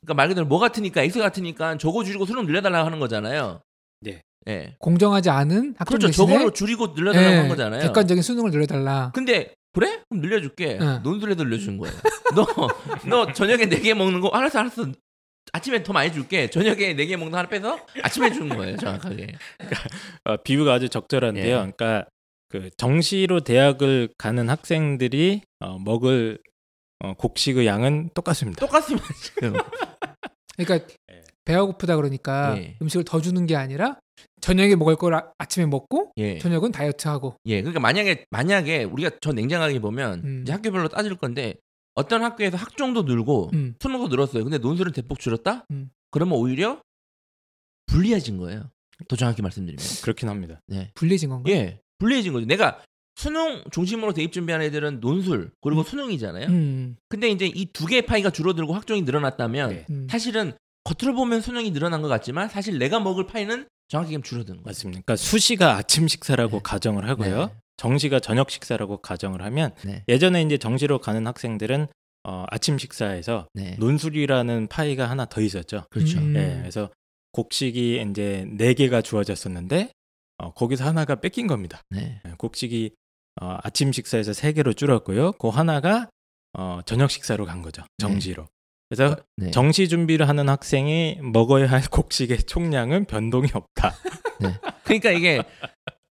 그러니까 0.00 0.14
말 0.14 0.28
그대로 0.28 0.46
뭐 0.46 0.58
같으니까 0.58 1.02
X 1.02 1.18
같으니까 1.18 1.76
저거 1.76 2.04
줄이고 2.04 2.24
수능 2.24 2.46
늘려달라고 2.46 2.86
하는 2.86 2.98
거잖아요. 3.00 3.60
네. 4.48 4.54
예. 4.54 4.76
공정하지 4.78 5.30
않은 5.30 5.74
학종 5.78 5.98
그렇죠. 5.98 6.06
대신에 6.08 6.26
저걸로 6.32 6.52
줄이고 6.52 6.88
늘려달라고 6.96 7.32
예, 7.32 7.38
한 7.38 7.48
거잖아요. 7.48 7.82
객관적인 7.82 8.22
수능을 8.22 8.50
늘려달라. 8.50 9.12
근데 9.14 9.54
그래? 9.72 10.00
그럼 10.08 10.22
늘려줄게. 10.22 10.78
응. 10.80 11.00
논술에도 11.02 11.44
늘려주는 11.44 11.76
거예요. 11.78 11.94
너, 12.34 12.46
너 13.06 13.32
저녁에 13.32 13.66
네 13.66 13.80
개 13.80 13.94
먹는 13.94 14.20
거 14.20 14.28
알았어, 14.28 14.60
알았어. 14.60 14.86
아침에 15.52 15.82
더 15.82 15.92
많이 15.92 16.12
줄게. 16.12 16.48
저녁에 16.50 16.94
네 16.94 17.06
개 17.06 17.16
먹는 17.16 17.30
거 17.32 17.38
하나 17.38 17.48
빼서 17.48 17.78
아침에 18.02 18.32
주는 18.32 18.48
거예요, 18.56 18.76
정확하게. 18.78 19.34
어, 20.24 20.36
비유가 20.38 20.74
아주 20.74 20.88
적절한데요. 20.88 21.44
예. 21.46 21.50
그러니까 21.72 22.04
그 22.48 22.70
정시로 22.78 23.40
대학을 23.40 24.08
가는 24.18 24.48
학생들이 24.48 25.42
어, 25.60 25.78
먹을 25.78 26.38
어, 27.00 27.14
곡식의 27.14 27.66
양은 27.66 28.10
똑같습니다. 28.14 28.66
지금. 29.22 29.54
그러니까 30.56 30.86
예. 31.12 31.22
배가 31.44 31.64
고프다 31.64 31.96
그러니까 31.96 32.56
예. 32.58 32.76
음식을 32.82 33.04
더 33.04 33.20
주는 33.20 33.46
게 33.46 33.54
아니라 33.54 33.98
저녁에 34.40 34.76
먹을 34.76 34.96
걸 34.96 35.14
아, 35.14 35.32
아침에 35.38 35.66
먹고 35.66 36.12
예. 36.16 36.38
저녁은 36.38 36.72
다이어트하고 36.72 37.36
예. 37.46 37.60
그러니까 37.60 37.80
만약에 37.80 38.26
만약에 38.30 38.84
우리가 38.84 39.10
저 39.20 39.32
냉정하게 39.32 39.80
보면 39.80 40.22
음. 40.24 40.42
이제 40.42 40.52
학교별로 40.52 40.88
따질 40.88 41.16
건데 41.16 41.56
어떤 41.94 42.22
학교에서 42.22 42.56
학종도 42.56 43.02
늘고 43.02 43.50
음. 43.54 43.74
수능도 43.80 44.08
늘었어요. 44.08 44.44
근데 44.44 44.58
논술은 44.58 44.92
대폭 44.92 45.18
줄었다? 45.18 45.64
음. 45.70 45.90
그러면 46.10 46.38
오히려 46.38 46.80
불리해진 47.86 48.36
거예요. 48.38 48.70
더 49.08 49.16
정확히 49.16 49.42
말씀드리면. 49.42 49.84
그렇긴 50.02 50.28
합니다. 50.28 50.60
네. 50.66 50.90
불리해진 50.94 51.28
건가? 51.30 51.50
예. 51.50 51.80
불리해진 51.98 52.32
거죠. 52.32 52.46
내가 52.46 52.82
수능 53.16 53.62
중심으로 53.72 54.12
대입 54.12 54.32
준비하는 54.32 54.66
애들은 54.66 55.00
논술 55.00 55.50
그리고 55.60 55.82
수능이잖아요. 55.82 56.46
음. 56.48 56.96
근데 57.08 57.28
이제 57.28 57.46
이 57.46 57.66
두 57.72 57.86
개의 57.86 58.02
파이가 58.02 58.30
줄어들고 58.30 58.74
학종이 58.74 59.02
늘어났다면 59.02 59.70
네. 59.70 59.86
음. 59.90 60.06
사실은 60.10 60.52
겉으로 60.88 61.14
보면 61.14 61.42
수능이 61.42 61.72
늘어난 61.72 62.00
것 62.00 62.08
같지만 62.08 62.48
사실 62.48 62.78
내가 62.78 62.98
먹을 62.98 63.26
파이는 63.26 63.68
정확히 63.88 64.20
줄어드는 64.20 64.58
거예요. 64.58 64.64
맞습니다. 64.64 65.02
그러니까 65.04 65.16
수시가 65.16 65.76
아침 65.76 66.08
식사라고 66.08 66.58
네. 66.58 66.62
가정을 66.62 67.08
하고요. 67.08 67.46
네. 67.46 67.54
정시가 67.76 68.20
저녁 68.20 68.50
식사라고 68.50 68.98
가정을 68.98 69.42
하면 69.42 69.72
네. 69.84 70.02
예전에 70.08 70.42
이제 70.42 70.56
정시로 70.56 70.98
가는 70.98 71.26
학생들은 71.26 71.88
어, 72.24 72.44
아침 72.48 72.78
식사에서 72.78 73.46
네. 73.54 73.76
논술이라는 73.78 74.68
파이가 74.68 75.08
하나 75.08 75.26
더 75.26 75.40
있었죠. 75.40 75.84
그렇죠. 75.90 76.18
음. 76.18 76.34
예, 76.36 76.58
그래서 76.60 76.90
곡식이 77.32 78.04
이제 78.10 78.46
네 78.50 78.74
개가 78.74 79.02
주어졌었는데 79.02 79.90
어, 80.38 80.52
거기서 80.52 80.84
하나가 80.84 81.16
뺏긴 81.16 81.46
겁니다. 81.46 81.82
네. 81.90 82.20
예, 82.26 82.32
곡식이 82.36 82.92
어, 83.40 83.58
아침 83.62 83.92
식사에서 83.92 84.32
세 84.32 84.52
개로 84.52 84.72
줄었고요. 84.72 85.32
그 85.32 85.48
하나가 85.48 86.08
어, 86.54 86.80
저녁 86.86 87.10
식사로 87.10 87.44
간 87.46 87.62
거죠. 87.62 87.82
정시로. 87.98 88.46
그래서 88.88 89.16
네. 89.36 89.50
정시 89.50 89.88
준비를 89.88 90.28
하는 90.28 90.48
학생이 90.48 91.18
먹어야 91.22 91.66
할 91.70 91.82
곡식의 91.90 92.38
총량은 92.44 93.04
변동이 93.06 93.48
없다. 93.52 93.94
그러니까 94.84 95.10
이게 95.10 95.42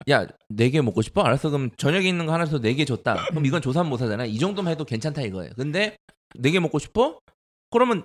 야, 0.09 0.27
네 0.49 0.69
개 0.69 0.81
먹고 0.81 1.01
싶어? 1.01 1.21
알았어. 1.21 1.49
그럼 1.49 1.69
저녁에 1.77 2.07
있는 2.07 2.25
거 2.25 2.33
하나서 2.33 2.59
네 2.59 2.73
개 2.73 2.83
줬다. 2.85 3.27
그럼 3.29 3.45
이건 3.45 3.61
조산모사잖아. 3.61 4.25
이 4.25 4.37
정도만 4.39 4.71
해도 4.71 4.83
괜찮다 4.85 5.21
이거예요. 5.21 5.51
근데 5.55 5.95
네 6.39 6.51
개 6.51 6.59
먹고 6.59 6.79
싶어? 6.79 7.19
그러면 7.69 8.03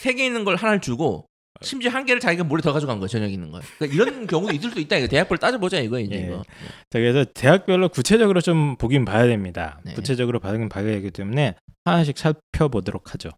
세 0.00 0.14
개 0.14 0.24
있는 0.26 0.44
걸 0.44 0.56
하나를 0.56 0.80
주고 0.80 1.26
심지어 1.60 1.90
한 1.90 2.04
개를 2.04 2.20
자기가 2.20 2.44
몰래 2.44 2.60
더 2.62 2.72
가져간 2.72 2.98
거야 3.00 3.08
저녁에 3.08 3.32
있는 3.32 3.50
거. 3.50 3.60
그러니까 3.78 3.94
이런 3.96 4.26
경우도 4.28 4.52
있을 4.54 4.70
수 4.72 4.78
있다. 4.80 4.96
이거 4.96 5.06
대학별 5.08 5.38
따져보자 5.38 5.78
이거 5.80 5.98
이제 6.00 6.14
예. 6.16 6.26
이거. 6.26 6.42
자, 6.90 6.98
그래서 6.98 7.24
대학별로 7.24 7.88
구체적으로 7.88 8.40
좀 8.40 8.76
보긴 8.76 9.04
봐야 9.04 9.26
됩니다. 9.26 9.80
네. 9.84 9.94
구체적으로 9.94 10.38
봐긴 10.40 10.68
봐야 10.68 10.84
되기 10.84 11.10
때문에 11.12 11.54
하나씩 11.84 12.18
살펴보도록 12.18 13.14
하죠. 13.14 13.30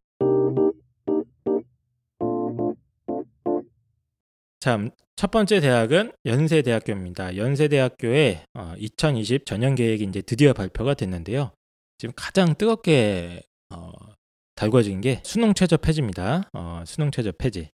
참, 4.60 4.90
첫 5.16 5.30
번째 5.30 5.60
대학은 5.60 6.12
연세대학교입니다. 6.26 7.36
연세대학교의 7.36 8.44
어, 8.54 8.74
2020 8.78 9.44
전형 9.46 9.74
계획이 9.74 10.04
이제 10.04 10.22
드디어 10.22 10.52
발표가 10.52 10.94
됐는데요. 10.94 11.52
지금 11.98 12.12
가장 12.16 12.54
뜨겁게 12.54 13.42
어, 13.70 13.92
달궈진 14.54 15.00
게 15.00 15.20
수능 15.24 15.54
최저 15.54 15.76
폐지입니다. 15.76 16.48
어, 16.52 16.82
수능 16.86 17.10
최저 17.10 17.32
폐지. 17.32 17.70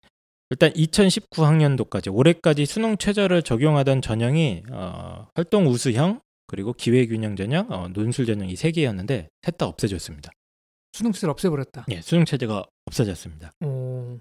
일단 0.51 0.71
2019학년도까지 0.73 2.13
올해까지 2.15 2.67
수능 2.67 2.97
최저를 2.97 3.43
적용하던 3.43 4.03
전형이 4.03 4.63
어, 4.71 5.27
활동 5.35 5.67
우수형 5.67 6.21
그리고 6.49 6.73
기회균형 6.73 7.35
전형, 7.35 7.67
어, 7.73 7.89
논술 7.89 8.27
전형 8.27 8.49
이 8.49 8.55
세 8.55 8.71
개였는데 8.71 9.29
셋 9.43 9.59
다 9.59 9.67
없애졌습니다. 9.67 10.31
수능치를 10.93 11.31
없애버렸다. 11.31 11.87
예, 11.91 12.01
수능 12.01 12.25
체제가 12.25 12.65
없어졌습니다. 12.87 13.53
어, 13.61 14.19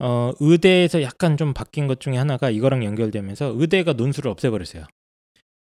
어, 0.00 0.32
의대에서 0.40 1.02
약간 1.02 1.36
좀 1.36 1.54
바뀐 1.54 1.86
것 1.86 2.00
중에 2.00 2.16
하나가 2.16 2.50
이거랑 2.50 2.84
연결되면서 2.84 3.54
의대가 3.56 3.92
논술을 3.92 4.30
없애버렸어요. 4.30 4.84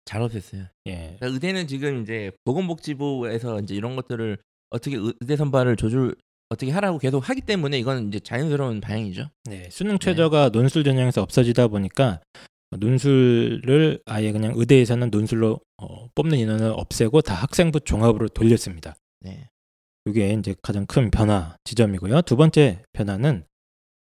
잘 0.05 0.21
없앴어요. 0.21 0.67
예, 0.87 1.15
그러니까 1.19 1.27
의대는 1.27 1.67
지금 1.67 2.01
이제 2.01 2.31
보건복지부에서 2.43 3.59
이제 3.61 3.75
이런 3.75 3.95
것들을 3.95 4.37
어떻게 4.69 4.97
의대 4.97 5.35
선발을 5.35 5.75
조절 5.75 6.15
어떻게 6.49 6.71
하라고 6.71 6.97
계속 6.97 7.27
하기 7.29 7.41
때문에 7.41 7.79
이건 7.79 8.09
이제 8.09 8.19
자연스러운 8.19 8.81
방향이죠. 8.81 9.29
네, 9.45 9.69
수능 9.71 9.97
최저가 9.99 10.49
논술 10.49 10.83
전형에서 10.83 11.21
없어지다 11.21 11.67
보니까 11.67 12.19
논술을 12.77 14.01
아예 14.05 14.31
그냥 14.31 14.53
의대에서는 14.55 15.09
논술로 15.09 15.59
어, 15.77 16.07
뽑는 16.15 16.37
인원을 16.37 16.73
없애고 16.75 17.21
다 17.21 17.35
학생부 17.35 17.81
종합으로 17.81 18.29
돌렸습니다. 18.29 18.95
네. 19.21 19.49
이게 20.05 20.33
이제 20.33 20.55
가장 20.61 20.85
큰 20.85 21.11
변화 21.11 21.55
지점이고요. 21.63 22.23
두 22.23 22.35
번째 22.35 22.83
변화는 22.93 23.45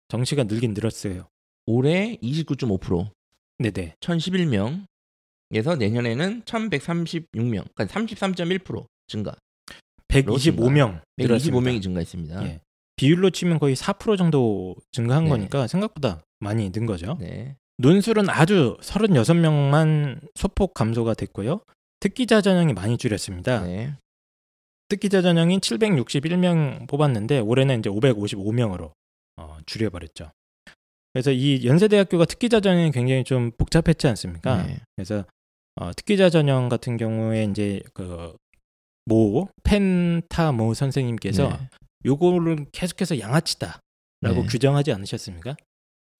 정시가 0.09 0.43
늘긴 0.43 0.73
늘었어요. 0.73 1.27
올해 1.65 2.17
29.5% 2.21 3.11
네네. 3.59 3.95
1011명 3.99 4.85
에서 5.53 5.75
내년에는 5.75 6.41
1136명, 6.43 7.65
그러니까 7.73 7.85
33.1% 7.85 8.85
증가. 9.07 9.33
125명 10.09 11.01
늘었습니다. 11.17 11.59
125명이 11.59 11.81
증가했습니다. 11.81 12.43
예. 12.45 12.61
비율로 12.97 13.29
치면 13.29 13.59
거의 13.59 13.75
4% 13.75 14.17
정도 14.17 14.75
증가한 14.91 15.25
네. 15.25 15.29
거니까 15.29 15.67
생각보다 15.67 16.21
많이 16.39 16.69
는 16.71 16.85
거죠. 16.85 17.17
네. 17.19 17.55
논술은 17.77 18.29
아주 18.29 18.77
36명만 18.81 20.19
소폭 20.35 20.73
감소가 20.73 21.13
됐고요. 21.13 21.61
특기자 21.99 22.41
전형이 22.41 22.73
많이 22.73 22.97
줄였습니다. 22.97 23.63
네. 23.63 23.93
특기자 24.89 25.21
전형인 25.21 25.59
761명 25.59 26.87
뽑았는데 26.87 27.39
올해는 27.39 27.79
이제 27.79 27.89
555명으로 27.89 28.91
어, 29.37 29.57
줄여버렸죠. 29.65 30.31
그래서 31.13 31.31
이 31.31 31.65
연세대학교가 31.65 32.25
특기자 32.25 32.59
전형이 32.59 32.91
굉장히 32.91 33.23
좀 33.23 33.51
복잡했지 33.57 34.07
않습니까? 34.07 34.63
네. 34.63 34.79
그래서 34.95 35.25
어, 35.75 35.91
특기자 35.93 36.29
전형 36.29 36.69
같은 36.69 36.97
경우에 36.97 37.45
이제 37.45 37.81
그 37.93 38.35
모 39.07 39.47
펜타 39.63 40.51
모 40.51 40.73
선생님께서 40.73 41.47
네. 41.49 41.69
요거를 42.05 42.65
계속해서 42.73 43.19
양아치다라고 43.19 43.79
네. 44.21 44.45
규정하지 44.47 44.91
않으셨습니까? 44.91 45.55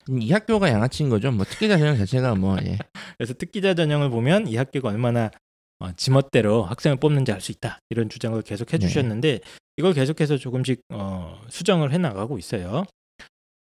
이 0.08 0.32
학교가 0.32 0.70
양아치인 0.70 1.10
거죠. 1.10 1.30
뭐 1.30 1.44
특기자 1.44 1.76
전형 1.76 1.98
자체가 1.98 2.34
뭐 2.34 2.56
예. 2.64 2.78
그래서 3.18 3.34
특기자 3.34 3.74
전형을 3.74 4.08
보면 4.08 4.48
이 4.48 4.56
학교가 4.56 4.88
얼마나 4.88 5.30
어, 5.80 5.92
지멋대로 5.92 6.64
학생을 6.64 6.96
뽑는지 6.96 7.30
알 7.30 7.42
수 7.42 7.52
있다 7.52 7.78
이런 7.90 8.08
주장을 8.08 8.40
계속 8.42 8.72
해주셨는데 8.72 9.40
이걸 9.76 9.92
계속해서 9.92 10.38
조금씩 10.38 10.80
어, 10.90 11.42
수정을 11.50 11.92
해나가고 11.92 12.38
있어요. 12.38 12.84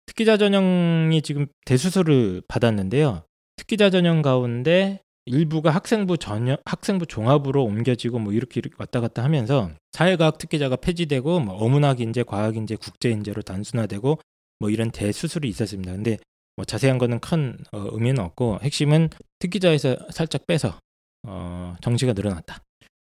특기자 0.07 0.37
전형이 0.37 1.23
지금 1.23 1.47
대수술을 1.65 2.43
받았는데요. 2.49 3.25
특기자 3.57 3.91
전형 3.91 4.23
가운데 4.23 5.01
일부가 5.27 5.71
학생부 5.71 6.19
전형 6.19 6.57
학생부 6.65 7.07
종합으로 7.07 7.65
옮겨지고 7.65 8.19
뭐 8.19 8.33
이렇게 8.33 8.61
이렇게 8.61 8.75
왔다 8.79 9.01
갔다 9.01 9.25
하면서 9.25 9.71
사회과학 9.93 10.39
특기자가 10.39 10.77
폐지되고 10.77 11.41
뭐 11.41 11.55
어문학 11.57 12.01
인재, 12.01 12.23
과학 12.23 12.57
인재, 12.57 12.77
국제 12.77 13.11
인재로 13.11 13.43
단순화되고 13.43 14.19
뭐 14.59 14.71
이런 14.71 14.91
대수술이 14.91 15.49
있었습니다. 15.49 15.93
근데 15.93 16.19
뭐 16.57 16.65
자세한 16.65 16.99
거는 16.99 17.21
큰 17.21 17.57
어, 17.73 17.89
의미는 17.93 18.23
없고 18.23 18.59
핵심은 18.63 19.09
특기자에서 19.39 19.97
살짝 20.11 20.47
빼서 20.47 20.79
어, 21.27 21.75
정시가 21.81 22.13
늘어났다. 22.13 22.59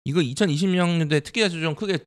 이거 0.06 0.22
2020년도에 0.22 1.24
특기자 1.24 1.50
조정 1.50 1.76
크게 1.76 2.00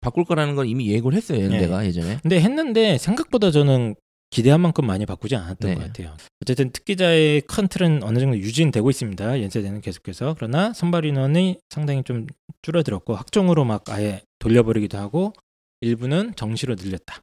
바꿀 0.00 0.24
거라는 0.24 0.54
건 0.54 0.66
이미 0.66 0.88
예고를 0.90 1.16
했어요. 1.16 1.44
연대가 1.44 1.84
예전에. 1.84 2.18
근데 2.22 2.40
했는데 2.40 2.98
생각보다 2.98 3.50
저는 3.50 3.94
기대한 4.30 4.60
만큼 4.60 4.86
많이 4.86 5.06
바꾸지 5.06 5.36
않았던 5.36 5.70
네. 5.70 5.74
것 5.74 5.82
같아요. 5.86 6.16
어쨌든 6.42 6.70
특기자의 6.70 7.40
큰 7.42 7.66
틀은 7.66 8.02
어느 8.02 8.18
정도 8.18 8.36
유지되고 8.38 8.90
있습니다. 8.90 9.42
연세대는 9.42 9.80
계속해서 9.80 10.34
그러나 10.36 10.72
선발 10.74 11.04
인원이 11.06 11.58
상당히 11.70 12.02
좀 12.04 12.26
줄어들었고 12.62 13.14
학종으로 13.14 13.64
막 13.64 13.88
아예 13.88 14.22
돌려버리기도 14.38 14.98
하고 14.98 15.32
일부는 15.80 16.34
정시로 16.36 16.74
늘렸다. 16.74 17.20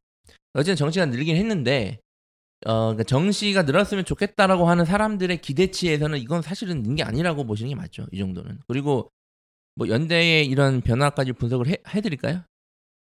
어쨌든 0.54 0.76
정시가 0.76 1.06
늘긴 1.08 1.36
했는데 1.36 2.00
어 2.66 2.86
그러니까 2.86 3.04
정시가 3.04 3.64
늘었으면 3.64 4.06
좋겠다라고 4.06 4.68
하는 4.68 4.86
사람들의 4.86 5.42
기대치에서는 5.42 6.18
이건 6.18 6.42
사실은 6.42 6.82
는 6.82 6.96
게 6.96 7.04
아니라고 7.04 7.46
보시는 7.46 7.70
게 7.70 7.76
맞죠. 7.76 8.08
이 8.12 8.18
정도는. 8.18 8.60
그리고 8.68 9.10
뭐 9.76 9.88
연대의 9.90 10.48
이런 10.48 10.82
변화까지 10.82 11.34
분석을 11.34 11.68
해, 11.68 11.78
해드릴까요? 11.90 12.42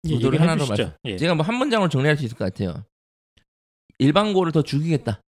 구도를 0.03 0.25
얘기를 0.25 0.41
하나 0.41 0.57
더 0.57 0.63
해주시죠. 0.65 0.83
말씀. 0.83 0.97
예. 1.05 1.17
제가 1.17 1.33
뭐 1.33 1.43
한 1.45 1.55
문장으로 1.55 1.89
정리할 1.89 2.17
수 2.17 2.25
있을 2.25 2.37
것 2.37 2.45
같아요. 2.45 2.83
일반고를 3.99 4.51
더 4.51 4.61
죽이겠다. 4.61 5.21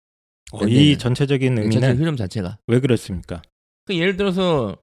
어, 0.52 0.64
이 0.66 0.96
전체적인 0.98 1.56
전체 1.56 1.78
의미는 1.78 1.96
흐름 1.98 2.16
자체가. 2.16 2.58
왜 2.66 2.80
그렇습니까? 2.80 3.42
그 3.86 3.96
예를 3.96 4.16
들어서 4.16 4.76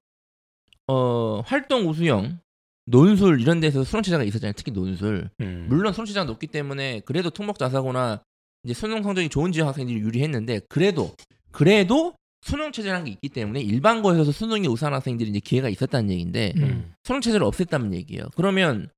어 0.86 1.40
활동 1.46 1.88
우수형 1.88 2.38
논술 2.86 3.40
이런 3.40 3.60
데서 3.60 3.84
수능 3.84 4.02
최저가 4.02 4.24
있었잖아요. 4.24 4.52
특히 4.56 4.72
논술. 4.72 5.30
음. 5.40 5.66
물론 5.68 5.92
수능 5.92 6.06
최저가 6.06 6.24
높기 6.24 6.46
때문에 6.48 7.00
그래도 7.04 7.30
특목 7.30 7.58
자사고나 7.58 8.22
이제 8.64 8.74
수능 8.74 9.02
성적이 9.02 9.28
좋은 9.28 9.52
지역 9.52 9.68
학생들이 9.68 9.98
유리했는데 10.00 10.60
그래도 10.68 11.14
그래도 11.50 12.14
수능 12.42 12.72
체제라는 12.72 13.04
게 13.06 13.12
있기 13.12 13.28
때문에 13.28 13.60
일반고에서 13.60 14.30
수능이 14.32 14.66
우수한 14.66 14.94
학생들이 14.94 15.30
이제 15.30 15.40
기회가 15.40 15.68
있었다는 15.68 16.10
얘기인데 16.10 16.52
음. 16.56 16.62
음. 16.62 16.94
수능 17.04 17.20
체제를 17.20 17.46
없앴다는 17.46 17.94
얘기예요. 17.94 18.24
그러면 18.36 18.88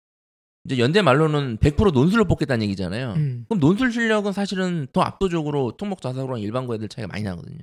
이제 0.65 0.79
연대 0.79 1.03
말로는 1.03 1.59
100% 1.59 1.93
논술로 1.93 2.25
뽑겠다는 2.25 2.63
얘기잖아요. 2.65 3.15
음. 3.17 3.45
그럼 3.49 3.61
논술 3.61 3.93
실력은 3.93 4.33
사실은 4.33 4.87
더 4.93 5.03
압도적으로 5.03 5.77
통목 5.77 6.01
자사고랑 6.01 6.41
일반고 6.41 6.75
애들 6.75 6.89
차이가 6.89 7.07
많이 7.09 7.23
나거든요. 7.23 7.59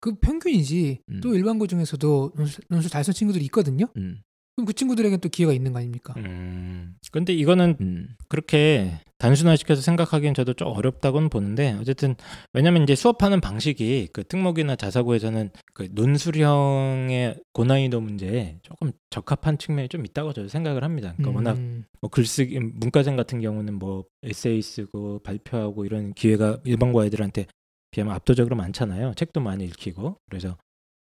그 0.00 0.14
평균이지. 0.18 1.02
음. 1.10 1.20
또 1.20 1.34
일반고 1.34 1.66
중에서도 1.66 2.32
논술, 2.36 2.64
논술 2.68 2.90
잘 2.90 3.02
쓴 3.04 3.14
친구들이 3.14 3.44
있거든요. 3.46 3.86
음. 3.96 4.22
그럼 4.56 4.66
그 4.66 4.72
친구들에겐 4.72 5.20
또 5.20 5.28
기회가 5.28 5.52
있는 5.52 5.72
거 5.72 5.78
아닙니까? 5.78 6.14
음. 6.16 6.96
근데 7.12 7.34
이거는 7.34 7.76
음. 7.80 8.08
그렇게 8.28 9.00
단순화시켜서 9.18 9.82
생각하기엔 9.82 10.32
저도 10.32 10.54
좀 10.54 10.68
어렵다고는 10.68 11.28
보는데 11.28 11.76
어쨌든 11.80 12.16
왜냐면 12.54 12.82
이제 12.82 12.94
수업하는 12.94 13.40
방식이 13.40 14.08
그 14.14 14.24
특목이나 14.24 14.76
자사고에서는 14.76 15.50
그 15.74 15.88
논술형의 15.92 17.36
고난이도 17.52 18.00
문제에 18.00 18.58
조금 18.62 18.92
적합한 19.10 19.58
측면이 19.58 19.88
좀 19.88 20.06
있다고 20.06 20.32
저도 20.32 20.48
생각을 20.48 20.84
합니다. 20.84 21.12
그러니까 21.16 21.36
워낙 21.36 21.58
음. 21.58 21.84
뭐 22.00 22.08
글쓰기 22.10 22.58
문과생 22.58 23.14
같은 23.16 23.40
경우는 23.40 23.74
뭐 23.74 24.04
에세이 24.22 24.62
쓰고 24.62 25.20
발표하고 25.20 25.84
이런 25.84 26.14
기회가 26.14 26.58
일반고 26.64 27.04
애들한테 27.04 27.46
비하면 27.90 28.14
압도적으로 28.14 28.56
많잖아요. 28.56 29.12
책도 29.16 29.40
많이 29.40 29.64
읽히고 29.64 30.16
그래서 30.28 30.56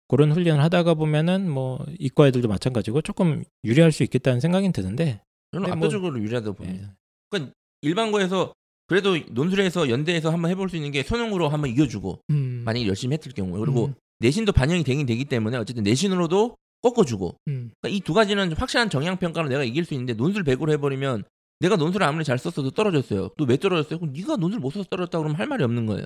그런 0.08 0.32
훈련을 0.32 0.64
하다가 0.64 0.94
보면은 0.96 1.50
뭐 1.50 1.84
이과 2.00 2.28
애들도 2.28 2.48
마찬가지고 2.48 3.02
조금 3.02 3.44
유리할 3.64 3.92
수 3.92 4.04
있겠다는 4.04 4.40
생각이 4.40 4.72
드는데 4.72 5.22
저는 5.52 5.68
뭐- 5.68 5.76
압도적으로 5.76 6.20
유리하다고 6.20 6.54
봅니다. 6.56 6.96
그러니까 7.30 7.54
일반고에서 7.82 8.54
그래도 8.88 9.18
논술에서 9.32 9.90
연대에서 9.90 10.30
한번 10.32 10.52
해볼 10.52 10.70
수 10.70 10.76
있는 10.76 10.92
게 10.92 11.04
수능으로 11.04 11.50
한번 11.50 11.70
이겨주고 11.70 12.20
음. 12.32 12.62
만약에 12.66 12.86
열심히 12.88 13.16
했을 13.18 13.32
경우에 13.32 13.60
그리고 13.60 13.86
음. 13.88 13.94
내신도 14.20 14.52
반영이 14.52 14.84
되긴 14.84 15.06
되기 15.06 15.26
때문에 15.26 15.58
어쨌든 15.58 15.84
내신으로도 15.84 16.58
꺾어주고 16.82 17.36
음. 17.48 17.72
그러니까 17.82 17.98
이두 17.98 18.14
가지는 18.14 18.52
확실한 18.54 18.90
정량 18.90 19.18
평가로 19.18 19.48
내가 19.48 19.64
이길 19.64 19.86
수 19.86 19.94
있는데 19.94 20.14
논술 20.14 20.44
100으로 20.44 20.72
해버리면 20.72 21.24
내가 21.62 21.78
논술을 21.78 22.06
아무리 22.06 22.26
잘 22.26 22.38
썼어도 22.38 22.72
떨어졌어요. 22.72 23.30
또 23.38 23.46
왜 23.46 23.56
떨어졌어요? 23.58 24.00
그럼 24.00 24.14
네가 24.14 24.36
논술 24.36 24.60
못 24.60 24.72
써서 24.72 24.86
떨어졌다 24.90 25.18
그러면 25.18 25.38
할 25.38 25.48
말이 25.48 25.64
없는 25.64 25.86
거예요. 25.86 26.06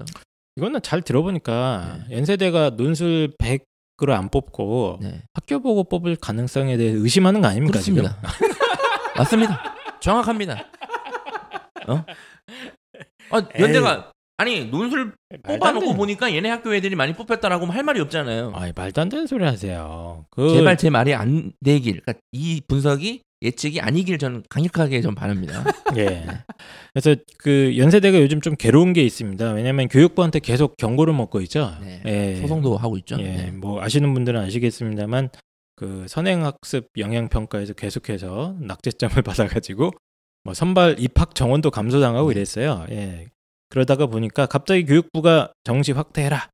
이거는 0.55 0.81
잘 0.83 1.01
들어보니까 1.01 2.05
네. 2.09 2.17
연세대가 2.17 2.71
논술 2.71 3.33
100 3.39 3.63
으로 4.01 4.13
안 4.13 4.29
뽑고 4.29 4.99
네. 5.01 5.23
학교 5.33 5.59
보고 5.59 5.83
뽑을 5.83 6.15
가능성에 6.17 6.77
대해 6.77 6.91
의심하는 6.91 7.41
거 7.41 7.47
아닙니까 7.47 7.73
그렇습니다. 7.73 8.15
맞습니다. 9.17 9.75
정확합니다. 9.99 10.65
어? 11.87 12.05
아, 13.31 13.41
연대가 13.59 14.11
아니 14.37 14.65
논술 14.65 15.15
뽑아놓고 15.41 15.93
돼. 15.93 15.97
보니까 15.97 16.31
얘네 16.31 16.47
학교 16.47 16.75
애들이 16.75 16.95
많이 16.95 17.13
뽑혔다라고 17.13 17.65
할 17.65 17.81
말이 17.83 17.99
없잖아요. 17.99 18.53
아이 18.55 18.71
말도 18.75 19.01
안 19.01 19.09
되는 19.09 19.25
소리 19.25 19.43
하세요. 19.43 20.25
그 20.29 20.53
제발 20.53 20.77
제 20.77 20.91
말이 20.91 21.15
안 21.15 21.51
되길. 21.65 22.01
그러니까 22.01 22.21
이 22.31 22.61
분석이 22.67 23.23
예측이 23.41 23.79
아니길 23.79 24.17
저는 24.17 24.43
강력하게 24.49 25.01
전 25.01 25.13
바랍니다. 25.13 25.63
예. 25.97 26.25
그래서 26.93 27.15
그 27.38 27.75
연세대가 27.77 28.19
요즘 28.19 28.41
좀 28.41 28.55
괴로운 28.55 28.93
게 28.93 29.03
있습니다. 29.03 29.51
왜냐하면 29.51 29.88
교육부한테 29.88 30.39
계속 30.39 30.75
경고를 30.77 31.13
먹고 31.13 31.41
있죠. 31.41 31.75
네. 31.81 32.01
예. 32.05 32.35
소송도 32.41 32.77
하고 32.77 32.97
있죠. 32.97 33.17
예, 33.19 33.23
네. 33.23 33.51
뭐 33.51 33.81
아시는 33.81 34.13
분들은 34.13 34.39
아시겠습니다만 34.41 35.29
그 35.75 36.05
선행학습 36.07 36.89
영향평가에서 36.97 37.73
계속해서 37.73 38.55
낙제점을 38.59 39.15
받아가지고 39.21 39.91
뭐 40.43 40.53
선발 40.53 40.95
입학 40.99 41.35
정원도 41.35 41.69
감소당하고 41.69 42.29
네. 42.29 42.39
이랬어요. 42.39 42.85
예. 42.89 43.27
그러다가 43.69 44.07
보니까 44.07 44.45
갑자기 44.47 44.85
교육부가 44.85 45.51
정시 45.63 45.91
확대해라 45.91 46.49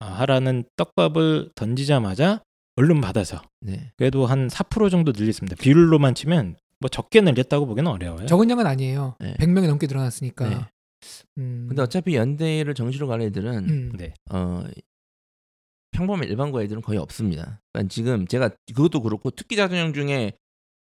아, 0.00 0.06
하라는 0.06 0.64
떡밥을 0.76 1.50
던지자마자 1.54 2.42
얼른 2.80 3.00
받아서 3.02 3.42
네. 3.60 3.92
그래도 3.96 4.24
한 4.24 4.48
4% 4.48 4.90
정도 4.90 5.12
늘렸습니다. 5.14 5.54
비율로만 5.56 6.14
치면 6.14 6.56
뭐 6.78 6.88
적게 6.88 7.20
늘렸다고 7.20 7.66
보기는 7.66 7.90
어려워요. 7.90 8.26
적은 8.26 8.48
양은 8.48 8.66
아니에요. 8.66 9.16
네. 9.20 9.34
100명이 9.34 9.66
넘게 9.66 9.86
늘어났으니까. 9.86 10.48
네. 10.48 10.56
음. 11.38 11.66
근데 11.68 11.82
어차피 11.82 12.16
연대를 12.16 12.74
정시로 12.74 13.06
가는 13.06 13.26
애들은 13.26 13.68
음. 13.68 13.92
네. 13.96 14.14
어 14.30 14.64
평범한 15.92 16.28
일반고 16.28 16.62
애들은 16.62 16.80
거의 16.80 16.98
없습니다. 16.98 17.60
그러니까 17.72 17.92
지금 17.92 18.26
제가 18.26 18.50
그것도 18.74 19.02
그렇고 19.02 19.30
특기자 19.30 19.68
전형 19.68 19.92
중에 19.92 20.32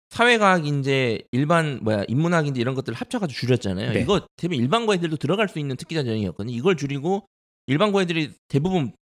사회과학 0.09 0.65
인재 0.65 1.19
일반 1.31 1.79
뭐야 1.83 2.03
인문학 2.07 2.47
인재 2.47 2.61
이런 2.61 2.75
것들을 2.75 2.95
합쳐가지고 2.95 3.37
줄였잖아요. 3.37 3.93
네. 3.93 4.01
이거 4.01 4.25
대부분 4.37 4.63
일반고 4.63 4.93
애들도 4.93 5.17
들어갈 5.17 5.49
수 5.49 5.59
있는 5.59 5.75
특기자 5.75 6.03
전형이었거든요. 6.03 6.55
이걸 6.55 6.77
줄이고 6.77 7.27
일반고 7.67 8.01
애들이 8.01 8.31
대부분 8.47 8.93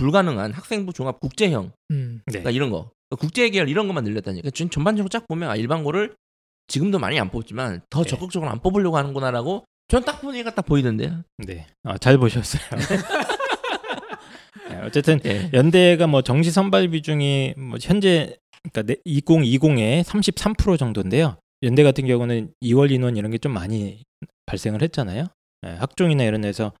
불가능한 0.00 0.52
학생부 0.52 0.92
종합 0.94 1.20
국제형 1.20 1.72
음. 1.90 2.22
네. 2.26 2.32
그러니까 2.32 2.50
이런 2.50 2.70
거 2.70 2.90
국제 3.18 3.48
계열 3.50 3.68
이런 3.68 3.86
것만 3.86 4.04
늘렸다니까. 4.04 4.48
그러니까 4.50 4.70
전반적으로 4.72 5.08
쫙 5.10 5.26
보면 5.28 5.50
아, 5.50 5.56
일반고를 5.56 6.14
지금도 6.68 6.98
많이 6.98 7.20
안 7.20 7.30
뽑지만 7.30 7.82
더 7.90 8.02
네. 8.02 8.08
적극적으로 8.08 8.50
안 8.50 8.60
뽑으려고 8.60 8.96
하는구나라고 8.96 9.64
전 9.88 10.04
딱 10.04 10.22
보니까 10.22 10.54
딱 10.54 10.64
보이던데요. 10.64 11.22
네. 11.38 11.66
아, 11.82 11.98
잘 11.98 12.16
보셨어요. 12.16 12.62
네, 14.70 14.76
어쨌든 14.84 15.20
예. 15.26 15.50
연대가 15.52 16.06
뭐 16.06 16.22
정시 16.22 16.50
선발 16.50 16.88
비중이 16.88 17.54
뭐 17.58 17.78
현재 17.80 18.36
그러니까 18.72 18.94
2020에 19.06 20.02
33% 20.04 20.78
정도인데요. 20.78 21.36
연대 21.62 21.82
같은 21.82 22.06
경우는 22.06 22.52
2월 22.64 22.90
인원 22.90 23.16
이런 23.16 23.30
게 23.30 23.38
좀 23.38 23.52
많이 23.52 24.02
발생을 24.46 24.80
했잖아요. 24.82 25.26
예, 25.66 25.70
학종이나 25.72 26.24
이런 26.24 26.40
데서 26.40 26.72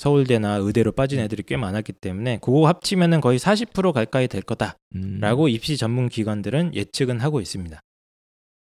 서울대나 0.00 0.56
의대로 0.56 0.92
빠진 0.92 1.20
애들이 1.20 1.42
꽤 1.42 1.58
많았기 1.58 1.92
때문에 1.92 2.38
그거 2.40 2.66
합치면은 2.66 3.20
거의 3.20 3.38
40% 3.38 3.92
가까이 3.92 4.28
될 4.28 4.40
거다라고 4.40 5.44
음. 5.44 5.48
입시 5.50 5.76
전문 5.76 6.08
기관들은 6.08 6.74
예측은 6.74 7.20
하고 7.20 7.42
있습니다. 7.42 7.78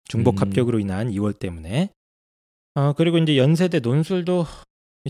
중복 0.05 0.38
음. 0.38 0.41
합격으로 0.41 0.80
인한 0.80 1.11
2월 1.11 1.38
때문에. 1.38 1.89
어, 2.74 2.93
그리고 2.93 3.19
이제 3.19 3.38
연세대 3.38 3.82
논술도 3.82 4.47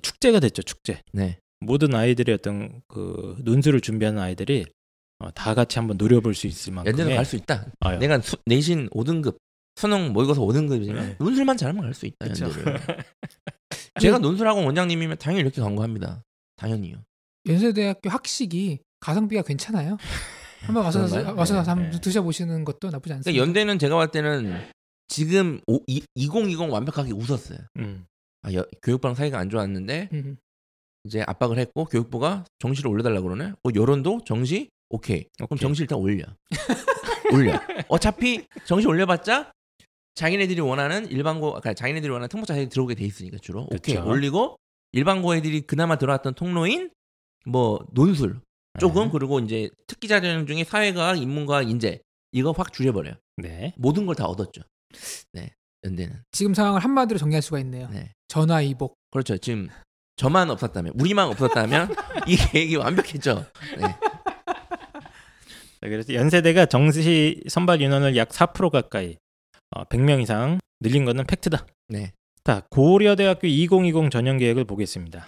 축제가 0.01 0.41
됐죠, 0.41 0.63
축제. 0.63 1.01
네. 1.13 1.37
모든 1.61 1.95
아이들의 1.95 2.35
어떤 2.35 2.81
그 2.89 3.37
논술을 3.39 3.79
준비하는 3.79 4.21
아이들이 4.21 4.65
어, 5.19 5.31
다 5.31 5.53
같이 5.53 5.79
한번 5.79 5.95
노려볼 5.95 6.33
수 6.35 6.45
있을 6.45 6.73
만큼의 6.73 6.91
연대는 6.91 7.15
갈수 7.15 7.37
있다. 7.37 7.67
아유. 7.79 7.99
내가 7.99 8.19
수, 8.19 8.35
내신 8.45 8.89
5등급 8.89 9.37
수능 9.77 10.11
모의고사 10.11 10.41
5등급이지만 10.41 10.95
네. 10.95 11.15
논술만 11.19 11.55
잘하면 11.55 11.83
갈 11.83 11.93
수 11.93 12.05
있다. 12.05 12.25
제가 13.99 14.19
논술학원 14.19 14.65
원장님이면 14.65 15.17
당연히 15.17 15.41
이렇게 15.41 15.61
광고합니다. 15.61 16.23
당연히요. 16.55 16.97
연세대학교 17.47 18.09
학식이 18.09 18.79
가성비가 18.99 19.41
괜찮아요. 19.41 19.97
한번 20.61 20.83
와서 20.85 21.05
그런가요? 21.07 21.35
와서 21.35 21.61
네, 21.61 21.67
한번 21.69 21.89
네. 21.91 21.99
드셔보시는 21.99 22.63
것도 22.65 22.89
나쁘지 22.91 23.13
않습니다. 23.13 23.31
그러니까 23.31 23.41
연대는 23.47 23.79
제가 23.79 23.95
봤을 23.95 24.11
때는 24.11 24.69
지금 25.07 25.59
오, 25.67 25.79
이, 25.87 26.03
2020 26.15 26.71
완벽하게 26.71 27.11
웃었어요. 27.13 27.57
음, 27.77 28.05
아, 28.43 28.53
여- 28.53 28.65
교육부랑 28.83 29.15
사이가 29.15 29.39
안 29.39 29.49
좋았는데 29.49 30.09
음. 30.13 30.37
이제 31.03 31.23
압박을 31.25 31.57
했고 31.57 31.85
교육부가 31.85 32.45
정시를 32.59 32.91
올려달라 32.91 33.21
그러네. 33.21 33.53
어, 33.63 33.69
여론도 33.73 34.21
정시 34.25 34.69
오케이. 34.89 35.25
그럼 35.37 35.47
오케이. 35.49 35.59
정시 35.59 35.81
일단 35.81 35.97
올려. 35.97 36.23
올려. 37.33 37.59
어차피 37.87 38.45
정시 38.65 38.85
올려봤자 38.87 39.51
자기네들이 40.15 40.59
원하는 40.61 41.09
일반고, 41.09 41.47
그러니까 41.51 41.73
자기네들이 41.73 42.11
원하는 42.11 42.27
특목 42.29 42.45
자격이 42.45 42.69
들어오게 42.69 42.95
돼 42.95 43.05
있으니까 43.05 43.37
주로 43.41 43.63
오케이 43.71 43.95
그쵸. 43.95 44.07
올리고 44.07 44.57
일반고 44.91 45.35
애들이 45.35 45.61
그나마 45.61 45.97
들어왔던 45.97 46.33
통로인 46.33 46.89
뭐 47.45 47.85
논술 47.93 48.41
조금 48.79 49.05
네. 49.05 49.09
그리고 49.11 49.39
이제 49.39 49.69
특기자 49.87 50.19
전형 50.21 50.45
중에 50.45 50.63
사회과학, 50.63 51.17
인문과학, 51.21 51.69
인재 51.69 52.01
이거 52.31 52.51
확 52.51 52.71
줄여버려. 52.73 53.11
요 53.11 53.15
네. 53.37 53.73
모든 53.77 54.05
걸 54.05 54.15
다 54.15 54.25
얻었죠. 54.25 54.61
네 55.33 55.49
연대는. 55.85 56.23
지금 56.31 56.53
상황을 56.53 56.81
한마디로 56.83 57.17
정리할 57.17 57.41
수가 57.41 57.59
있네요. 57.59 57.87
네. 57.89 58.11
전화 58.27 58.61
이복. 58.61 58.95
그렇죠. 59.11 59.37
지금 59.37 59.69
저만 60.17 60.49
없었다면, 60.51 60.93
우리만 60.99 61.27
없었다면 61.29 61.95
이 62.27 62.35
계획이 62.35 62.75
완벽했죠. 62.75 63.45
네. 63.79 63.87
네, 65.81 65.89
그래서 65.89 66.13
연세대가 66.13 66.67
정시 66.67 67.41
선발 67.49 67.81
인원을 67.81 68.15
약 68.15 68.29
4% 68.29 68.69
가까이 68.69 69.17
어, 69.71 69.85
100명 69.85 70.21
이상 70.21 70.59
늘린 70.79 71.05
거는 71.05 71.25
팩트다. 71.25 71.65
네. 71.89 72.13
자, 72.43 72.63
고려대학교 72.69 73.47
2020 73.47 74.11
전형 74.11 74.37
계획을 74.37 74.65
보겠습니다. 74.65 75.27